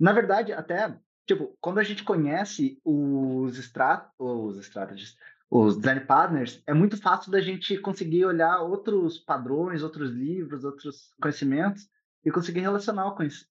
Na 0.00 0.12
verdade, 0.12 0.52
até, 0.52 0.98
tipo, 1.26 1.56
quando 1.60 1.78
a 1.78 1.82
gente 1.82 2.04
conhece 2.04 2.80
os, 2.84 3.58
strat 3.58 4.08
os 4.18 4.56
strategies, 4.58 5.16
os 5.50 5.76
design 5.76 6.00
partners, 6.00 6.62
é 6.66 6.72
muito 6.72 6.96
fácil 6.96 7.30
da 7.30 7.40
gente 7.40 7.76
conseguir 7.78 8.24
olhar 8.24 8.60
outros 8.62 9.18
padrões, 9.18 9.82
outros 9.82 10.10
livros, 10.10 10.64
outros 10.64 11.12
conhecimentos 11.20 11.88
e 12.24 12.30
conseguir 12.30 12.60
relacionar 12.60 13.10
com 13.12 13.22
isso, 13.22 13.46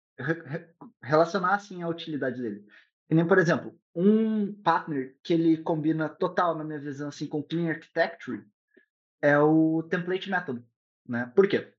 relacionar 1.02 1.56
assim 1.56 1.84
a 1.84 1.88
utilidade 1.88 2.42
dele. 2.42 2.66
E 3.10 3.14
nem, 3.14 3.28
por 3.28 3.38
exemplo, 3.38 3.78
um 3.94 4.54
partner 4.64 5.16
que 5.22 5.34
ele 5.34 5.58
combina 5.58 6.10
total 6.10 6.58
na 6.58 6.64
minha 6.64 6.80
visão 6.80 7.10
assim 7.10 7.28
com 7.28 7.44
Clean 7.44 7.70
Architecture 7.70 8.44
é 9.22 9.38
o 9.38 9.84
Template 9.84 10.30
Method, 10.30 10.64
né? 11.08 11.32
Por 11.36 11.48
quê? 11.48 11.72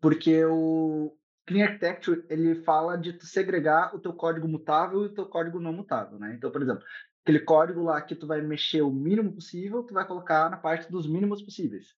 Porque 0.00 0.44
o 0.44 1.16
Clean 1.46 1.66
Architecture 1.66 2.24
ele 2.28 2.62
fala 2.62 2.96
de 2.96 3.18
segregar 3.24 3.94
o 3.94 3.98
teu 3.98 4.12
código 4.12 4.48
mutável 4.48 5.02
e 5.02 5.06
o 5.06 5.14
teu 5.14 5.26
código 5.26 5.60
não 5.60 5.72
mutável, 5.72 6.18
né? 6.18 6.34
Então, 6.34 6.50
por 6.50 6.62
exemplo, 6.62 6.84
aquele 7.22 7.40
código 7.40 7.82
lá 7.82 8.00
que 8.00 8.14
tu 8.14 8.26
vai 8.26 8.40
mexer 8.40 8.82
o 8.82 8.90
mínimo 8.90 9.32
possível, 9.32 9.82
tu 9.82 9.94
vai 9.94 10.06
colocar 10.06 10.50
na 10.50 10.56
parte 10.56 10.90
dos 10.90 11.06
mínimos 11.06 11.42
possíveis. 11.42 11.94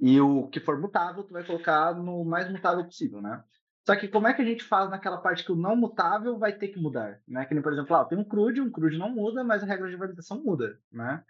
E 0.00 0.20
o 0.20 0.48
que 0.48 0.60
for 0.60 0.80
mutável, 0.80 1.24
tu 1.24 1.32
vai 1.32 1.44
colocar 1.44 1.94
no 1.94 2.24
mais 2.24 2.50
mutável 2.50 2.84
possível, 2.84 3.20
né? 3.20 3.42
Só 3.86 3.96
que 3.96 4.06
como 4.06 4.28
é 4.28 4.34
que 4.34 4.42
a 4.42 4.44
gente 4.44 4.62
faz 4.62 4.90
naquela 4.90 5.16
parte 5.18 5.44
que 5.44 5.50
o 5.50 5.56
não 5.56 5.74
mutável 5.74 6.38
vai 6.38 6.52
ter 6.52 6.68
que 6.68 6.78
mudar, 6.78 7.20
né? 7.26 7.44
Que 7.46 7.54
nem, 7.54 7.62
por 7.62 7.72
exemplo, 7.72 7.96
ah, 7.96 8.04
tem 8.04 8.18
um 8.18 8.24
CRUD, 8.24 8.60
um 8.60 8.70
CRUD 8.70 8.98
não 8.98 9.10
muda, 9.10 9.42
mas 9.42 9.62
a 9.62 9.66
regra 9.66 9.88
de 9.88 9.96
validação 9.96 10.42
muda, 10.44 10.78
né? 10.92 11.24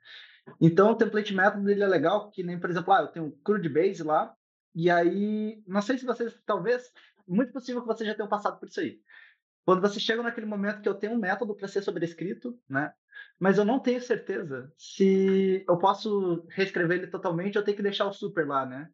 Então, 0.60 0.90
o 0.90 0.96
template 0.96 1.34
method 1.34 1.64
dele 1.64 1.82
é 1.82 1.86
legal, 1.86 2.30
que 2.30 2.42
nem, 2.42 2.58
por 2.58 2.68
exemplo, 2.70 2.92
ah, 2.92 3.02
eu 3.02 3.08
tenho 3.08 3.26
um 3.26 3.30
CRUD 3.30 3.68
base 3.68 4.02
lá, 4.02 4.34
E 4.74 4.90
aí, 4.90 5.62
não 5.66 5.80
sei 5.82 5.98
se 5.98 6.04
vocês, 6.04 6.40
talvez, 6.44 6.92
muito 7.28 7.52
possível 7.52 7.82
que 7.82 7.86
vocês 7.86 8.08
já 8.08 8.14
tenham 8.14 8.28
passado 8.28 8.58
por 8.58 8.68
isso 8.68 8.80
aí. 8.80 9.00
Quando 9.64 9.82
você 9.82 10.00
chega 10.00 10.22
naquele 10.22 10.46
momento 10.46 10.80
que 10.80 10.88
eu 10.88 10.94
tenho 10.94 11.12
um 11.12 11.18
método 11.18 11.54
para 11.54 11.68
ser 11.68 11.82
sobrescrito, 11.82 12.58
né? 12.68 12.92
Mas 13.38 13.58
eu 13.58 13.64
não 13.64 13.78
tenho 13.78 14.00
certeza 14.00 14.72
se 14.78 15.64
eu 15.68 15.76
posso 15.78 16.46
reescrever 16.48 16.98
ele 16.98 17.06
totalmente 17.08 17.58
ou 17.58 17.64
tenho 17.64 17.76
que 17.76 17.82
deixar 17.82 18.06
o 18.06 18.12
super 18.12 18.46
lá, 18.46 18.64
né? 18.64 18.88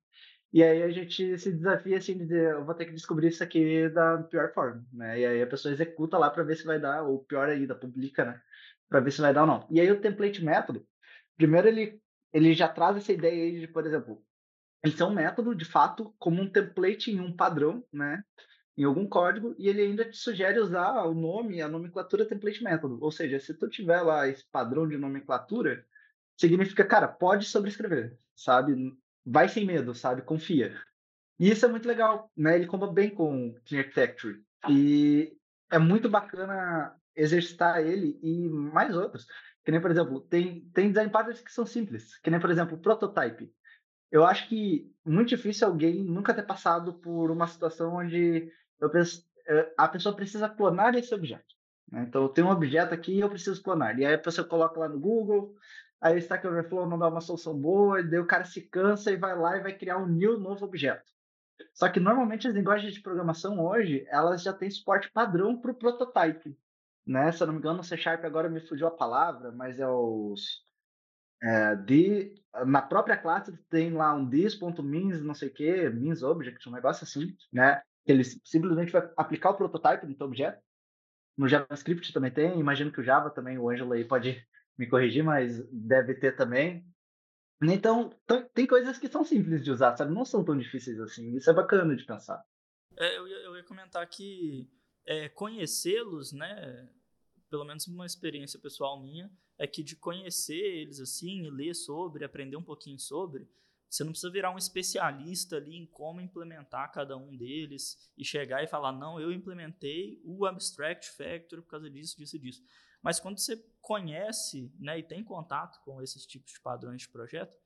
E 0.53 0.63
aí 0.63 0.83
a 0.83 0.91
gente 0.91 1.37
se 1.39 1.53
desafia 1.53 1.99
assim, 1.99 2.15
de 2.15 2.25
dizer, 2.25 2.53
eu 2.53 2.65
vou 2.65 2.75
ter 2.75 2.87
que 2.87 2.93
descobrir 2.93 3.29
isso 3.29 3.43
aqui 3.43 3.89
da 3.89 4.19
pior 4.23 4.53
forma, 4.53 4.87
né? 4.93 5.19
E 5.21 5.27
aí 5.27 5.43
a 5.43 5.47
pessoa 5.47 5.73
executa 5.73 6.17
lá 6.17 6.31
para 6.31 6.45
ver 6.45 6.57
se 6.57 6.65
vai 6.65 6.79
dar, 6.79 7.03
ou 7.03 7.25
pior 7.25 7.49
ainda, 7.49 7.75
publica, 7.75 8.25
né? 8.25 8.41
Para 8.89 9.01
ver 9.01 9.11
se 9.11 9.21
vai 9.21 9.35
dar 9.35 9.43
ou 9.43 9.47
não. 9.47 9.67
E 9.71 9.81
aí 9.81 9.91
o 9.91 10.01
template 10.01 10.45
método, 10.45 10.87
primeiro 11.37 11.69
ele, 11.69 12.01
ele 12.33 12.55
já 12.55 12.69
traz 12.69 12.97
essa 12.97 13.13
ideia 13.13 13.45
aí 13.45 13.61
de, 13.61 13.69
por 13.69 13.85
exemplo, 13.87 14.25
ele 14.85 14.95
é 15.01 15.05
um 15.05 15.15
método, 15.15 15.55
de 15.55 15.65
fato, 15.65 16.15
como 16.19 16.43
um 16.43 16.51
template 16.51 17.11
em 17.11 17.19
um 17.19 17.35
padrão, 17.35 17.83
né? 17.91 18.23
Em 18.77 18.85
algum 18.85 19.09
código, 19.09 19.55
e 19.59 19.67
ele 19.67 19.81
ainda 19.81 20.05
te 20.05 20.17
sugere 20.17 20.61
usar 20.61 21.05
o 21.05 21.15
nome, 21.15 21.63
a 21.63 21.69
nomenclatura 21.69 22.27
template 22.27 22.63
método. 22.63 22.99
Ou 23.01 23.11
seja, 23.11 23.41
se 23.41 23.55
tu 23.55 23.67
tiver 23.69 24.03
lá 24.03 24.29
esse 24.29 24.45
padrão 24.51 24.87
de 24.87 24.99
nomenclatura, 24.99 25.87
significa, 26.37 26.85
cara, 26.85 27.09
pode 27.09 27.47
sobrescrever, 27.47 28.19
sabe? 28.37 28.95
Vai 29.25 29.49
sem 29.49 29.65
medo, 29.65 29.95
sabe? 29.95 30.21
Confia. 30.21 30.77
E 31.39 31.51
isso 31.51 31.65
é 31.65 31.69
muito 31.69 31.89
legal, 31.89 32.31
né? 32.37 32.57
Ele 32.57 32.67
comba 32.67 32.93
bem 32.93 33.09
com 33.09 33.55
Clean 33.65 33.81
Architecture. 33.81 34.43
E 34.69 35.35
é 35.71 35.79
muito 35.79 36.11
bacana 36.11 36.95
exercitar 37.17 37.81
ele 37.81 38.19
e 38.23 38.49
mais 38.49 38.95
outros. 38.95 39.27
Que 39.65 39.71
nem, 39.71 39.81
por 39.81 39.91
exemplo, 39.91 40.21
tem, 40.21 40.69
tem 40.75 40.89
design 40.89 41.11
patterns 41.11 41.41
que 41.41 41.53
são 41.53 41.65
simples. 41.65 42.19
Que 42.19 42.29
nem, 42.29 42.39
por 42.39 42.51
exemplo, 42.51 42.77
prototype 42.77 43.51
eu 44.15 44.25
acho 44.25 44.49
que 44.49 44.95
muito 45.05 45.31
difícil 45.31 45.67
alguém 45.67 46.05
nunca 46.05 46.33
ter 46.33 46.45
passado 46.45 46.95
por 46.95 47.33
uma 47.33 47.49
situação 47.49 47.97
onde 47.97 48.49
penso, 48.93 49.27
eh, 49.45 49.75
a 49.77 49.89
pessoa 49.89 50.15
precisa 50.15 50.49
clonar 50.49 50.95
esse 50.95 51.13
objeto. 51.13 51.53
Né? 51.91 52.05
Então, 52.07 52.23
eu 52.23 52.29
tenho 52.29 52.47
um 52.47 52.51
objeto 52.53 52.95
aqui 52.95 53.15
e 53.15 53.21
eu 53.21 53.29
preciso 53.29 53.61
clonar. 53.61 53.99
E 53.99 54.07
aí 54.07 54.15
a 54.15 54.19
pessoa 54.19 54.47
coloca 54.47 54.79
lá 54.79 54.89
no 54.89 55.01
Google, 55.01 55.57
aí 56.01 56.15
o 56.15 56.19
Stack 56.19 56.47
Overflow 56.47 56.89
não 56.89 56.97
dá 56.97 57.09
uma 57.09 57.21
solução 57.21 57.59
boa, 57.59 57.99
e 58.01 58.09
daí 58.09 58.21
o 58.21 58.27
cara 58.27 58.45
se 58.45 58.61
cansa 58.61 59.11
e 59.11 59.17
vai 59.17 59.37
lá 59.37 59.57
e 59.57 59.63
vai 59.63 59.77
criar 59.77 59.99
um 59.99 60.07
new 60.07 60.39
novo 60.39 60.65
objeto. 60.65 61.11
Só 61.73 61.89
que 61.89 61.99
normalmente 61.99 62.47
as 62.47 62.55
linguagens 62.55 62.95
de 62.95 63.03
programação 63.03 63.59
hoje, 63.67 64.07
elas 64.09 64.45
já 64.45 64.53
têm 64.53 64.71
suporte 64.71 65.11
padrão 65.11 65.61
para 65.61 65.73
o 65.73 65.75
prototype. 65.75 66.57
Né? 67.05 67.33
Se 67.33 67.43
eu 67.43 67.49
não 67.49 67.55
me 67.55 67.59
engano, 67.59 67.79
no 67.79 67.85
C 67.85 67.97
Sharp 67.97 68.25
agora 68.25 68.49
me 68.49 68.61
fugiu 68.61 68.87
a 68.87 68.93
palavra, 68.93 69.51
mas 69.51 69.81
é 69.81 69.89
os 69.89 70.63
é, 71.45 71.77
de, 71.77 72.35
na 72.67 72.81
própria 72.81 73.19
classe 73.19 73.53
tem 73.69 73.93
lá 73.93 74.15
um 74.15 74.29
this.means, 74.29 75.21
não 75.23 75.35
sei 75.35 75.49
o 75.49 75.53
que, 75.53 75.91
means 75.91 76.23
object, 76.23 76.67
um 76.67 76.73
negócio 76.73 77.05
assim, 77.05 77.37
né? 77.53 77.83
Ele 78.07 78.25
simplesmente 78.25 78.91
vai 78.91 79.11
aplicar 79.15 79.51
o 79.51 79.57
prototype 79.57 80.07
do 80.07 80.15
teu 80.15 80.27
objeto. 80.27 80.59
No 81.37 81.47
JavaScript 81.47 82.13
também 82.13 82.31
tem, 82.31 82.59
imagino 82.59 82.91
que 82.91 83.01
o 83.01 83.05
Java 83.05 83.29
também, 83.29 83.59
o 83.59 83.69
Ângelo 83.69 83.93
aí 83.93 84.05
pode 84.05 84.43
me 84.79 84.87
corrigir, 84.87 85.23
mas 85.23 85.63
deve 85.71 86.15
ter 86.15 86.35
também. 86.35 86.87
Então, 87.63 88.11
tem 88.55 88.67
coisas 88.67 88.99
que 88.99 89.09
são 89.09 89.25
simples 89.25 89.63
de 89.63 89.71
usar, 89.71 89.97
sabe? 89.97 90.13
Não 90.13 90.25
são 90.25 90.45
tão 90.45 90.57
difíceis 90.57 90.99
assim. 91.01 91.35
Isso 91.37 91.51
é 91.51 91.53
bacana 91.53 91.95
de 91.95 92.05
pensar. 92.05 92.43
É, 92.97 93.19
eu, 93.19 93.29
ia, 93.29 93.37
eu, 93.39 93.57
ia, 93.57 93.65
comentar 93.65 94.07
que 94.07 94.69
é, 95.07 95.29
conhecê-los, 95.29 96.33
né? 96.33 96.89
Pelo 97.51 97.65
menos 97.65 97.87
uma 97.87 98.07
experiência 98.07 98.59
pessoal 98.59 99.01
minha, 99.01 99.31
é 99.59 99.67
que 99.67 99.83
de 99.83 99.97
conhecer 99.97 100.55
eles 100.55 101.01
assim, 101.01 101.49
ler 101.51 101.75
sobre, 101.75 102.25
aprender 102.25 102.57
um 102.57 102.63
pouquinho 102.63 102.99
sobre, 102.99 103.49
você 103.89 104.03
não 104.03 104.11
precisa 104.11 104.33
virar 104.33 104.51
um 104.51 104.59
especialista 104.59 105.57
ali 105.57 105.77
em 105.77 105.87
como 105.87 106.21
implementar 106.21 106.91
cada 106.91 107.17
um 107.17 107.37
deles 107.37 108.11
e 108.19 108.25
chegar 108.25 108.65
e 108.65 108.67
falar, 108.67 108.91
não, 108.91 109.21
eu 109.21 109.31
implementei 109.31 110.21
o 110.25 110.45
Abstract 110.47 111.11
Factory 111.11 111.63
por 111.63 111.69
causa 111.69 111.89
disso, 111.89 112.17
disso 112.17 112.35
e 112.35 112.39
disso. 112.41 112.63
Mas 113.01 113.21
quando 113.21 113.39
você 113.39 113.57
conhece 113.81 114.75
né, 114.81 114.99
e 114.99 115.03
tem 115.03 115.23
contato 115.23 115.81
com 115.85 116.03
esses 116.03 116.27
tipos 116.27 116.53
de 116.53 116.61
padrões 116.61 117.03
de 117.03 117.09
projeto, 117.09 117.57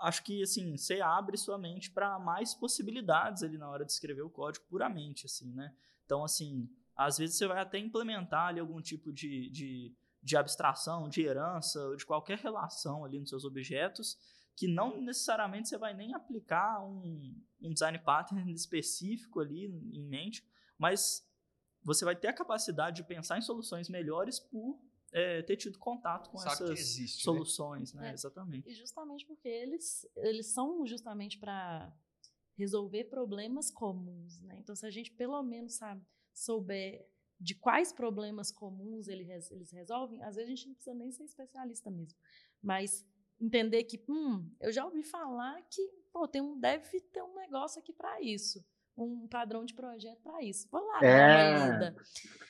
acho 0.00 0.22
que 0.22 0.42
assim 0.42 0.76
você 0.76 1.00
abre 1.00 1.36
sua 1.36 1.58
mente 1.58 1.90
para 1.90 2.18
mais 2.18 2.54
possibilidades 2.54 3.42
ali 3.42 3.58
na 3.58 3.68
hora 3.68 3.84
de 3.84 3.92
escrever 3.92 4.22
o 4.22 4.30
código 4.30 4.64
puramente 4.66 5.26
assim 5.26 5.52
né 5.52 5.74
então 6.04 6.24
assim 6.24 6.68
às 7.06 7.18
vezes 7.18 7.36
você 7.36 7.46
vai 7.46 7.60
até 7.60 7.78
implementar 7.78 8.48
ali 8.48 8.60
algum 8.60 8.80
tipo 8.80 9.12
de, 9.12 9.50
de 9.50 9.94
de 10.22 10.36
abstração, 10.36 11.08
de 11.08 11.22
herança, 11.22 11.96
de 11.96 12.04
qualquer 12.04 12.38
relação 12.38 13.04
ali 13.04 13.18
nos 13.18 13.30
seus 13.30 13.44
objetos, 13.44 14.18
que 14.54 14.68
não 14.68 15.00
necessariamente 15.00 15.68
você 15.68 15.78
vai 15.78 15.94
nem 15.94 16.14
aplicar 16.14 16.84
um, 16.84 17.34
um 17.62 17.72
design 17.72 17.98
pattern 17.98 18.50
específico 18.52 19.40
ali 19.40 19.66
em 19.66 20.04
mente, 20.06 20.44
mas 20.76 21.26
você 21.82 22.04
vai 22.04 22.14
ter 22.14 22.28
a 22.28 22.32
capacidade 22.32 22.96
de 22.96 23.08
pensar 23.08 23.38
em 23.38 23.42
soluções 23.42 23.88
melhores 23.88 24.38
por 24.38 24.78
é, 25.12 25.42
ter 25.42 25.56
tido 25.56 25.78
contato 25.78 26.28
com 26.30 26.38
Sabe 26.38 26.52
essas 26.52 26.78
existe, 26.78 27.18
né? 27.18 27.24
soluções, 27.24 27.94
né? 27.94 28.02
né? 28.02 28.10
É. 28.10 28.12
Exatamente. 28.12 28.68
E 28.68 28.74
justamente 28.74 29.24
porque 29.26 29.48
eles, 29.48 30.06
eles 30.16 30.52
são 30.52 30.86
justamente 30.86 31.38
para 31.38 31.90
resolver 32.54 33.04
problemas 33.04 33.70
comuns, 33.70 34.40
né? 34.42 34.58
Então, 34.58 34.76
se 34.76 34.84
a 34.84 34.90
gente 34.90 35.10
pelo 35.10 35.42
menos 35.42 35.76
sabe, 35.76 36.04
souber 36.32 37.06
de 37.38 37.54
quais 37.54 37.92
problemas 37.92 38.50
comuns 38.52 39.08
eles, 39.08 39.50
eles 39.50 39.70
resolvem, 39.70 40.22
às 40.22 40.36
vezes 40.36 40.52
a 40.52 40.54
gente 40.54 40.66
não 40.68 40.74
precisa 40.74 40.94
nem 40.94 41.10
ser 41.10 41.24
especialista 41.24 41.90
mesmo. 41.90 42.18
Mas 42.62 43.06
entender 43.40 43.84
que, 43.84 44.02
hum, 44.08 44.50
eu 44.60 44.70
já 44.70 44.84
ouvi 44.84 45.02
falar 45.02 45.62
que 45.70 45.80
pô, 46.12 46.28
tem 46.28 46.42
um, 46.42 46.58
deve 46.58 47.00
ter 47.00 47.22
um 47.22 47.34
negócio 47.34 47.80
aqui 47.80 47.92
para 47.92 48.20
isso, 48.20 48.64
um 48.96 49.26
padrão 49.26 49.64
de 49.64 49.72
projeto 49.72 50.20
para 50.22 50.42
isso. 50.42 50.68
Vou 50.70 50.86
lá 50.86 51.00
é. 51.02 51.94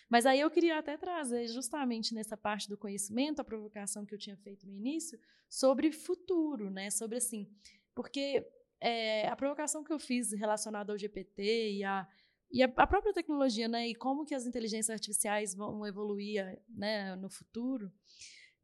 Mas 0.09 0.27
aí 0.27 0.41
eu 0.41 0.51
queria 0.51 0.79
até 0.79 0.97
trazer, 0.97 1.47
justamente 1.47 2.13
nessa 2.13 2.37
parte 2.37 2.69
do 2.69 2.77
conhecimento, 2.77 3.41
a 3.41 3.45
provocação 3.45 4.05
que 4.05 4.13
eu 4.13 4.19
tinha 4.19 4.37
feito 4.37 4.67
no 4.67 4.75
início, 4.75 5.21
sobre 5.49 5.93
futuro, 5.93 6.69
né? 6.69 6.91
Sobre 6.91 7.19
assim, 7.19 7.49
porque 7.95 8.45
é, 8.81 9.29
a 9.29 9.37
provocação 9.37 9.85
que 9.85 9.93
eu 9.93 9.99
fiz 9.99 10.33
relacionada 10.33 10.93
ao 10.93 10.99
GPT 10.99 11.75
e 11.75 11.85
a 11.85 12.09
e 12.53 12.63
a, 12.63 12.69
própria 12.69 13.13
tecnologia, 13.13 13.69
né, 13.69 13.89
e 13.89 13.95
como 13.95 14.25
que 14.25 14.35
as 14.35 14.45
inteligências 14.45 14.91
artificiais 14.91 15.55
vão 15.55 15.87
evoluir, 15.87 16.61
né, 16.69 17.15
no 17.17 17.31
futuro, 17.31 17.93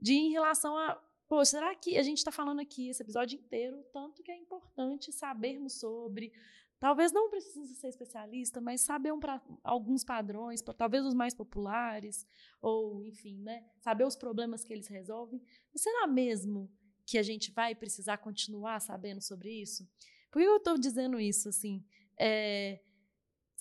de 0.01 0.14
em 0.14 0.31
relação 0.31 0.77
a, 0.77 1.01
pô, 1.29 1.44
será 1.44 1.75
que 1.75 1.96
a 1.96 2.03
gente 2.03 2.18
está 2.18 2.33
falando 2.33 2.61
aqui 2.61 2.88
esse 2.88 3.03
episódio 3.03 3.38
inteiro 3.38 3.85
tanto 3.92 4.22
que 4.22 4.33
é 4.33 4.37
importante 4.37 5.12
sabermos 5.12 5.79
sobre, 5.79 6.33
talvez 6.81 7.12
não 7.12 7.31
precise 7.31 7.77
ser 7.77 7.88
especialista, 7.88 8.61
mas 8.61 8.81
saber 8.81 9.12
um 9.12 9.20
pra, 9.20 9.40
alguns 9.62 10.03
padrões, 10.03 10.61
talvez 10.77 11.05
os 11.05 11.14
mais 11.14 11.33
populares, 11.33 12.27
ou 12.61 13.05
enfim, 13.05 13.40
né, 13.40 13.64
saber 13.79 14.05
os 14.05 14.16
problemas 14.16 14.64
que 14.64 14.72
eles 14.72 14.88
resolvem. 14.88 15.40
Mas 15.72 15.83
será 15.83 16.09
mesmo 16.09 16.68
que 17.07 17.18
a 17.18 17.22
gente 17.22 17.53
vai 17.53 17.72
precisar 17.72 18.18
continuar 18.18 18.81
sabendo 18.81 19.22
sobre 19.22 19.51
isso? 19.51 19.88
Por 20.31 20.42
que 20.42 20.49
eu 20.49 20.57
estou 20.57 20.77
dizendo 20.77 21.20
isso 21.20 21.49
assim? 21.49 21.85
É, 22.18 22.81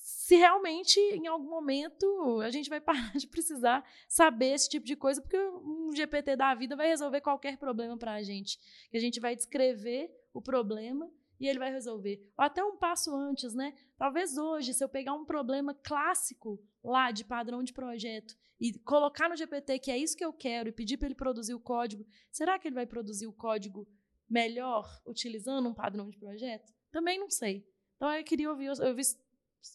se 0.06 0.36
realmente 0.36 1.00
em 1.00 1.26
algum 1.26 1.50
momento 1.50 2.39
a 2.41 2.52
gente 2.52 2.70
vai 2.70 2.80
parar 2.80 3.13
de 3.18 3.28
precisar 3.28 3.84
saber 4.08 4.54
esse 4.54 4.70
tipo 4.70 4.86
de 4.86 4.96
coisa, 4.96 5.20
porque 5.20 5.36
um 5.36 5.91
GPT 5.96 6.36
da 6.36 6.54
vida 6.54 6.76
vai 6.76 6.88
resolver 6.88 7.22
qualquer 7.22 7.58
problema 7.58 7.98
para 7.98 8.13
a 8.13 8.22
gente. 8.22 8.60
A 8.94 9.00
gente 9.00 9.20
vai 9.20 9.36
descrever 9.36 10.12
o 10.32 10.39
problema 10.39 11.12
e 11.39 11.48
ele 11.48 11.58
vai 11.58 11.72
resolver. 11.72 12.22
Ou 12.38 12.46
até 12.46 12.63
um 12.63 12.78
passo 12.78 13.15
antes, 13.15 13.56
né? 13.56 13.74
Talvez 13.98 14.38
hoje, 14.38 14.76
se 14.76 14.84
eu 14.84 14.88
pegar 14.88 15.13
um 15.13 15.26
problema 15.26 15.74
clássico 15.74 16.63
lá 16.84 17.10
de 17.10 17.26
padrão 17.26 17.63
de 17.63 17.74
projeto 17.74 18.36
e 18.60 18.78
colocar 18.78 19.28
no 19.28 19.36
GPT 19.36 19.80
que 19.80 19.89
é 19.89 19.98
isso 19.98 20.15
que 20.15 20.24
eu 20.24 20.32
quero 20.32 20.70
e 20.70 20.72
pedir 20.72 20.98
para 20.98 21.08
ele 21.08 21.15
produzir 21.15 21.56
o 21.56 21.60
código, 21.60 22.06
será 22.32 22.60
que 22.60 22.68
ele 22.68 22.76
vai 22.76 22.86
produzir 22.86 23.26
o 23.26 23.34
código 23.34 23.88
melhor 24.30 24.88
utilizando 25.03 25.68
um 25.68 25.74
padrão 25.74 26.12
de 26.12 26.18
projeto? 26.20 26.72
Também 26.91 27.18
não 27.18 27.32
sei. 27.32 27.68
Então 27.95 28.14
eu 28.14 28.24
queria 28.24 28.51
ouvir, 28.51 28.68
eu 28.68 28.93
vi 28.93 29.01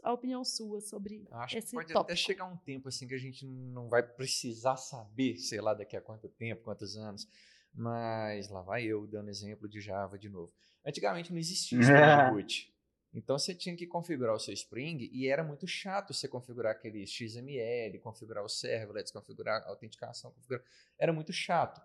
a 0.03 0.13
opinião 0.13 0.45
sua 0.45 0.81
sobre 0.81 1.27
Acho 1.31 1.59
esse 1.59 1.69
que 1.69 1.73
pode 1.75 1.93
tópico. 1.93 2.13
até 2.13 2.17
chegar 2.17 2.45
um 2.45 2.57
tempo 2.57 2.89
assim 2.89 3.07
que 3.07 3.15
a 3.15 3.19
gente 3.19 3.47
não 3.47 3.89
vai 3.89 4.03
precisar 4.03 4.77
saber, 4.77 5.37
sei 5.37 5.61
lá, 5.61 5.75
daqui 5.75 5.97
a 5.97 6.01
quanto 6.01 6.29
tempo, 6.29 6.63
quantos 6.63 6.97
anos. 6.97 7.29
Mas 7.73 8.49
lá 8.49 8.63
vai 8.63 8.85
eu 8.85 9.07
dando 9.07 9.31
exemplo 9.31 9.69
de 9.69 9.81
Java 9.81 10.19
de 10.19 10.29
novo. 10.29 10.53
Antigamente 10.85 11.33
não 11.33 11.39
existia 11.39 11.79
Spring 11.81 12.31
Boot. 12.33 12.75
Então 13.13 13.39
você 13.39 13.55
tinha 13.55 13.77
que 13.77 13.87
configurar 13.87 14.35
o 14.35 14.39
seu 14.39 14.55
Spring 14.55 15.11
e 15.13 15.27
era 15.27 15.43
muito 15.43 15.67
chato 15.67 16.15
você 16.15 16.29
configurar 16.29 16.73
aquele 16.73 17.07
XML, 17.07 17.99
configurar 18.01 18.45
o 18.45 18.49
servlets, 18.49 19.11
configurar 19.11 19.63
a 19.63 19.69
autenticação, 19.69 20.31
configurar... 20.33 20.65
era 20.99 21.13
muito 21.13 21.33
chato. 21.33 21.81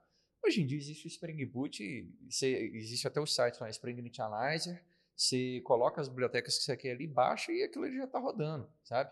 Hoje 0.45 0.61
em 0.61 0.67
dia 0.67 0.77
existe 0.77 1.07
o 1.07 1.09
Spring 1.09 1.43
Boot, 1.45 1.83
existe 2.29 3.07
até 3.07 3.19
o 3.19 3.25
site 3.25 3.59
lá, 3.59 3.69
Spring 3.71 3.97
Initializer, 3.97 4.83
você 5.15 5.61
coloca 5.61 6.01
as 6.01 6.09
bibliotecas 6.09 6.57
que 6.57 6.63
você 6.63 6.75
quer 6.75 6.91
ali, 6.91 7.07
baixa 7.07 7.51
e 7.51 7.63
aquilo 7.63 7.89
já 7.91 8.03
está 8.03 8.19
rodando, 8.19 8.69
sabe? 8.83 9.11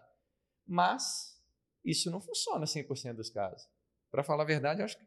Mas 0.67 1.41
isso 1.83 2.11
não 2.11 2.19
funciona 2.19 2.65
100% 2.65 3.13
dos 3.13 3.29
casos. 3.29 3.67
Para 4.11 4.23
falar 4.23 4.43
a 4.43 4.47
verdade, 4.47 4.81
acho 4.81 4.97
que 4.97 5.05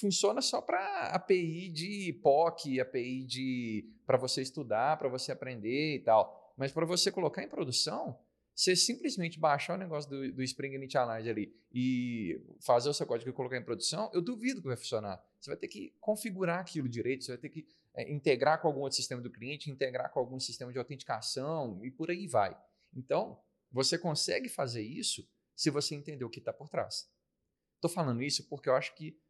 funciona 0.00 0.40
só 0.40 0.60
para 0.60 1.10
API 1.10 1.68
de 1.70 2.12
POC, 2.22 2.80
API 2.80 3.24
de 3.24 3.92
para 4.06 4.18
você 4.18 4.42
estudar, 4.42 4.98
para 4.98 5.08
você 5.08 5.32
aprender 5.32 5.96
e 5.96 6.00
tal. 6.00 6.54
Mas 6.56 6.72
para 6.72 6.86
você 6.86 7.12
colocar 7.12 7.42
em 7.42 7.48
produção, 7.48 8.18
você 8.56 8.74
simplesmente 8.74 9.38
baixar 9.38 9.74
o 9.74 9.76
negócio 9.76 10.08
do, 10.08 10.32
do 10.32 10.42
Spring 10.42 10.74
Initialize 10.74 11.28
ali 11.28 11.54
e 11.70 12.40
fazer 12.58 12.88
o 12.88 12.94
seu 12.94 13.06
código 13.06 13.28
e 13.28 13.32
colocar 13.34 13.58
em 13.58 13.62
produção, 13.62 14.10
eu 14.14 14.22
duvido 14.22 14.62
que 14.62 14.66
vai 14.66 14.78
funcionar. 14.78 15.22
Você 15.38 15.50
vai 15.50 15.58
ter 15.58 15.68
que 15.68 15.94
configurar 16.00 16.60
aquilo 16.60 16.88
direito, 16.88 17.22
você 17.22 17.32
vai 17.32 17.38
ter 17.38 17.50
que 17.50 17.66
é, 17.94 18.10
integrar 18.10 18.62
com 18.62 18.68
algum 18.68 18.80
outro 18.80 18.96
sistema 18.96 19.20
do 19.20 19.30
cliente, 19.30 19.70
integrar 19.70 20.10
com 20.10 20.18
algum 20.18 20.40
sistema 20.40 20.72
de 20.72 20.78
autenticação 20.78 21.84
e 21.84 21.90
por 21.90 22.10
aí 22.10 22.26
vai. 22.26 22.56
Então, 22.94 23.38
você 23.70 23.98
consegue 23.98 24.48
fazer 24.48 24.82
isso 24.82 25.28
se 25.54 25.68
você 25.68 25.94
entender 25.94 26.24
o 26.24 26.30
que 26.30 26.38
está 26.38 26.52
por 26.52 26.70
trás. 26.70 27.10
Estou 27.74 27.90
falando 27.90 28.22
isso 28.22 28.48
porque 28.48 28.70
eu 28.70 28.74
acho 28.74 28.94
que 28.94 29.20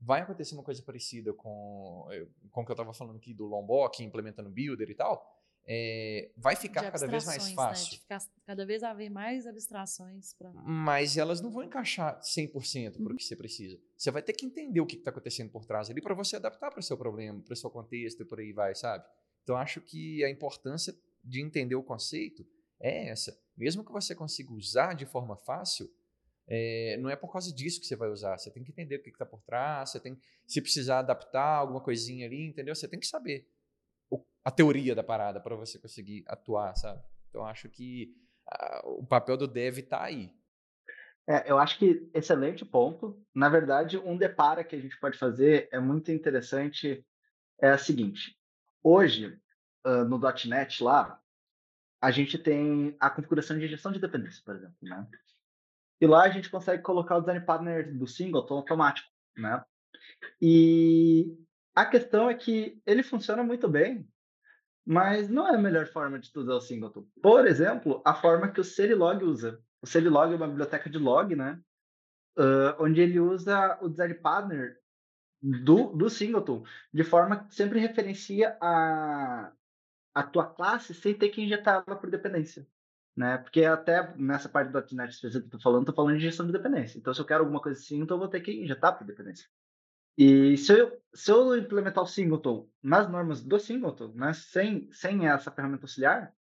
vai 0.00 0.20
acontecer 0.20 0.54
uma 0.54 0.62
coisa 0.62 0.80
parecida 0.84 1.32
com, 1.34 2.06
eh, 2.12 2.28
com 2.52 2.62
o 2.62 2.64
que 2.64 2.70
eu 2.70 2.74
estava 2.74 2.94
falando 2.94 3.16
aqui 3.16 3.34
do 3.34 3.46
Lombok, 3.46 4.04
implementando 4.04 4.48
Builder 4.48 4.88
e 4.88 4.94
tal, 4.94 5.37
é, 5.70 6.30
vai 6.34 6.56
ficar 6.56 6.90
cada 6.90 7.06
vez 7.06 7.26
mais 7.26 7.52
fácil. 7.52 7.84
Né? 7.84 7.90
De 7.90 7.98
ficar 7.98 8.22
cada 8.46 8.64
vez 8.64 8.82
haver 8.82 9.10
mais 9.10 9.46
abstrações. 9.46 10.32
Pra... 10.32 10.50
Mas 10.50 11.18
elas 11.18 11.42
não 11.42 11.50
vão 11.50 11.62
encaixar 11.62 12.18
100% 12.20 12.92
para 12.92 13.02
o 13.02 13.06
uhum. 13.10 13.16
que 13.16 13.22
você 13.22 13.36
precisa. 13.36 13.78
Você 13.94 14.10
vai 14.10 14.22
ter 14.22 14.32
que 14.32 14.46
entender 14.46 14.80
o 14.80 14.86
que 14.86 14.96
está 14.96 15.10
acontecendo 15.10 15.50
por 15.50 15.66
trás 15.66 15.90
ali 15.90 16.00
para 16.00 16.14
você 16.14 16.36
adaptar 16.36 16.70
para 16.70 16.80
o 16.80 16.82
seu 16.82 16.96
problema, 16.96 17.42
para 17.42 17.52
o 17.52 17.56
seu 17.56 17.68
contexto 17.68 18.22
e 18.22 18.24
por 18.24 18.40
aí 18.40 18.50
vai, 18.50 18.74
sabe? 18.74 19.04
Então, 19.42 19.58
acho 19.58 19.82
que 19.82 20.24
a 20.24 20.30
importância 20.30 20.94
de 21.22 21.42
entender 21.42 21.74
o 21.74 21.82
conceito 21.82 22.46
é 22.80 23.08
essa. 23.08 23.38
Mesmo 23.54 23.84
que 23.84 23.92
você 23.92 24.14
consiga 24.14 24.50
usar 24.54 24.94
de 24.94 25.04
forma 25.04 25.36
fácil, 25.36 25.90
é, 26.46 26.96
não 26.98 27.10
é 27.10 27.16
por 27.16 27.30
causa 27.30 27.52
disso 27.52 27.78
que 27.78 27.86
você 27.86 27.94
vai 27.94 28.08
usar. 28.08 28.38
Você 28.38 28.50
tem 28.50 28.64
que 28.64 28.70
entender 28.70 28.96
o 28.96 29.02
que 29.02 29.10
está 29.10 29.26
por 29.26 29.42
trás, 29.42 29.90
você 29.90 30.00
tem, 30.00 30.18
se 30.46 30.62
precisar 30.62 31.00
adaptar 31.00 31.56
alguma 31.58 31.82
coisinha 31.82 32.24
ali, 32.24 32.46
entendeu? 32.46 32.74
Você 32.74 32.88
tem 32.88 32.98
que 32.98 33.06
saber 33.06 33.46
a 34.48 34.50
teoria 34.50 34.94
da 34.94 35.04
parada 35.04 35.38
para 35.38 35.54
você 35.54 35.78
conseguir 35.78 36.24
atuar, 36.26 36.74
sabe? 36.74 37.02
Então 37.28 37.44
acho 37.44 37.68
que 37.68 38.16
uh, 38.50 38.92
o 38.92 39.06
papel 39.06 39.36
do 39.36 39.46
dev 39.46 39.76
está 39.76 40.02
aí. 40.02 40.32
É, 41.28 41.50
eu 41.50 41.58
acho 41.58 41.78
que 41.78 42.08
excelente 42.14 42.64
ponto. 42.64 43.22
Na 43.34 43.50
verdade, 43.50 43.98
um 43.98 44.16
depara 44.16 44.64
que 44.64 44.74
a 44.74 44.80
gente 44.80 44.98
pode 44.98 45.18
fazer 45.18 45.68
é 45.70 45.78
muito 45.78 46.10
interessante. 46.10 47.06
É 47.60 47.68
a 47.68 47.76
seguinte: 47.76 48.38
hoje 48.82 49.38
uh, 49.86 50.04
no 50.06 50.18
.NET 50.18 50.82
lá 50.82 51.20
a 52.00 52.10
gente 52.10 52.38
tem 52.38 52.96
a 52.98 53.10
configuração 53.10 53.58
de 53.58 53.68
gestão 53.68 53.92
de 53.92 54.00
dependência, 54.00 54.40
por 54.46 54.56
exemplo, 54.56 54.76
né? 54.80 55.06
E 56.00 56.06
lá 56.06 56.22
a 56.22 56.30
gente 56.30 56.48
consegue 56.48 56.82
colocar 56.82 57.18
o 57.18 57.20
design 57.20 57.44
partner 57.44 57.94
do 57.94 58.06
singleton 58.06 58.54
automático, 58.54 59.10
né? 59.36 59.62
E 60.40 61.36
a 61.74 61.84
questão 61.84 62.30
é 62.30 62.34
que 62.34 62.80
ele 62.86 63.02
funciona 63.02 63.44
muito 63.44 63.68
bem 63.68 64.08
mas 64.88 65.28
não 65.28 65.46
é 65.46 65.54
a 65.54 65.58
melhor 65.58 65.86
forma 65.86 66.18
de 66.18 66.30
usar 66.34 66.54
o 66.54 66.62
singleton. 66.62 67.06
Por 67.22 67.46
exemplo, 67.46 68.00
a 68.06 68.14
forma 68.14 68.50
que 68.50 68.58
o 68.58 68.64
Serilog 68.64 69.22
usa. 69.22 69.62
O 69.82 69.86
Serilog 69.86 70.32
é 70.32 70.36
uma 70.36 70.48
biblioteca 70.48 70.88
de 70.88 70.96
log, 70.96 71.36
né? 71.36 71.60
Uh, 72.38 72.72
onde 72.82 73.02
ele 73.02 73.20
usa 73.20 73.78
o 73.82 73.88
design 73.90 74.14
partner 74.14 74.78
do, 75.42 75.92
do 75.92 76.08
singleton, 76.08 76.64
de 76.90 77.04
forma 77.04 77.44
que 77.44 77.54
sempre 77.54 77.78
referencia 77.78 78.56
a, 78.62 79.52
a 80.14 80.22
tua 80.22 80.46
classe 80.46 80.94
sem 80.94 81.12
ter 81.12 81.28
que 81.28 81.42
injetar 81.42 81.84
ela 81.86 81.96
por 81.96 82.08
dependência. 82.08 82.66
Né? 83.14 83.36
Porque 83.36 83.64
até 83.64 84.16
nessa 84.16 84.48
parte 84.48 84.72
do 84.72 84.96
.NET 84.96 85.20
que 85.20 85.26
eu 85.26 85.30
estou 85.30 85.60
falando, 85.60 85.82
estou 85.82 85.94
falando 85.94 86.16
de 86.16 86.22
gestão 86.22 86.46
de 86.46 86.52
dependência. 86.52 86.96
Então, 86.96 87.12
se 87.12 87.20
eu 87.20 87.26
quero 87.26 87.40
alguma 87.40 87.60
coisa 87.60 87.78
assim, 87.78 88.00
então 88.00 88.16
eu 88.16 88.20
vou 88.20 88.28
ter 88.28 88.40
que 88.40 88.52
injetar 88.52 88.96
por 88.96 89.06
dependência. 89.06 89.46
E 90.18 90.56
se 90.58 90.72
eu, 90.72 91.00
se 91.14 91.30
eu 91.30 91.56
implementar 91.56 92.02
o 92.02 92.06
singleton 92.06 92.68
nas 92.82 93.08
normas 93.08 93.40
do 93.44 93.58
singleton, 93.60 94.12
né, 94.16 94.32
sem, 94.32 94.90
sem 94.90 95.28
essa 95.28 95.52
ferramenta 95.52 95.84
auxiliar, 95.84 96.34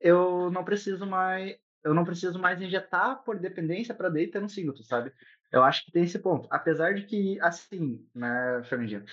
eu 0.00 0.50
não 0.50 0.64
preciso 0.64 1.06
mais 1.06 1.58
eu 1.84 1.92
não 1.92 2.04
preciso 2.04 2.38
mais 2.38 2.62
injetar 2.62 3.22
por 3.24 3.38
dependência 3.38 3.94
para 3.94 4.08
data 4.08 4.40
no 4.40 4.48
singleton, 4.48 4.82
sabe? 4.84 5.12
Eu 5.52 5.62
acho 5.62 5.84
que 5.84 5.92
tem 5.92 6.04
esse 6.04 6.18
ponto. 6.18 6.48
Apesar 6.50 6.94
de 6.94 7.04
que, 7.04 7.38
assim, 7.42 8.08
né, 8.14 8.62
Fernandinho, 8.64 9.04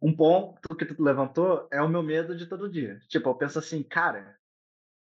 um 0.00 0.14
ponto 0.14 0.76
que 0.76 0.84
tu 0.86 1.02
levantou 1.02 1.68
é 1.72 1.82
o 1.82 1.88
meu 1.88 2.04
medo 2.04 2.36
de 2.36 2.46
todo 2.46 2.70
dia. 2.70 3.00
Tipo, 3.08 3.30
eu 3.30 3.34
penso 3.34 3.58
assim, 3.58 3.82
cara, 3.82 4.38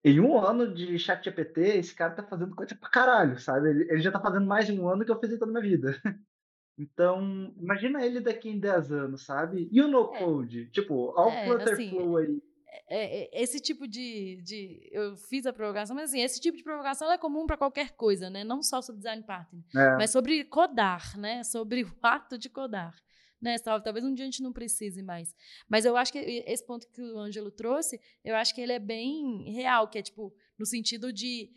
em 0.03 0.19
um 0.19 0.39
ano 0.39 0.73
de 0.73 0.97
chat 0.99 1.23
GPT, 1.23 1.61
esse 1.79 1.95
cara 1.95 2.15
tá 2.15 2.23
fazendo 2.23 2.55
coisa 2.55 2.75
pra 2.75 2.89
caralho, 2.89 3.39
sabe? 3.39 3.69
Ele, 3.69 3.83
ele 3.91 4.01
já 4.01 4.11
tá 4.11 4.19
fazendo 4.21 4.47
mais 4.47 4.65
de 4.65 4.73
um 4.73 4.87
ano 4.89 5.05
que 5.05 5.11
eu 5.11 5.19
fiz 5.19 5.31
em 5.31 5.39
toda 5.39 5.51
a 5.51 5.61
minha 5.61 5.77
vida. 5.77 6.01
Então, 6.77 7.53
imagina 7.57 8.05
ele 8.05 8.19
daqui 8.19 8.49
em 8.49 8.59
10 8.59 8.91
anos, 8.91 9.25
sabe? 9.25 9.69
E 9.71 9.81
o 9.81 9.87
no-code? 9.87 10.63
É. 10.63 10.65
Tipo, 10.71 11.13
olha 11.15 11.33
é, 11.33 11.43
o 11.43 11.45
Flutterflow 11.45 12.17
assim, 12.17 12.31
aí. 12.31 12.41
É, 12.87 13.23
é, 13.23 13.43
esse 13.43 13.59
tipo 13.59 13.87
de, 13.87 14.41
de. 14.43 14.89
Eu 14.91 15.15
fiz 15.15 15.45
a 15.45 15.53
provocação, 15.53 15.95
mas 15.95 16.09
assim, 16.09 16.21
esse 16.21 16.39
tipo 16.39 16.57
de 16.57 16.63
provocação 16.63 17.11
é 17.11 17.17
comum 17.17 17.45
para 17.45 17.57
qualquer 17.57 17.91
coisa, 17.91 18.29
né? 18.29 18.43
Não 18.43 18.63
só 18.63 18.81
sobre 18.81 18.99
design 18.99 19.23
partner, 19.23 19.63
é. 19.75 19.95
mas 19.97 20.09
sobre 20.11 20.43
codar, 20.45 21.17
né? 21.17 21.43
Sobre 21.43 21.83
o 21.83 21.91
ato 22.01 22.37
de 22.37 22.49
codar. 22.49 22.95
Né? 23.41 23.57
Talvez 23.57 24.05
um 24.05 24.13
dia 24.13 24.23
a 24.23 24.27
gente 24.27 24.43
não 24.43 24.53
precise 24.53 25.01
mais. 25.01 25.35
Mas 25.67 25.83
eu 25.83 25.97
acho 25.97 26.11
que 26.11 26.19
esse 26.19 26.63
ponto 26.63 26.87
que 26.87 27.01
o 27.01 27.17
Ângelo 27.17 27.49
trouxe, 27.49 27.99
eu 28.23 28.35
acho 28.35 28.53
que 28.53 28.61
ele 28.61 28.71
é 28.71 28.79
bem 28.79 29.51
real, 29.51 29.87
que 29.87 29.97
é 29.97 30.01
tipo, 30.01 30.31
no 30.59 30.65
sentido 30.65 31.11
de 31.11 31.49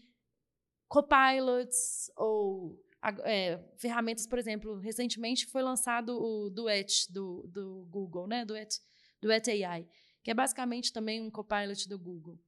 copilots 0.88 2.10
ou 2.16 2.82
é, 3.24 3.58
ferramentas, 3.76 4.26
por 4.26 4.38
exemplo, 4.38 4.78
recentemente 4.78 5.46
foi 5.46 5.62
lançado 5.62 6.16
o 6.16 6.50
Duet 6.50 7.12
do, 7.12 7.46
do 7.46 7.86
Google, 7.90 8.26
né? 8.26 8.44
Duet, 8.44 8.80
Duet 9.20 9.50
AI, 9.50 9.86
que 10.22 10.30
é 10.30 10.34
basicamente 10.34 10.92
também 10.92 11.20
um 11.20 11.30
copilot 11.30 11.88
do 11.88 11.98
Google. 11.98 12.38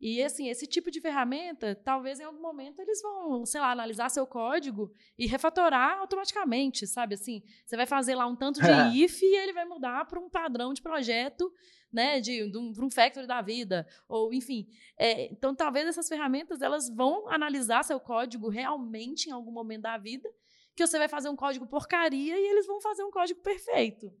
E 0.00 0.22
assim, 0.22 0.48
esse 0.48 0.66
tipo 0.66 0.90
de 0.90 1.00
ferramenta, 1.00 1.74
talvez 1.74 2.20
em 2.20 2.24
algum 2.24 2.40
momento 2.40 2.80
eles 2.80 3.00
vão, 3.00 3.46
sei 3.46 3.60
lá, 3.60 3.70
analisar 3.70 4.10
seu 4.10 4.26
código 4.26 4.92
e 5.18 5.26
refatorar 5.26 5.98
automaticamente, 5.98 6.86
sabe? 6.86 7.14
Assim, 7.14 7.42
você 7.64 7.76
vai 7.76 7.86
fazer 7.86 8.14
lá 8.14 8.26
um 8.26 8.36
tanto 8.36 8.60
de 8.60 8.66
if 9.02 9.22
e 9.22 9.36
ele 9.36 9.54
vai 9.54 9.64
mudar 9.64 10.04
para 10.06 10.20
um 10.20 10.28
padrão 10.28 10.74
de 10.74 10.82
projeto 10.82 11.50
né, 11.92 12.20
de, 12.20 12.50
de 12.50 12.58
um, 12.58 12.72
um 12.78 12.90
factory 12.90 13.26
da 13.26 13.40
vida, 13.40 13.86
ou 14.06 14.32
enfim. 14.34 14.68
É, 14.98 15.32
então, 15.32 15.54
talvez 15.54 15.86
essas 15.86 16.08
ferramentas 16.08 16.60
elas 16.60 16.90
vão 16.90 17.26
analisar 17.28 17.84
seu 17.84 17.98
código 17.98 18.50
realmente 18.50 19.30
em 19.30 19.32
algum 19.32 19.50
momento 19.50 19.82
da 19.82 19.96
vida, 19.96 20.28
que 20.74 20.86
você 20.86 20.98
vai 20.98 21.08
fazer 21.08 21.30
um 21.30 21.36
código 21.36 21.66
porcaria 21.66 22.38
e 22.38 22.46
eles 22.50 22.66
vão 22.66 22.82
fazer 22.82 23.02
um 23.02 23.10
código 23.10 23.40
perfeito, 23.40 24.12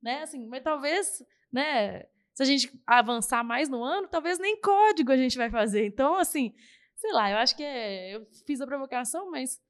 né? 0.00 0.22
Assim, 0.22 0.46
mas 0.46 0.62
talvez, 0.62 1.22
né? 1.52 2.06
Se 2.34 2.42
a 2.42 2.46
gente 2.46 2.72
avançar 2.86 3.44
mais 3.44 3.68
no 3.68 3.82
ano, 3.82 4.08
talvez 4.08 4.38
nem 4.38 4.60
código 4.60 5.12
a 5.12 5.16
gente 5.16 5.36
vai 5.36 5.50
fazer. 5.50 5.86
Então, 5.86 6.16
assim, 6.16 6.54
sei 6.96 7.12
lá, 7.12 7.30
eu 7.30 7.38
acho 7.38 7.56
que 7.56 7.62
é, 7.62 8.16
eu 8.16 8.26
fiz 8.46 8.60
a 8.60 8.66
provocação, 8.66 9.30
mas 9.30 9.60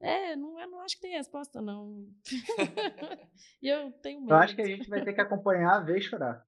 é, 0.00 0.36
não, 0.36 0.60
eu 0.60 0.68
não 0.68 0.80
acho 0.80 0.96
que 0.96 1.02
tem 1.02 1.16
resposta, 1.16 1.60
não. 1.60 2.06
e 3.62 3.68
eu 3.68 3.90
tenho 4.02 4.20
medo. 4.20 4.32
Eu 4.32 4.36
acho 4.36 4.54
que 4.54 4.62
a 4.62 4.66
gente 4.66 4.88
vai 4.88 5.02
ter 5.02 5.12
que 5.12 5.20
acompanhar, 5.20 5.80
ver 5.80 5.98
e 5.98 6.02
chorar. 6.02 6.44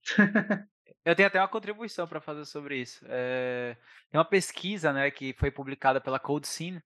eu 1.05 1.17
tenho 1.17 1.29
até 1.29 1.41
uma 1.41 1.49
contribuição 1.49 2.07
para 2.07 2.21
fazer 2.21 2.45
sobre 2.45 2.79
isso. 2.79 3.05
É, 3.09 3.77
tem 4.11 4.19
uma 4.19 4.25
pesquisa 4.25 4.93
né, 4.93 5.11
que 5.11 5.33
foi 5.35 5.51
publicada 5.51 6.01
pela 6.01 6.21
CodeSyn. 6.21 6.81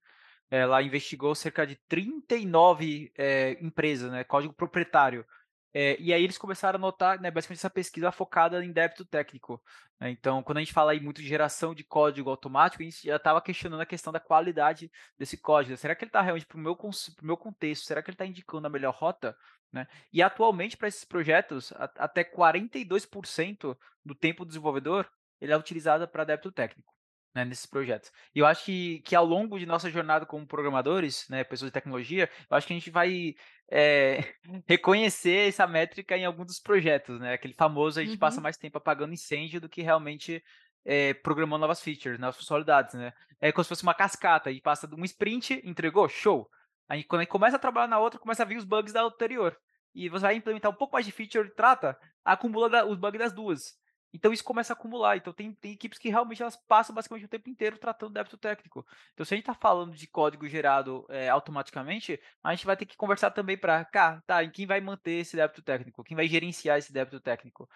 Ela 0.49 0.83
investigou 0.83 1.33
cerca 1.33 1.65
de 1.65 1.75
39 1.87 3.11
é, 3.17 3.57
empresas, 3.59 4.11
né, 4.11 4.23
código 4.23 4.53
proprietário, 4.53 5.25
é, 5.73 5.99
e 5.99 6.13
aí 6.13 6.23
eles 6.23 6.37
começaram 6.37 6.77
a 6.77 6.79
notar, 6.79 7.19
né, 7.19 7.31
basicamente 7.31 7.59
essa 7.59 7.69
pesquisa 7.69 8.11
focada 8.11 8.63
em 8.63 8.71
débito 8.71 9.03
técnico. 9.03 9.61
Né? 9.99 10.11
Então, 10.11 10.43
quando 10.43 10.59
a 10.59 10.61
gente 10.61 10.73
fala 10.73 10.91
aí 10.91 10.99
muito 10.99 11.21
de 11.21 11.27
geração 11.27 11.73
de 11.73 11.83
código 11.83 12.29
automático, 12.29 12.83
a 12.83 12.85
gente 12.85 13.07
já 13.07 13.15
estava 13.15 13.41
questionando 13.41 13.81
a 13.81 13.85
questão 13.85 14.13
da 14.13 14.19
qualidade 14.19 14.91
desse 15.17 15.35
código. 15.37 15.75
Será 15.75 15.95
que 15.95 16.03
ele 16.03 16.09
está 16.09 16.21
realmente 16.21 16.45
para 16.45 16.57
o 16.57 16.61
meu, 16.61 16.77
meu 17.21 17.37
contexto? 17.37 17.85
Será 17.85 18.03
que 18.03 18.09
ele 18.11 18.15
está 18.15 18.25
indicando 18.25 18.67
a 18.67 18.69
melhor 18.69 18.93
rota? 18.93 19.35
Né? 19.71 19.87
E 20.11 20.21
atualmente, 20.21 20.77
para 20.77 20.87
esses 20.87 21.03
projetos, 21.03 21.71
a, 21.73 21.85
até 21.97 22.23
42% 22.23 23.75
do 24.05 24.13
tempo 24.13 24.45
do 24.45 24.49
desenvolvedor 24.49 25.09
ele 25.41 25.51
é 25.51 25.57
utilizado 25.57 26.07
para 26.07 26.23
débito 26.23 26.51
técnico 26.51 26.92
né, 27.33 27.43
nesses 27.43 27.65
projetos. 27.65 28.11
E 28.33 28.39
eu 28.39 28.45
acho 28.45 28.65
que, 28.65 28.99
que 28.99 29.15
ao 29.15 29.25
longo 29.25 29.57
de 29.57 29.65
nossa 29.65 29.89
jornada 29.89 30.25
como 30.25 30.45
programadores, 30.45 31.27
né, 31.29 31.43
pessoas 31.43 31.69
de 31.69 31.73
tecnologia, 31.73 32.29
eu 32.49 32.57
acho 32.57 32.67
que 32.67 32.73
a 32.73 32.77
gente 32.77 32.89
vai 32.89 33.35
é, 33.71 34.35
reconhecer 34.67 35.49
essa 35.49 35.65
métrica 35.65 36.15
em 36.17 36.25
algum 36.25 36.45
dos 36.45 36.59
projetos, 36.59 37.19
né? 37.19 37.33
Aquele 37.33 37.53
famoso 37.53 37.99
a 37.99 38.03
gente 38.03 38.13
uhum. 38.13 38.19
passa 38.19 38.39
mais 38.39 38.57
tempo 38.57 38.77
apagando 38.77 39.13
incêndio 39.13 39.59
do 39.59 39.69
que 39.69 39.81
realmente 39.81 40.43
é, 40.85 41.13
programando 41.13 41.61
novas 41.61 41.81
features, 41.81 42.19
novas 42.19 42.37
funcionalidades, 42.37 42.93
né? 42.93 43.13
É 43.41 43.51
como 43.51 43.63
se 43.63 43.69
fosse 43.69 43.83
uma 43.83 43.93
cascata, 43.93 44.49
a 44.49 44.53
gente 44.53 44.61
passa 44.61 44.87
de 44.87 44.95
um 44.95 45.03
sprint, 45.03 45.61
entregou, 45.63 46.07
show. 46.07 46.49
Aí 46.87 47.03
quando 47.03 47.21
a 47.21 47.23
gente 47.23 47.31
começa 47.31 47.55
a 47.55 47.59
trabalhar 47.59 47.87
na 47.87 47.99
outra, 47.99 48.19
começa 48.19 48.43
a 48.43 48.45
vir 48.45 48.57
os 48.57 48.65
bugs 48.65 48.93
da 48.93 49.03
anterior. 49.03 49.57
E 49.95 50.09
você 50.09 50.23
vai 50.23 50.35
implementar 50.35 50.71
um 50.71 50.75
pouco 50.75 50.93
mais 50.93 51.05
de 51.05 51.11
feature, 51.11 51.53
trata, 51.55 51.97
acumula 52.23 52.85
os 52.85 52.97
bugs 52.97 53.19
das 53.19 53.33
duas. 53.33 53.75
Então 54.13 54.31
isso 54.31 54.43
começa 54.43 54.73
a 54.73 54.75
acumular. 54.75 55.17
Então 55.17 55.33
tem, 55.33 55.51
tem 55.53 55.71
equipes 55.71 55.97
que 55.97 56.09
realmente 56.09 56.41
elas 56.41 56.55
passam 56.55 56.93
basicamente 56.93 57.25
o 57.25 57.29
tempo 57.29 57.49
inteiro 57.49 57.77
tratando 57.79 58.13
débito 58.13 58.37
técnico. 58.37 58.85
Então 59.13 59.25
se 59.25 59.33
a 59.33 59.37
gente 59.37 59.49
está 59.49 59.55
falando 59.55 59.95
de 59.95 60.07
código 60.07 60.47
gerado 60.47 61.05
é, 61.09 61.29
automaticamente, 61.29 62.19
a 62.43 62.53
gente 62.53 62.65
vai 62.65 62.77
ter 62.77 62.85
que 62.85 62.95
conversar 62.95 63.31
também 63.31 63.57
para, 63.57 63.83
cá, 63.85 64.21
tá, 64.27 64.43
em 64.43 64.51
quem 64.51 64.67
vai 64.67 64.79
manter 64.79 65.21
esse 65.21 65.35
débito 65.35 65.63
técnico? 65.63 66.03
Quem 66.03 66.15
vai 66.15 66.27
gerenciar 66.27 66.77
esse 66.77 66.93
débito 66.93 67.19
técnico? 67.19 67.67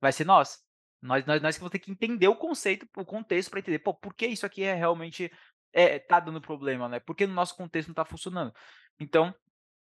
Vai 0.00 0.12
ser 0.12 0.24
nós. 0.24 0.62
Nós, 1.00 1.24
nós, 1.26 1.40
nós 1.42 1.54
que 1.54 1.60
vamos 1.60 1.72
ter 1.72 1.78
que 1.78 1.90
entender 1.90 2.28
o 2.28 2.36
conceito, 2.36 2.88
o 2.96 3.04
contexto 3.04 3.50
para 3.50 3.60
entender, 3.60 3.78
pô, 3.78 3.94
por 3.94 4.14
que 4.14 4.26
isso 4.26 4.46
aqui 4.46 4.64
é 4.64 4.74
realmente 4.74 5.30
é, 5.72 5.98
tá 5.98 6.18
dando 6.18 6.40
problema, 6.40 6.88
né? 6.88 6.98
Por 6.98 7.14
que 7.14 7.26
no 7.26 7.34
nosso 7.34 7.54
contexto 7.54 7.88
não 7.88 7.92
está 7.92 8.04
funcionando? 8.04 8.54
Então, 8.98 9.34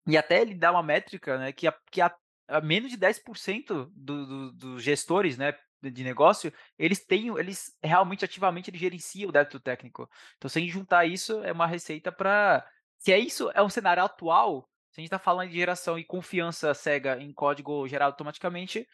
e 0.07 0.17
até 0.17 0.41
ele 0.41 0.55
dá 0.55 0.73
uma 0.73 0.83
métrica, 0.83 1.39
né, 1.39 1.53
que 1.53 1.69
a, 1.69 1.75
que 1.91 2.01
a, 2.01 2.15
a 2.49 2.61
menos 2.61 2.91
de 2.91 2.99
10% 2.99 3.91
dos 3.95 4.29
do, 4.29 4.53
do 4.53 4.81
gestores, 4.81 5.37
né, 5.37 5.55
de 5.91 6.05
negócio, 6.05 6.53
eles 6.79 7.05
têm, 7.05 7.29
eles 7.39 7.77
realmente 7.83 8.25
ativamente 8.25 8.71
eles 8.71 8.81
gerenciam 8.81 9.29
o 9.29 9.33
débito 9.33 9.61
técnico. 9.61 10.09
Então, 10.37 10.49
se 10.49 10.59
a 10.59 10.63
gente 10.63 10.73
juntar 10.73 11.07
isso, 11.07 11.43
é 11.43 11.53
uma 11.53 11.67
receita 11.67 12.13
para. 12.13 12.67
Se 12.99 13.13
é 13.13 13.19
isso, 13.19 13.51
é 13.55 13.63
um 13.63 13.69
cenário 13.69 14.03
atual, 14.05 14.69
se 14.93 15.01
a 15.01 15.03
gente 15.03 15.09
está 15.09 15.19
falando 15.19 15.49
de 15.49 15.57
geração 15.57 15.99
e 15.99 16.05
confiança 16.05 16.73
cega 16.75 17.19
em 17.19 17.33
código 17.33 17.89
gerado 17.89 18.13
automaticamente, 18.13 18.87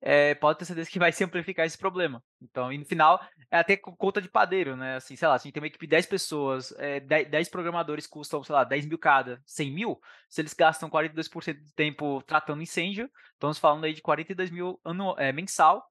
é, 0.00 0.34
pode 0.34 0.58
ter 0.58 0.64
certeza 0.64 0.90
que 0.90 0.98
vai 0.98 1.12
simplificar 1.12 1.66
esse 1.66 1.76
problema. 1.76 2.22
Então, 2.40 2.72
e 2.72 2.78
no 2.78 2.84
final, 2.84 3.20
é 3.50 3.58
até 3.58 3.76
conta 3.76 4.20
de 4.20 4.28
padeiro, 4.28 4.76
né? 4.76 4.96
Assim, 4.96 5.14
sei 5.16 5.28
lá, 5.28 5.38
se 5.38 5.42
a 5.42 5.46
gente 5.46 5.54
tem 5.54 5.60
uma 5.60 5.66
equipe 5.66 5.86
de 5.86 5.90
10 5.90 6.06
pessoas, 6.06 6.72
é, 6.78 7.00
10, 7.00 7.28
10 7.28 7.48
programadores 7.48 8.06
custam, 8.06 8.42
sei 8.42 8.54
lá, 8.54 8.64
10 8.64 8.86
mil 8.86 8.98
cada, 8.98 9.42
100 9.44 9.70
mil, 9.72 10.00
se 10.28 10.40
eles 10.40 10.54
gastam 10.54 10.88
42% 10.88 11.60
do 11.60 11.72
tempo 11.72 12.22
tratando 12.22 12.62
incêndio, 12.62 13.10
estamos 13.32 13.58
falando 13.58 13.84
aí 13.84 13.92
de 13.92 14.02
42 14.02 14.50
mil 14.50 14.80
ano, 14.84 15.14
é, 15.18 15.32
mensal, 15.32 15.89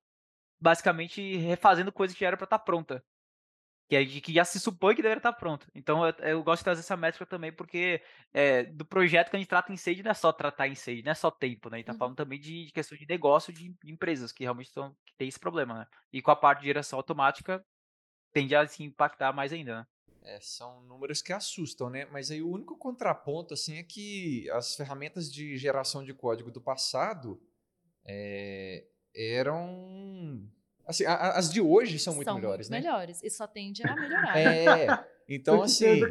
basicamente 0.59 1.37
refazendo 1.37 1.91
coisa 1.91 2.13
que 2.13 2.19
já 2.19 2.27
era 2.27 2.37
para 2.37 2.45
estar 2.45 2.59
tá 2.59 2.63
pronta. 2.63 3.03
Que, 3.89 3.95
é, 3.95 4.05
que 4.05 4.31
já 4.31 4.45
se 4.45 4.59
supõe 4.59 4.95
que 4.95 5.01
deveria 5.01 5.17
estar 5.19 5.33
tá 5.33 5.39
pronto. 5.39 5.67
Então 5.73 6.05
eu, 6.05 6.13
eu, 6.19 6.43
gosto 6.43 6.59
de 6.59 6.65
trazer 6.65 6.81
essa 6.81 6.95
métrica 6.95 7.25
também, 7.25 7.51
porque 7.51 8.01
é, 8.31 8.63
do 8.63 8.85
projeto 8.85 9.31
que 9.31 9.35
a 9.35 9.39
gente 9.39 9.49
trata 9.49 9.73
em 9.73 9.77
sage 9.77 10.03
não 10.03 10.11
é 10.11 10.13
só 10.13 10.31
tratar 10.31 10.67
em 10.67 10.75
sage, 10.75 11.01
não 11.01 11.11
é 11.11 11.15
só 11.15 11.31
tempo, 11.31 11.69
né? 11.69 11.77
A 11.77 11.79
gente 11.79 11.87
tá 11.87 11.93
uhum. 11.93 11.97
falando 11.97 12.15
também 12.15 12.39
de, 12.39 12.67
de, 12.67 12.71
questão 12.71 12.95
de 12.95 13.07
negócio 13.07 13.51
de, 13.51 13.69
de 13.83 13.91
empresas 13.91 14.31
que 14.31 14.43
realmente 14.43 14.67
estão, 14.67 14.95
que 15.05 15.15
tem 15.17 15.27
esse 15.27 15.39
problema, 15.39 15.79
né? 15.79 15.87
E 16.13 16.21
com 16.21 16.29
a 16.29 16.35
parte 16.35 16.59
de 16.59 16.67
geração 16.67 16.99
automática, 16.99 17.65
tende 18.31 18.55
a 18.55 18.67
se 18.67 18.83
impactar 18.83 19.33
mais 19.33 19.51
ainda, 19.51 19.79
né? 19.79 19.87
É, 20.21 20.39
são 20.39 20.83
números 20.83 21.21
que 21.23 21.33
assustam, 21.33 21.89
né? 21.89 22.05
Mas 22.11 22.29
aí 22.29 22.43
o 22.43 22.51
único 22.51 22.77
contraponto, 22.77 23.55
assim, 23.55 23.77
é 23.77 23.83
que 23.83 24.47
as 24.51 24.75
ferramentas 24.75 25.31
de 25.31 25.57
geração 25.57 26.03
de 26.03 26.13
código 26.13 26.51
do 26.51 26.61
passado 26.61 27.41
é, 28.05 28.85
eram. 29.19 30.47
Assim, 30.87 31.05
a, 31.05 31.31
as 31.33 31.51
de 31.51 31.61
hoje 31.61 31.99
são 31.99 32.15
muito 32.15 32.25
são 32.25 32.35
melhores, 32.35 32.69
muito 32.69 32.83
né? 32.83 32.89
melhores. 32.89 33.21
E 33.21 33.29
só 33.29 33.45
tende 33.45 33.83
a 33.85 33.95
melhorar. 33.95 34.37
É. 34.37 34.87
Então, 35.29 35.61
assim. 35.61 36.01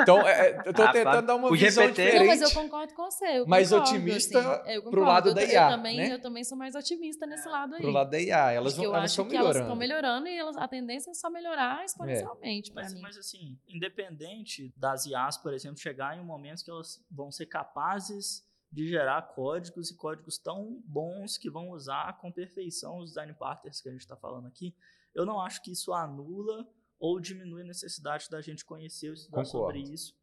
Então, 0.00 0.26
é, 0.26 0.50
é, 0.50 0.62
eu 0.66 0.74
tô 0.74 0.82
ah, 0.82 0.92
tentando 0.92 1.26
dar 1.26 1.36
uma 1.36 1.52
visão 1.52 1.84
GPT... 1.84 2.02
diferente. 2.02 2.18
Não, 2.18 2.26
mas 2.26 2.42
eu 2.42 2.50
concordo 2.50 2.92
com 2.92 3.04
você. 3.04 3.44
mais 3.46 3.70
otimista 3.70 4.62
assim, 4.62 4.90
pro 4.90 5.02
lado 5.02 5.32
da 5.32 5.44
IA. 5.44 5.66
Eu 5.66 5.76
também, 5.76 5.96
né? 5.96 6.14
eu 6.14 6.20
também 6.20 6.42
sou 6.42 6.58
mais 6.58 6.74
otimista 6.74 7.26
nesse 7.26 7.48
lado 7.48 7.76
aí. 7.76 7.80
Pro 7.80 7.92
lado 7.92 8.10
da 8.10 8.20
IA. 8.20 8.50
Elas, 8.50 8.76
vão, 8.76 8.86
elas 8.86 9.12
estão 9.12 9.24
melhorando. 9.24 9.50
Elas 9.50 9.62
estão 9.62 9.76
melhorando 9.76 10.26
e 10.26 10.36
elas, 10.36 10.56
a 10.56 10.66
tendência 10.66 11.12
é 11.12 11.14
só 11.14 11.30
melhorar 11.30 11.84
exponencialmente. 11.84 12.72
É. 12.72 12.74
Mas, 12.74 12.92
mim. 12.92 13.00
mas, 13.00 13.16
assim, 13.16 13.56
independente 13.68 14.74
das 14.76 15.06
IAs, 15.06 15.36
por 15.36 15.54
exemplo, 15.54 15.78
chegar 15.78 16.16
em 16.16 16.20
um 16.20 16.24
momento 16.24 16.64
que 16.64 16.70
elas 16.72 17.00
vão 17.08 17.30
ser 17.30 17.46
capazes 17.46 18.44
de 18.70 18.86
gerar 18.86 19.22
códigos 19.34 19.90
e 19.90 19.96
códigos 19.96 20.38
tão 20.38 20.82
bons 20.84 21.38
que 21.38 21.50
vão 21.50 21.70
usar 21.70 22.18
com 22.18 22.30
perfeição 22.30 22.98
os 22.98 23.10
design 23.10 23.32
partners 23.34 23.80
que 23.80 23.88
a 23.88 23.92
gente 23.92 24.02
está 24.02 24.16
falando 24.16 24.46
aqui, 24.46 24.74
eu 25.14 25.24
não 25.24 25.40
acho 25.40 25.62
que 25.62 25.72
isso 25.72 25.92
anula 25.92 26.68
ou 26.98 27.20
diminui 27.20 27.62
a 27.62 27.66
necessidade 27.66 28.28
da 28.28 28.40
gente 28.42 28.64
conhecer 28.64 29.08
ou 29.08 29.14
estudar 29.14 29.44
Concordo. 29.44 29.78
sobre 29.78 29.94
isso, 29.94 30.14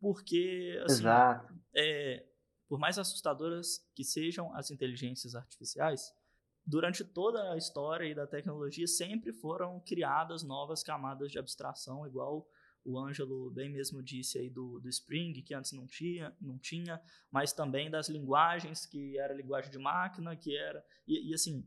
porque, 0.00 0.80
assim, 0.84 1.04
é, 1.74 2.24
por 2.68 2.78
mais 2.78 2.98
assustadoras 2.98 3.84
que 3.94 4.04
sejam 4.04 4.54
as 4.54 4.70
inteligências 4.70 5.34
artificiais, 5.34 6.12
durante 6.64 7.02
toda 7.02 7.52
a 7.52 7.56
história 7.56 8.14
da 8.14 8.26
tecnologia 8.26 8.86
sempre 8.86 9.32
foram 9.32 9.80
criadas 9.80 10.42
novas 10.42 10.82
camadas 10.82 11.32
de 11.32 11.38
abstração, 11.38 12.06
igual 12.06 12.46
o 12.84 12.98
Ângelo 12.98 13.50
bem 13.50 13.70
mesmo 13.70 14.02
disse 14.02 14.38
aí 14.38 14.48
do, 14.48 14.80
do 14.80 14.88
Spring, 14.88 15.32
que 15.42 15.54
antes 15.54 15.72
não 15.72 15.86
tinha, 15.86 16.34
não 16.40 16.58
tinha, 16.58 17.00
mas 17.30 17.52
também 17.52 17.90
das 17.90 18.08
linguagens, 18.08 18.86
que 18.86 19.18
era 19.18 19.34
linguagem 19.34 19.70
de 19.70 19.78
máquina, 19.78 20.34
que 20.36 20.56
era. 20.56 20.84
E, 21.06 21.30
e 21.30 21.34
assim, 21.34 21.66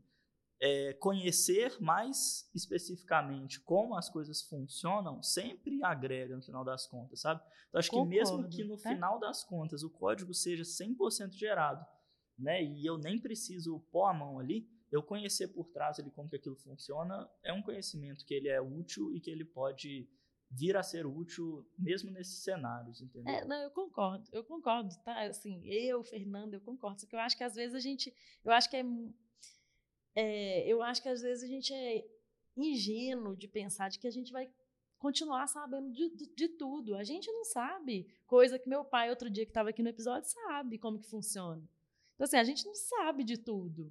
é, 0.60 0.92
conhecer 0.94 1.76
mais 1.80 2.48
especificamente 2.54 3.58
como 3.60 3.96
as 3.96 4.08
coisas 4.08 4.42
funcionam 4.42 5.20
sempre 5.20 5.82
agrega 5.82 6.36
no 6.36 6.42
final 6.42 6.64
das 6.64 6.86
contas, 6.86 7.20
sabe? 7.20 7.42
Então, 7.68 7.78
acho 7.80 7.90
Concordo, 7.90 8.10
que 8.10 8.16
mesmo 8.16 8.48
que 8.48 8.64
no 8.64 8.76
tá? 8.76 8.90
final 8.90 9.18
das 9.18 9.42
contas 9.42 9.82
o 9.82 9.90
código 9.90 10.32
seja 10.32 10.62
100% 10.62 11.32
gerado, 11.32 11.84
né, 12.38 12.62
e 12.62 12.86
eu 12.86 12.96
nem 12.96 13.20
preciso 13.20 13.80
pôr 13.90 14.04
a 14.04 14.14
mão 14.14 14.38
ali, 14.38 14.68
eu 14.92 15.02
conhecer 15.02 15.48
por 15.48 15.68
trás 15.70 15.98
ali 15.98 16.10
como 16.10 16.28
que 16.28 16.36
aquilo 16.36 16.54
funciona 16.56 17.28
é 17.42 17.52
um 17.52 17.62
conhecimento 17.62 18.24
que 18.24 18.34
ele 18.34 18.48
é 18.48 18.60
útil 18.60 19.12
e 19.12 19.20
que 19.20 19.30
ele 19.30 19.44
pode 19.44 20.08
vir 20.52 20.76
a 20.76 20.82
ser 20.82 21.06
útil 21.06 21.66
mesmo 21.78 22.10
nesses 22.10 22.42
cenários, 22.42 23.00
entendeu? 23.00 23.34
É, 23.34 23.44
não, 23.44 23.56
eu 23.62 23.70
concordo, 23.70 24.28
eu 24.32 24.44
concordo, 24.44 24.94
tá? 25.02 25.22
Assim, 25.22 25.66
eu, 25.66 26.04
Fernando, 26.04 26.54
eu 26.54 26.60
concordo. 26.60 27.00
Só 27.00 27.06
que 27.06 27.16
eu 27.16 27.20
acho 27.20 27.36
que 27.36 27.44
às 27.44 27.54
vezes 27.54 27.74
a 27.74 27.80
gente, 27.80 28.14
eu 28.44 28.52
acho 28.52 28.68
que 28.68 28.76
é, 28.76 28.84
é, 30.14 30.68
eu 30.68 30.82
acho 30.82 31.02
que 31.02 31.08
às 31.08 31.22
vezes 31.22 31.42
a 31.42 31.46
gente 31.46 31.72
é 31.72 32.06
ingênuo 32.54 33.34
de 33.34 33.48
pensar 33.48 33.88
de 33.88 33.98
que 33.98 34.06
a 34.06 34.10
gente 34.10 34.30
vai 34.30 34.50
continuar 34.98 35.46
sabendo 35.46 35.90
de, 35.90 36.10
de, 36.10 36.26
de 36.34 36.48
tudo. 36.48 36.94
A 36.96 37.02
gente 37.02 37.32
não 37.32 37.44
sabe, 37.44 38.06
coisa 38.26 38.58
que 38.58 38.68
meu 38.68 38.84
pai 38.84 39.08
outro 39.08 39.30
dia 39.30 39.46
que 39.46 39.50
estava 39.50 39.70
aqui 39.70 39.82
no 39.82 39.88
episódio 39.88 40.28
sabe 40.28 40.76
como 40.76 40.98
que 40.98 41.08
funciona. 41.08 41.66
Então 42.14 42.26
assim, 42.26 42.36
a 42.36 42.44
gente 42.44 42.66
não 42.66 42.74
sabe 42.74 43.24
de 43.24 43.38
tudo, 43.38 43.90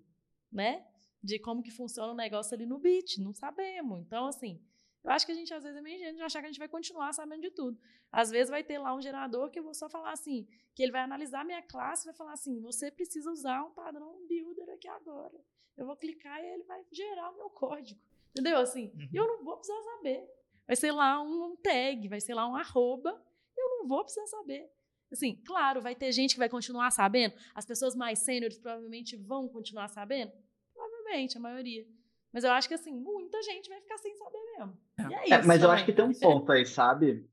né? 0.51 0.85
De 1.23 1.39
como 1.39 1.63
que 1.63 1.71
funciona 1.71 2.13
o 2.13 2.15
negócio 2.15 2.53
ali 2.53 2.67
no 2.67 2.77
bit, 2.77 3.19
não 3.19 3.33
sabemos. 3.33 3.99
Então 4.01 4.27
assim, 4.27 4.61
eu 5.03 5.11
acho 5.11 5.25
que 5.25 5.31
a 5.31 5.35
gente, 5.35 5.53
às 5.53 5.63
vezes, 5.63 5.77
é 5.77 5.81
meio 5.81 5.95
ingênuo 5.95 6.17
de 6.17 6.23
achar 6.23 6.39
que 6.39 6.45
a 6.45 6.49
gente 6.49 6.59
vai 6.59 6.67
continuar 6.67 7.11
sabendo 7.13 7.41
de 7.41 7.51
tudo. 7.51 7.79
Às 8.11 8.29
vezes 8.29 8.49
vai 8.49 8.63
ter 8.63 8.77
lá 8.77 8.93
um 8.93 9.01
gerador 9.01 9.49
que 9.49 9.59
eu 9.59 9.63
vou 9.63 9.73
só 9.73 9.89
falar 9.89 10.11
assim, 10.11 10.47
que 10.75 10.83
ele 10.83 10.91
vai 10.91 11.01
analisar 11.01 11.41
a 11.41 11.43
minha 11.43 11.61
classe 11.61 12.03
e 12.03 12.09
vai 12.09 12.13
falar 12.13 12.33
assim, 12.33 12.61
você 12.61 12.91
precisa 12.91 13.31
usar 13.31 13.63
um 13.63 13.71
padrão 13.71 14.25
builder 14.27 14.69
aqui 14.69 14.87
agora. 14.87 15.39
Eu 15.75 15.87
vou 15.87 15.95
clicar 15.95 16.39
e 16.43 16.45
ele 16.45 16.63
vai 16.63 16.85
gerar 16.91 17.31
o 17.31 17.37
meu 17.37 17.49
código. 17.49 17.99
Entendeu? 18.29 18.59
Assim, 18.59 18.91
uhum. 18.93 19.09
eu 19.13 19.27
não 19.27 19.43
vou 19.43 19.57
precisar 19.57 19.81
saber. 19.81 20.29
Vai 20.67 20.75
ser 20.75 20.91
lá 20.91 21.21
um 21.21 21.55
tag, 21.55 22.07
vai 22.07 22.21
ser 22.21 22.33
lá 22.33 22.47
um 22.47 22.55
arroba, 22.55 23.09
eu 23.57 23.69
não 23.69 23.87
vou 23.87 24.03
precisar 24.03 24.27
saber. 24.27 24.71
Assim, 25.11 25.35
claro, 25.45 25.81
vai 25.81 25.95
ter 25.95 26.11
gente 26.11 26.33
que 26.33 26.39
vai 26.39 26.47
continuar 26.47 26.91
sabendo. 26.91 27.35
As 27.53 27.65
pessoas 27.65 27.95
mais 27.95 28.19
sêniores 28.19 28.57
provavelmente 28.57 29.17
vão 29.17 29.49
continuar 29.49 29.89
sabendo. 29.89 30.31
Provavelmente, 30.73 31.37
a 31.37 31.41
maioria. 31.41 31.85
Mas 32.33 32.43
eu 32.43 32.51
acho 32.51 32.67
que, 32.67 32.73
assim, 32.73 32.91
muita 32.91 33.41
gente 33.41 33.69
vai 33.69 33.81
ficar 33.81 33.97
sem 33.97 34.15
saber 34.15 34.39
mesmo. 34.57 34.77
É. 34.97 35.03
E 35.03 35.13
é, 35.13 35.17
é 35.17 35.39
isso. 35.39 35.47
Mas 35.47 35.61
eu 35.61 35.71
acho 35.71 35.85
que 35.85 35.93
tem 35.93 36.05
um 36.05 36.13
ponto 36.13 36.51
aí, 36.51 36.65
sabe? 36.65 37.27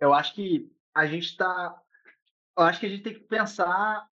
Eu 0.00 0.12
acho 0.12 0.34
que 0.34 0.70
a 0.94 1.06
gente 1.06 1.36
tá. 1.36 1.80
Eu 2.56 2.64
acho 2.64 2.80
que 2.80 2.86
a 2.86 2.88
gente 2.88 3.02
tem 3.02 3.14
que 3.14 3.20
pensar. 3.20 4.06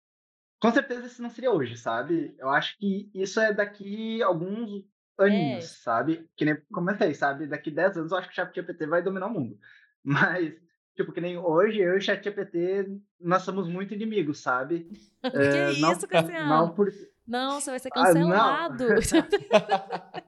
Com 0.59 0.71
certeza 0.71 1.07
isso 1.07 1.21
não 1.21 1.29
seria 1.29 1.51
hoje, 1.51 1.77
sabe? 1.77 2.33
Eu 2.37 2.49
acho 2.49 2.77
que 2.77 3.09
isso 3.13 3.39
é 3.39 3.53
daqui 3.53 4.23
alguns 4.23 4.85
aninhos, 5.17 5.65
é. 5.65 5.67
sabe? 5.67 6.29
Que 6.35 6.45
nem 6.45 6.57
comecei, 6.71 7.13
sabe? 7.13 7.47
Daqui 7.47 7.69
10 7.69 7.97
anos 7.97 8.11
eu 8.11 8.17
acho 8.17 8.27
que 8.27 8.33
o 8.33 8.35
ChatGPT 8.35 8.85
vai 8.87 9.01
dominar 9.03 9.27
o 9.27 9.33
mundo. 9.33 9.57
Mas, 10.03 10.53
tipo, 10.95 11.11
que 11.11 11.21
nem 11.21 11.37
hoje, 11.37 11.79
eu 11.79 11.93
e 11.93 11.97
o 11.97 12.01
ChatGPT, 12.01 12.99
nós 13.19 13.43
somos 13.43 13.67
muito 13.67 13.93
inimigos, 13.93 14.39
sabe? 14.39 14.89
que 15.21 15.37
é, 15.37 15.71
isso, 15.71 16.07
Cassiano? 16.07 16.49
Não, 16.49 16.73
por... 16.73 16.89
Não, 17.25 17.59
você 17.59 17.69
vai 17.69 17.79
ser 17.79 17.89
cancelado. 17.89 18.85
Ah, 19.51 20.22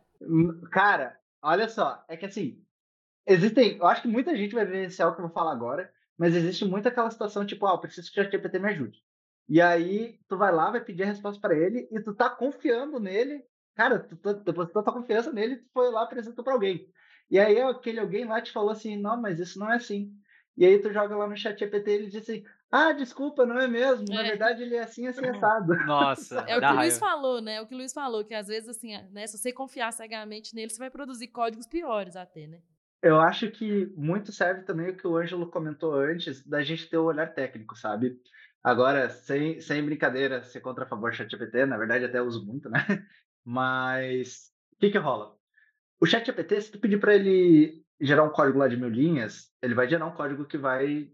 Cara, 0.71 1.19
olha 1.41 1.67
só, 1.69 2.03
é 2.07 2.17
que 2.17 2.25
assim, 2.25 2.63
existem, 3.27 3.77
eu 3.77 3.87
acho 3.87 4.03
que 4.03 4.07
muita 4.07 4.35
gente 4.37 4.55
vai 4.55 4.65
vivenciar 4.65 5.09
o 5.09 5.15
que 5.15 5.21
eu 5.21 5.25
vou 5.27 5.33
falar 5.33 5.53
agora, 5.53 5.91
mas 6.17 6.35
existe 6.35 6.65
muito 6.65 6.87
aquela 6.87 7.11
situação 7.11 7.45
tipo, 7.45 7.65
ah, 7.67 7.73
eu 7.73 7.79
preciso 7.79 8.11
que 8.11 8.19
o 8.19 8.23
ChatGPT 8.23 8.59
me 8.59 8.69
ajude. 8.71 9.03
E 9.49 9.61
aí 9.61 10.19
tu 10.29 10.37
vai 10.37 10.53
lá, 10.53 10.71
vai 10.71 10.83
pedir 10.83 11.03
a 11.03 11.07
resposta 11.07 11.41
para 11.41 11.57
ele 11.57 11.87
e 11.91 12.01
tu 12.01 12.15
tá 12.15 12.29
confiando 12.29 12.99
nele. 12.99 13.45
Cara, 13.75 13.99
tu, 13.99 14.15
tu 14.17 14.33
depositou 14.43 14.83
tua 14.83 14.93
confiança 14.93 15.31
nele, 15.33 15.57
tu 15.57 15.69
foi 15.73 15.91
lá 15.91 16.03
apresentou 16.03 16.43
para 16.43 16.53
alguém. 16.53 16.89
E 17.29 17.39
aí 17.39 17.59
aquele 17.61 17.99
alguém 17.99 18.25
lá 18.25 18.41
te 18.41 18.51
falou 18.51 18.71
assim: 18.71 18.97
"Não, 18.97 19.21
mas 19.21 19.39
isso 19.39 19.59
não 19.59 19.71
é 19.71 19.75
assim". 19.77 20.13
E 20.57 20.65
aí 20.65 20.79
tu 20.81 20.91
joga 20.93 21.15
lá 21.17 21.27
no 21.27 21.37
chat 21.37 21.59
GPT 21.59 21.91
ele 21.91 22.07
diz 22.07 22.23
assim: 22.23 22.45
ah, 22.71 22.91
desculpa, 22.91 23.45
não 23.45 23.59
é 23.59 23.67
mesmo. 23.67 24.05
Na 24.09 24.21
é. 24.21 24.29
verdade, 24.29 24.63
ele 24.63 24.75
é 24.75 24.83
assim, 24.83 25.07
assim, 25.07 25.25
assado. 25.27 25.73
Nossa. 25.85 26.39
É 26.47 26.57
o 26.57 26.59
que 26.59 26.65
o 26.65 26.75
Luiz 26.75 26.99
falou, 26.99 27.41
né? 27.41 27.55
É 27.55 27.61
o 27.61 27.67
que 27.67 27.73
o 27.73 27.77
Luiz 27.77 27.93
falou, 27.93 28.23
que 28.23 28.33
às 28.33 28.47
vezes, 28.47 28.69
assim, 28.69 28.97
né, 29.11 29.27
se 29.27 29.37
você 29.37 29.51
confiar 29.51 29.91
cegamente 29.93 30.53
nele, 30.55 30.69
você 30.69 30.79
vai 30.79 30.89
produzir 30.89 31.27
códigos 31.27 31.67
piores 31.67 32.15
até, 32.15 32.47
né? 32.47 32.61
Eu 33.01 33.19
acho 33.19 33.51
que 33.51 33.85
muito 33.95 34.31
serve 34.31 34.63
também 34.63 34.89
o 34.89 34.97
que 34.97 35.05
o 35.05 35.15
Ângelo 35.15 35.49
comentou 35.51 35.93
antes, 35.93 36.45
da 36.45 36.63
gente 36.63 36.89
ter 36.89 36.97
o 36.97 37.05
olhar 37.05 37.33
técnico, 37.33 37.75
sabe? 37.75 38.19
Agora, 38.63 39.09
sem, 39.09 39.61
sem 39.61 39.85
brincadeira, 39.85 40.41
ser 40.41 40.59
contra 40.59 40.85
a 40.85 40.87
favor 40.87 41.11
do 41.11 41.15
ChatGPT, 41.15 41.67
na 41.67 41.77
verdade 41.77 42.05
até 42.05 42.19
uso 42.19 42.43
muito, 42.43 42.67
né? 42.67 42.79
Mas 43.45 44.51
o 44.73 44.77
que 44.79 44.89
que 44.89 44.97
rola? 44.97 45.35
O 46.01 46.05
chat 46.05 46.25
GPT, 46.25 46.61
se 46.61 46.71
tu 46.71 46.79
pedir 46.79 46.99
para 46.99 47.15
ele 47.15 47.85
gerar 48.01 48.23
um 48.23 48.31
código 48.31 48.57
lá 48.57 48.67
de 48.67 48.75
mil 48.75 48.89
linhas, 48.89 49.51
ele 49.61 49.73
vai 49.73 49.87
gerar 49.87 50.07
um 50.07 50.15
código 50.15 50.45
que 50.45 50.57
vai 50.57 51.09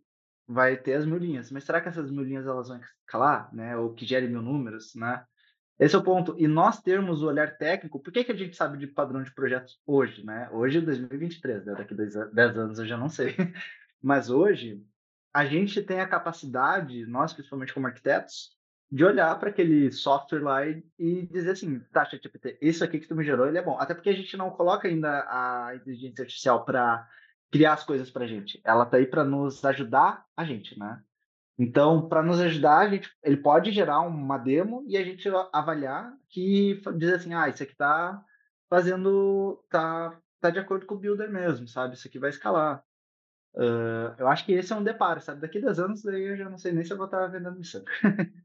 vai 0.51 0.75
ter 0.75 0.93
as 0.93 1.05
mil 1.05 1.17
linhas. 1.17 1.49
Mas 1.51 1.63
será 1.63 1.81
que 1.81 1.87
essas 1.87 2.11
mil 2.11 2.23
linhas 2.23 2.45
elas 2.45 2.67
vão 2.67 2.79
escalar, 2.79 3.53
né? 3.53 3.77
Ou 3.77 3.93
que 3.93 4.05
gere 4.05 4.27
mil 4.27 4.41
números, 4.41 4.93
né? 4.95 5.23
Esse 5.79 5.95
é 5.95 5.97
o 5.97 6.03
ponto. 6.03 6.35
E 6.37 6.47
nós 6.47 6.81
termos 6.81 7.23
o 7.23 7.27
olhar 7.27 7.57
técnico, 7.57 7.99
por 7.99 8.11
que, 8.11 8.23
que 8.23 8.31
a 8.31 8.35
gente 8.35 8.55
sabe 8.55 8.77
de 8.77 8.87
padrão 8.87 9.23
de 9.23 9.33
projetos 9.33 9.79
hoje, 9.85 10.23
né? 10.25 10.49
Hoje 10.51 10.77
é 10.77 10.81
2023, 10.81 11.65
né? 11.65 11.73
Daqui 11.73 11.93
a 11.93 12.25
10 12.25 12.57
anos 12.57 12.79
eu 12.79 12.85
já 12.85 12.97
não 12.97 13.09
sei. 13.09 13.35
Mas 14.01 14.29
hoje, 14.29 14.83
a 15.33 15.45
gente 15.45 15.81
tem 15.81 15.99
a 15.99 16.07
capacidade, 16.07 17.05
nós 17.05 17.33
principalmente 17.33 17.73
como 17.73 17.87
arquitetos, 17.87 18.51
de 18.91 19.05
olhar 19.05 19.39
para 19.39 19.49
aquele 19.49 19.89
software 19.91 20.41
lá 20.41 20.67
e, 20.67 20.83
e 20.99 21.25
dizer 21.27 21.51
assim, 21.51 21.79
tá, 21.93 22.03
ChatGPT, 22.03 22.57
isso 22.61 22.83
aqui 22.83 22.99
que 22.99 23.07
tu 23.07 23.15
me 23.15 23.23
gerou, 23.23 23.47
ele 23.47 23.57
é 23.57 23.61
bom. 23.61 23.79
Até 23.79 23.93
porque 23.93 24.09
a 24.09 24.15
gente 24.15 24.35
não 24.35 24.49
coloca 24.49 24.87
ainda 24.87 25.25
a 25.29 25.73
inteligência 25.75 26.23
artificial 26.23 26.65
para 26.65 27.07
criar 27.51 27.73
as 27.73 27.83
coisas 27.83 28.09
para 28.09 28.23
a 28.23 28.27
gente. 28.27 28.61
Ela 28.63 28.85
tá 28.85 28.97
aí 28.97 29.05
para 29.05 29.23
nos 29.23 29.63
ajudar 29.65 30.25
a 30.35 30.45
gente, 30.45 30.79
né? 30.79 31.01
Então, 31.59 32.07
para 32.07 32.23
nos 32.23 32.39
ajudar, 32.39 32.79
a 32.79 32.89
gente, 32.89 33.11
ele 33.21 33.37
pode 33.37 33.71
gerar 33.71 33.99
uma 34.01 34.37
demo 34.37 34.83
e 34.87 34.97
a 34.97 35.03
gente 35.03 35.29
avaliar 35.53 36.11
que 36.29 36.81
dizer 36.97 37.15
assim, 37.15 37.33
ah, 37.33 37.49
isso 37.49 37.61
aqui 37.61 37.75
tá 37.75 38.23
fazendo, 38.69 39.63
tá, 39.69 40.17
tá 40.39 40.49
de 40.49 40.59
acordo 40.59 40.85
com 40.85 40.95
o 40.95 40.97
builder 40.97 41.29
mesmo, 41.29 41.67
sabe? 41.67 41.93
Isso 41.93 42.07
aqui 42.07 42.17
vai 42.17 42.29
escalar. 42.29 42.83
Uh, 43.53 44.15
eu 44.17 44.27
acho 44.29 44.45
que 44.45 44.53
esse 44.53 44.71
é 44.71 44.75
um 44.75 44.83
deparo, 44.83 45.21
sabe? 45.21 45.41
Daqui 45.41 45.57
a 45.57 45.61
10 45.61 45.79
anos 45.79 46.03
daí 46.03 46.23
eu 46.23 46.37
já 46.37 46.49
não 46.49 46.57
sei 46.57 46.71
nem 46.71 46.85
se 46.85 46.93
eu 46.93 46.97
vou 46.97 47.05
estar 47.05 47.27
vendendo 47.27 47.59
isso. 47.59 47.83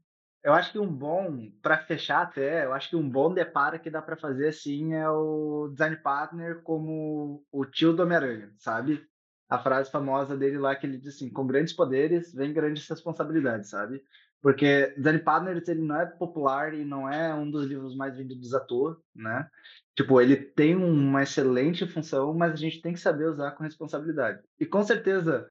eu 0.47 0.53
acho 0.53 0.71
que 0.71 0.79
um 0.79 0.87
bom, 0.87 1.51
para 1.61 1.77
fechar 1.77 2.21
até, 2.21 2.63
eu 2.63 2.71
acho 2.71 2.89
que 2.89 2.95
um 2.95 3.09
bom 3.09 3.33
deparo 3.33 3.77
que 3.81 3.89
dá 3.89 4.01
para 4.01 4.15
fazer 4.15 4.47
assim 4.47 4.93
é 4.93 5.09
o 5.09 5.67
design 5.73 5.97
partner 5.97 6.61
como 6.61 7.43
o 7.51 7.65
tio 7.65 7.91
do 7.91 8.03
Homem-Aranha, 8.03 8.53
sabe? 8.57 9.05
A 9.49 9.59
frase 9.59 9.91
famosa 9.91 10.37
dele 10.37 10.57
lá 10.57 10.73
que 10.73 10.87
ele 10.87 10.99
diz 10.99 11.15
assim: 11.15 11.29
com 11.29 11.45
grandes 11.45 11.73
poderes 11.73 12.33
vem 12.33 12.53
grandes 12.53 12.87
responsabilidades, 12.87 13.69
sabe? 13.69 14.01
Porque 14.41 14.93
Design 14.95 15.19
Partners 15.19 15.67
ele 15.67 15.81
não 15.81 15.99
é 15.99 16.05
popular 16.05 16.73
e 16.73 16.85
não 16.85 17.11
é 17.11 17.35
um 17.35 17.51
dos 17.51 17.65
livros 17.65 17.97
mais 17.97 18.15
vendidos 18.15 18.53
à 18.53 18.61
toa, 18.61 18.97
né? 19.13 19.49
Tipo, 19.97 20.21
ele 20.21 20.37
tem 20.37 20.77
uma 20.77 21.23
excelente 21.23 21.85
função, 21.85 22.33
mas 22.33 22.53
a 22.53 22.55
gente 22.55 22.81
tem 22.81 22.93
que 22.93 23.01
saber 23.01 23.25
usar 23.25 23.51
com 23.51 23.63
responsabilidade. 23.63 24.41
E 24.57 24.65
com 24.65 24.81
certeza, 24.81 25.49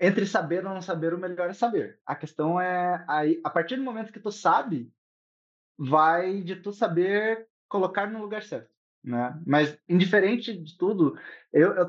entre 0.00 0.26
saber 0.26 0.66
ou 0.66 0.72
não 0.72 0.80
saber, 0.80 1.12
o 1.12 1.18
melhor 1.18 1.50
é 1.50 1.52
saber. 1.52 2.00
A 2.06 2.16
questão 2.16 2.60
é 2.60 3.04
aí, 3.06 3.40
a 3.44 3.50
partir 3.50 3.76
do 3.76 3.82
momento 3.82 4.12
que 4.12 4.20
tu 4.20 4.32
sabe, 4.32 4.90
vai 5.78 6.42
de 6.42 6.56
tu 6.56 6.72
saber 6.72 7.46
colocar 7.68 8.10
no 8.10 8.20
lugar 8.20 8.42
certo, 8.42 8.70
né? 9.04 9.40
Mas 9.46 9.78
indiferente 9.88 10.56
de 10.56 10.76
tudo, 10.76 11.18
eu, 11.52 11.74
eu 11.74 11.86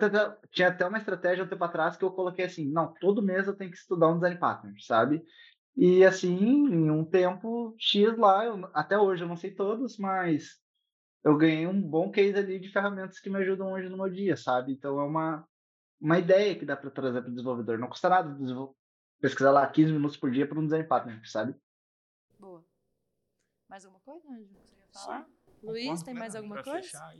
tinha 0.51 0.67
até 0.67 0.85
uma 0.85 0.97
estratégia 0.97 1.43
um 1.43 1.47
tempo 1.47 1.63
atrás 1.63 1.95
que 1.95 2.03
eu 2.03 2.11
coloquei 2.11 2.45
assim, 2.45 2.69
não, 2.69 2.93
todo 2.99 3.21
mês 3.21 3.47
eu 3.47 3.55
tenho 3.55 3.71
que 3.71 3.77
estudar 3.77 4.09
um 4.09 4.15
design 4.15 4.37
partner, 4.37 4.73
sabe? 4.79 5.23
E 5.75 6.03
assim, 6.03 6.37
em 6.37 6.91
um 6.91 7.05
tempo 7.05 7.73
X 7.77 8.17
lá, 8.17 8.45
eu, 8.45 8.69
até 8.73 8.97
hoje 8.97 9.23
eu 9.23 9.27
não 9.27 9.37
sei 9.37 9.51
todos, 9.51 9.97
mas 9.97 10.59
eu 11.23 11.37
ganhei 11.37 11.67
um 11.67 11.81
bom 11.81 12.11
case 12.11 12.37
ali 12.37 12.59
de 12.59 12.69
ferramentas 12.69 13.19
que 13.19 13.29
me 13.29 13.37
ajudam 13.37 13.71
hoje 13.71 13.87
no 13.89 13.97
meu 13.97 14.09
dia, 14.09 14.35
sabe? 14.35 14.73
Então 14.73 14.99
é 14.99 15.03
uma, 15.03 15.47
uma 16.01 16.17
ideia 16.17 16.57
que 16.57 16.65
dá 16.65 16.75
para 16.75 16.89
trazer 16.89 17.21
para 17.21 17.29
o 17.29 17.31
desenvolvedor. 17.31 17.77
Não 17.77 17.87
custa 17.87 18.09
nada 18.09 18.35
pesquisar 19.21 19.51
lá 19.51 19.67
15 19.67 19.93
minutos 19.93 20.17
por 20.17 20.31
dia 20.31 20.47
para 20.47 20.59
um 20.59 20.65
design 20.65 20.87
partner, 20.87 21.21
sabe? 21.29 21.55
Boa. 22.39 22.65
Mais 23.69 23.85
alguma 23.85 24.01
coisa, 24.01 24.27
Anjo? 24.27 24.51
Você 24.59 24.75
quer 24.75 24.87
falar? 24.91 25.23
Sim. 25.23 25.31
Luiz, 25.63 26.01
tem 26.01 26.13
mais 26.15 26.35
alguma 26.35 26.63
coisa? 26.63 27.15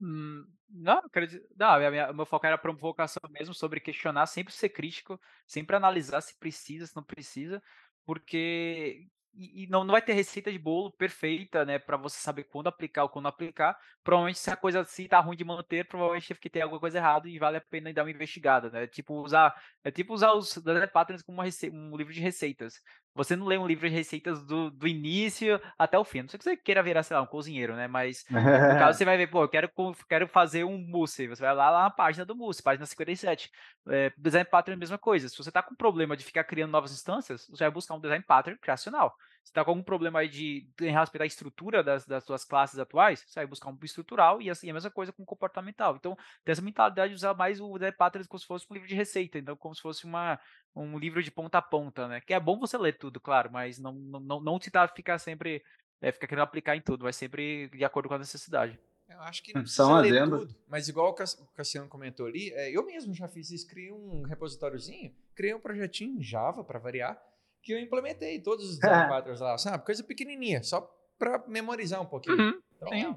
Hum, 0.00 0.44
não, 0.68 0.98
acredito, 0.98 1.46
não, 1.56 1.78
minha, 1.78 1.90
minha, 1.90 2.12
meu 2.12 2.26
foco 2.26 2.44
era 2.44 2.58
provocação 2.58 3.22
mesmo 3.30 3.54
sobre 3.54 3.78
questionar, 3.78 4.26
sempre 4.26 4.52
ser 4.52 4.68
crítico, 4.70 5.18
sempre 5.46 5.76
analisar 5.76 6.20
se 6.20 6.36
precisa, 6.36 6.86
se 6.86 6.96
não 6.96 7.02
precisa, 7.02 7.62
porque 8.04 9.08
e, 9.36 9.64
e 9.64 9.66
não, 9.68 9.84
não 9.84 9.92
vai 9.92 10.02
ter 10.02 10.12
receita 10.12 10.50
de 10.50 10.58
bolo 10.58 10.92
perfeita, 10.92 11.64
né, 11.64 11.78
para 11.78 11.96
você 11.96 12.18
saber 12.18 12.44
quando 12.44 12.68
aplicar 12.68 13.02
ou 13.04 13.08
quando 13.08 13.26
aplicar. 13.28 13.76
Provavelmente 14.02 14.38
se 14.38 14.50
a 14.50 14.56
coisa 14.56 14.80
assim 14.80 15.06
tá 15.08 15.20
ruim 15.20 15.36
de 15.36 15.44
manter, 15.44 15.86
provavelmente 15.86 16.32
é 16.32 16.34
porque 16.34 16.50
tem 16.50 16.62
alguma 16.62 16.80
coisa 16.80 16.98
errada 16.98 17.28
e 17.28 17.38
vale 17.38 17.56
a 17.56 17.60
pena 17.60 17.92
dar 17.92 18.04
uma 18.04 18.10
investigada, 18.10 18.70
né? 18.70 18.86
Tipo 18.86 19.14
usar, 19.22 19.54
é 19.82 19.90
tipo 19.90 20.12
usar 20.14 20.32
os 20.32 20.56
Data 20.58 20.88
Patterns 20.88 21.22
como 21.22 21.38
uma 21.40 21.48
um 21.72 21.96
livro 21.96 22.12
de 22.12 22.20
receitas. 22.20 22.80
Você 23.14 23.36
não 23.36 23.46
lê 23.46 23.56
um 23.56 23.66
livro 23.66 23.88
de 23.88 23.94
receitas 23.94 24.44
do, 24.44 24.70
do 24.70 24.88
início 24.88 25.60
até 25.78 25.96
o 25.96 26.04
fim. 26.04 26.22
Não 26.22 26.28
sei 26.28 26.38
que 26.38 26.44
você 26.44 26.56
queira 26.56 26.82
virar, 26.82 27.02
sei 27.04 27.16
lá, 27.16 27.22
um 27.22 27.26
cozinheiro, 27.26 27.76
né? 27.76 27.86
Mas 27.86 28.24
no 28.28 28.34
caso 28.78 28.98
você 28.98 29.04
vai 29.04 29.16
ver, 29.16 29.28
pô, 29.28 29.42
eu 29.42 29.48
quero, 29.48 29.70
quero 30.08 30.26
fazer 30.26 30.64
um 30.64 30.76
mousse. 30.76 31.28
Você 31.28 31.40
vai 31.40 31.54
lá, 31.54 31.70
lá 31.70 31.82
na 31.84 31.90
página 31.90 32.24
do 32.24 32.34
mousse, 32.34 32.62
página 32.62 32.84
57. 32.84 33.50
É, 33.88 34.12
design 34.18 34.48
pattern 34.50 34.74
é 34.74 34.76
a 34.76 34.80
mesma 34.80 34.98
coisa. 34.98 35.28
Se 35.28 35.36
você 35.36 35.52
tá 35.52 35.62
com 35.62 35.74
problema 35.76 36.16
de 36.16 36.24
ficar 36.24 36.44
criando 36.44 36.72
novas 36.72 36.92
instâncias, 36.92 37.46
você 37.48 37.64
vai 37.64 37.70
buscar 37.70 37.94
um 37.94 38.00
design 38.00 38.24
pattern 38.26 38.58
criacional. 38.58 39.14
Se 39.44 39.52
tá 39.52 39.62
com 39.62 39.72
algum 39.72 39.82
problema 39.82 40.20
aí 40.20 40.28
de 40.28 40.66
em 40.80 40.90
respeito 40.90 41.22
à 41.22 41.26
estrutura 41.26 41.84
das, 41.84 42.06
das 42.06 42.24
suas 42.24 42.44
classes 42.44 42.78
atuais, 42.78 43.22
você 43.26 43.40
vai 43.40 43.46
buscar 43.46 43.68
um 43.68 43.78
estrutural 43.82 44.40
e 44.40 44.48
assim 44.48 44.70
a 44.70 44.74
mesma 44.74 44.90
coisa 44.90 45.12
com 45.12 45.24
comportamental. 45.24 45.96
Então, 45.96 46.16
tem 46.42 46.52
essa 46.52 46.62
mentalidade 46.62 47.10
de 47.10 47.16
usar 47.16 47.34
mais 47.34 47.60
o 47.60 47.74
design 47.74 47.94
pattern 47.96 48.26
como 48.26 48.40
se 48.40 48.46
fosse 48.46 48.66
um 48.70 48.74
livro 48.74 48.88
de 48.88 48.94
receita, 48.94 49.38
então 49.38 49.54
como 49.54 49.74
se 49.74 49.82
fosse 49.82 50.06
uma 50.06 50.40
um 50.74 50.98
livro 50.98 51.22
de 51.22 51.30
ponta 51.30 51.58
a 51.58 51.62
ponta, 51.62 52.08
né? 52.08 52.20
Que 52.20 52.34
é 52.34 52.40
bom 52.40 52.58
você 52.58 52.76
ler 52.76 52.98
tudo, 52.98 53.20
claro, 53.20 53.50
mas 53.52 53.78
não, 53.78 53.92
não, 53.92 54.40
não 54.40 54.58
tentar 54.58 54.88
ficar 54.88 55.18
sempre, 55.18 55.62
é, 56.00 56.10
ficar 56.10 56.26
querendo 56.26 56.42
aplicar 56.44 56.76
em 56.76 56.80
tudo, 56.80 57.04
vai 57.04 57.12
sempre 57.12 57.68
de 57.68 57.84
acordo 57.84 58.08
com 58.08 58.14
a 58.14 58.18
necessidade. 58.18 58.78
Eu 59.08 59.20
acho 59.20 59.42
que 59.42 59.52
não 59.52 59.60
hum, 59.60 59.64
precisa 59.64 60.00
ler 60.00 60.24
tudo, 60.24 60.54
mas 60.66 60.88
igual 60.88 61.10
o 61.10 61.46
Cassiano 61.54 61.88
comentou 61.88 62.26
ali, 62.26 62.50
é, 62.54 62.70
eu 62.70 62.84
mesmo 62.84 63.12
já 63.14 63.28
fiz 63.28 63.50
isso, 63.50 63.68
criei 63.68 63.92
um 63.92 64.22
repositóriozinho, 64.22 65.14
criei 65.34 65.54
um 65.54 65.60
projetinho 65.60 66.18
em 66.18 66.22
Java 66.22 66.64
para 66.64 66.78
variar, 66.78 67.22
que 67.62 67.72
eu 67.72 67.78
implementei 67.78 68.40
todos 68.40 68.68
os 68.68 68.78
patterns 68.80 69.40
lá, 69.40 69.56
sabe? 69.58 69.84
Coisa 69.84 70.02
pequenininha, 70.02 70.62
só 70.62 70.90
para 71.18 71.44
memorizar 71.46 72.00
um 72.00 72.06
pouquinho. 72.06 72.38
Uhum, 72.38 72.60
então, 72.76 72.88
sim. 72.88 73.16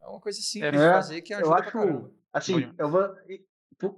é 0.00 0.06
uma 0.06 0.20
coisa 0.20 0.40
simples 0.40 0.80
é, 0.80 0.86
de 0.86 0.92
fazer 0.92 1.22
que 1.22 1.34
ajuda 1.34 1.48
eu 1.48 1.54
acho, 1.54 1.70
pra 1.70 1.72
caramba. 1.72 2.10
Assim, 2.32 2.74
eu 2.78 2.88
vou... 2.88 3.14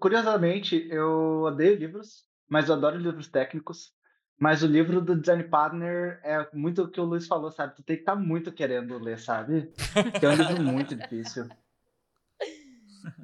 Curiosamente, 0.01 0.89
eu 0.91 1.43
odeio 1.43 1.77
livros, 1.77 2.27
mas 2.49 2.69
eu 2.69 2.75
adoro 2.75 2.99
livros 2.99 3.29
técnicos. 3.29 3.95
Mas 4.39 4.63
o 4.63 4.67
livro 4.67 5.01
do 5.01 5.19
Design 5.19 5.45
Partner 5.45 6.21
é 6.23 6.47
muito 6.53 6.83
o 6.83 6.91
que 6.91 7.01
o 7.01 7.05
Luiz 7.05 7.27
falou, 7.27 7.51
sabe? 7.51 7.75
Tu 7.75 7.83
tem 7.83 7.97
que 7.97 8.03
estar 8.03 8.15
tá 8.15 8.21
muito 8.21 8.53
querendo 8.53 8.99
ler, 8.99 9.19
sabe? 9.19 9.73
Que 10.19 10.27
é 10.27 10.29
um 10.29 10.35
livro 10.35 10.63
muito 10.63 10.95
difícil. 10.95 11.49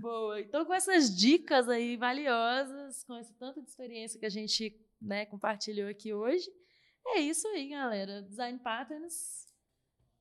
Boa. 0.01 0.41
Então, 0.41 0.65
com 0.65 0.73
essas 0.73 1.15
dicas 1.15 1.69
aí 1.69 1.99
valiosas, 1.99 3.05
com 3.05 3.19
esse 3.19 3.35
tanto 3.35 3.61
de 3.61 3.69
experiência 3.69 4.19
que 4.19 4.25
a 4.25 4.31
gente 4.31 4.75
né, 5.01 5.27
compartilhou 5.27 5.91
aqui 5.91 6.15
hoje, 6.15 6.51
é 7.09 7.21
isso 7.21 7.47
aí, 7.49 7.69
galera. 7.69 8.23
Design 8.23 8.59
Patterns, 8.61 9.53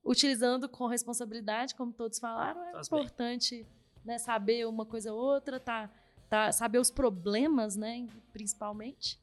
utilizando 0.04 0.68
com 0.68 0.86
responsabilidade, 0.86 1.74
como 1.74 1.92
todos 1.92 2.18
falaram, 2.18 2.62
é 2.64 2.72
Faz 2.72 2.86
importante 2.86 3.66
né, 4.04 4.18
saber 4.18 4.66
uma 4.66 4.84
coisa 4.84 5.12
ou 5.12 5.18
outra, 5.18 5.58
tá? 5.58 5.90
Tá, 6.32 6.50
saber 6.50 6.78
os 6.78 6.90
problemas, 6.90 7.76
né? 7.76 8.06
Principalmente. 8.32 9.20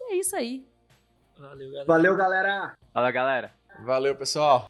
E 0.00 0.14
é 0.14 0.16
isso 0.16 0.34
aí. 0.34 0.66
Valeu, 1.38 1.68
galera. 1.70 1.86
Valeu, 1.86 2.16
galera. 2.16 2.78
Valeu, 2.92 3.12
galera. 3.12 3.52
Valeu, 3.84 4.16
pessoal. 4.16 4.68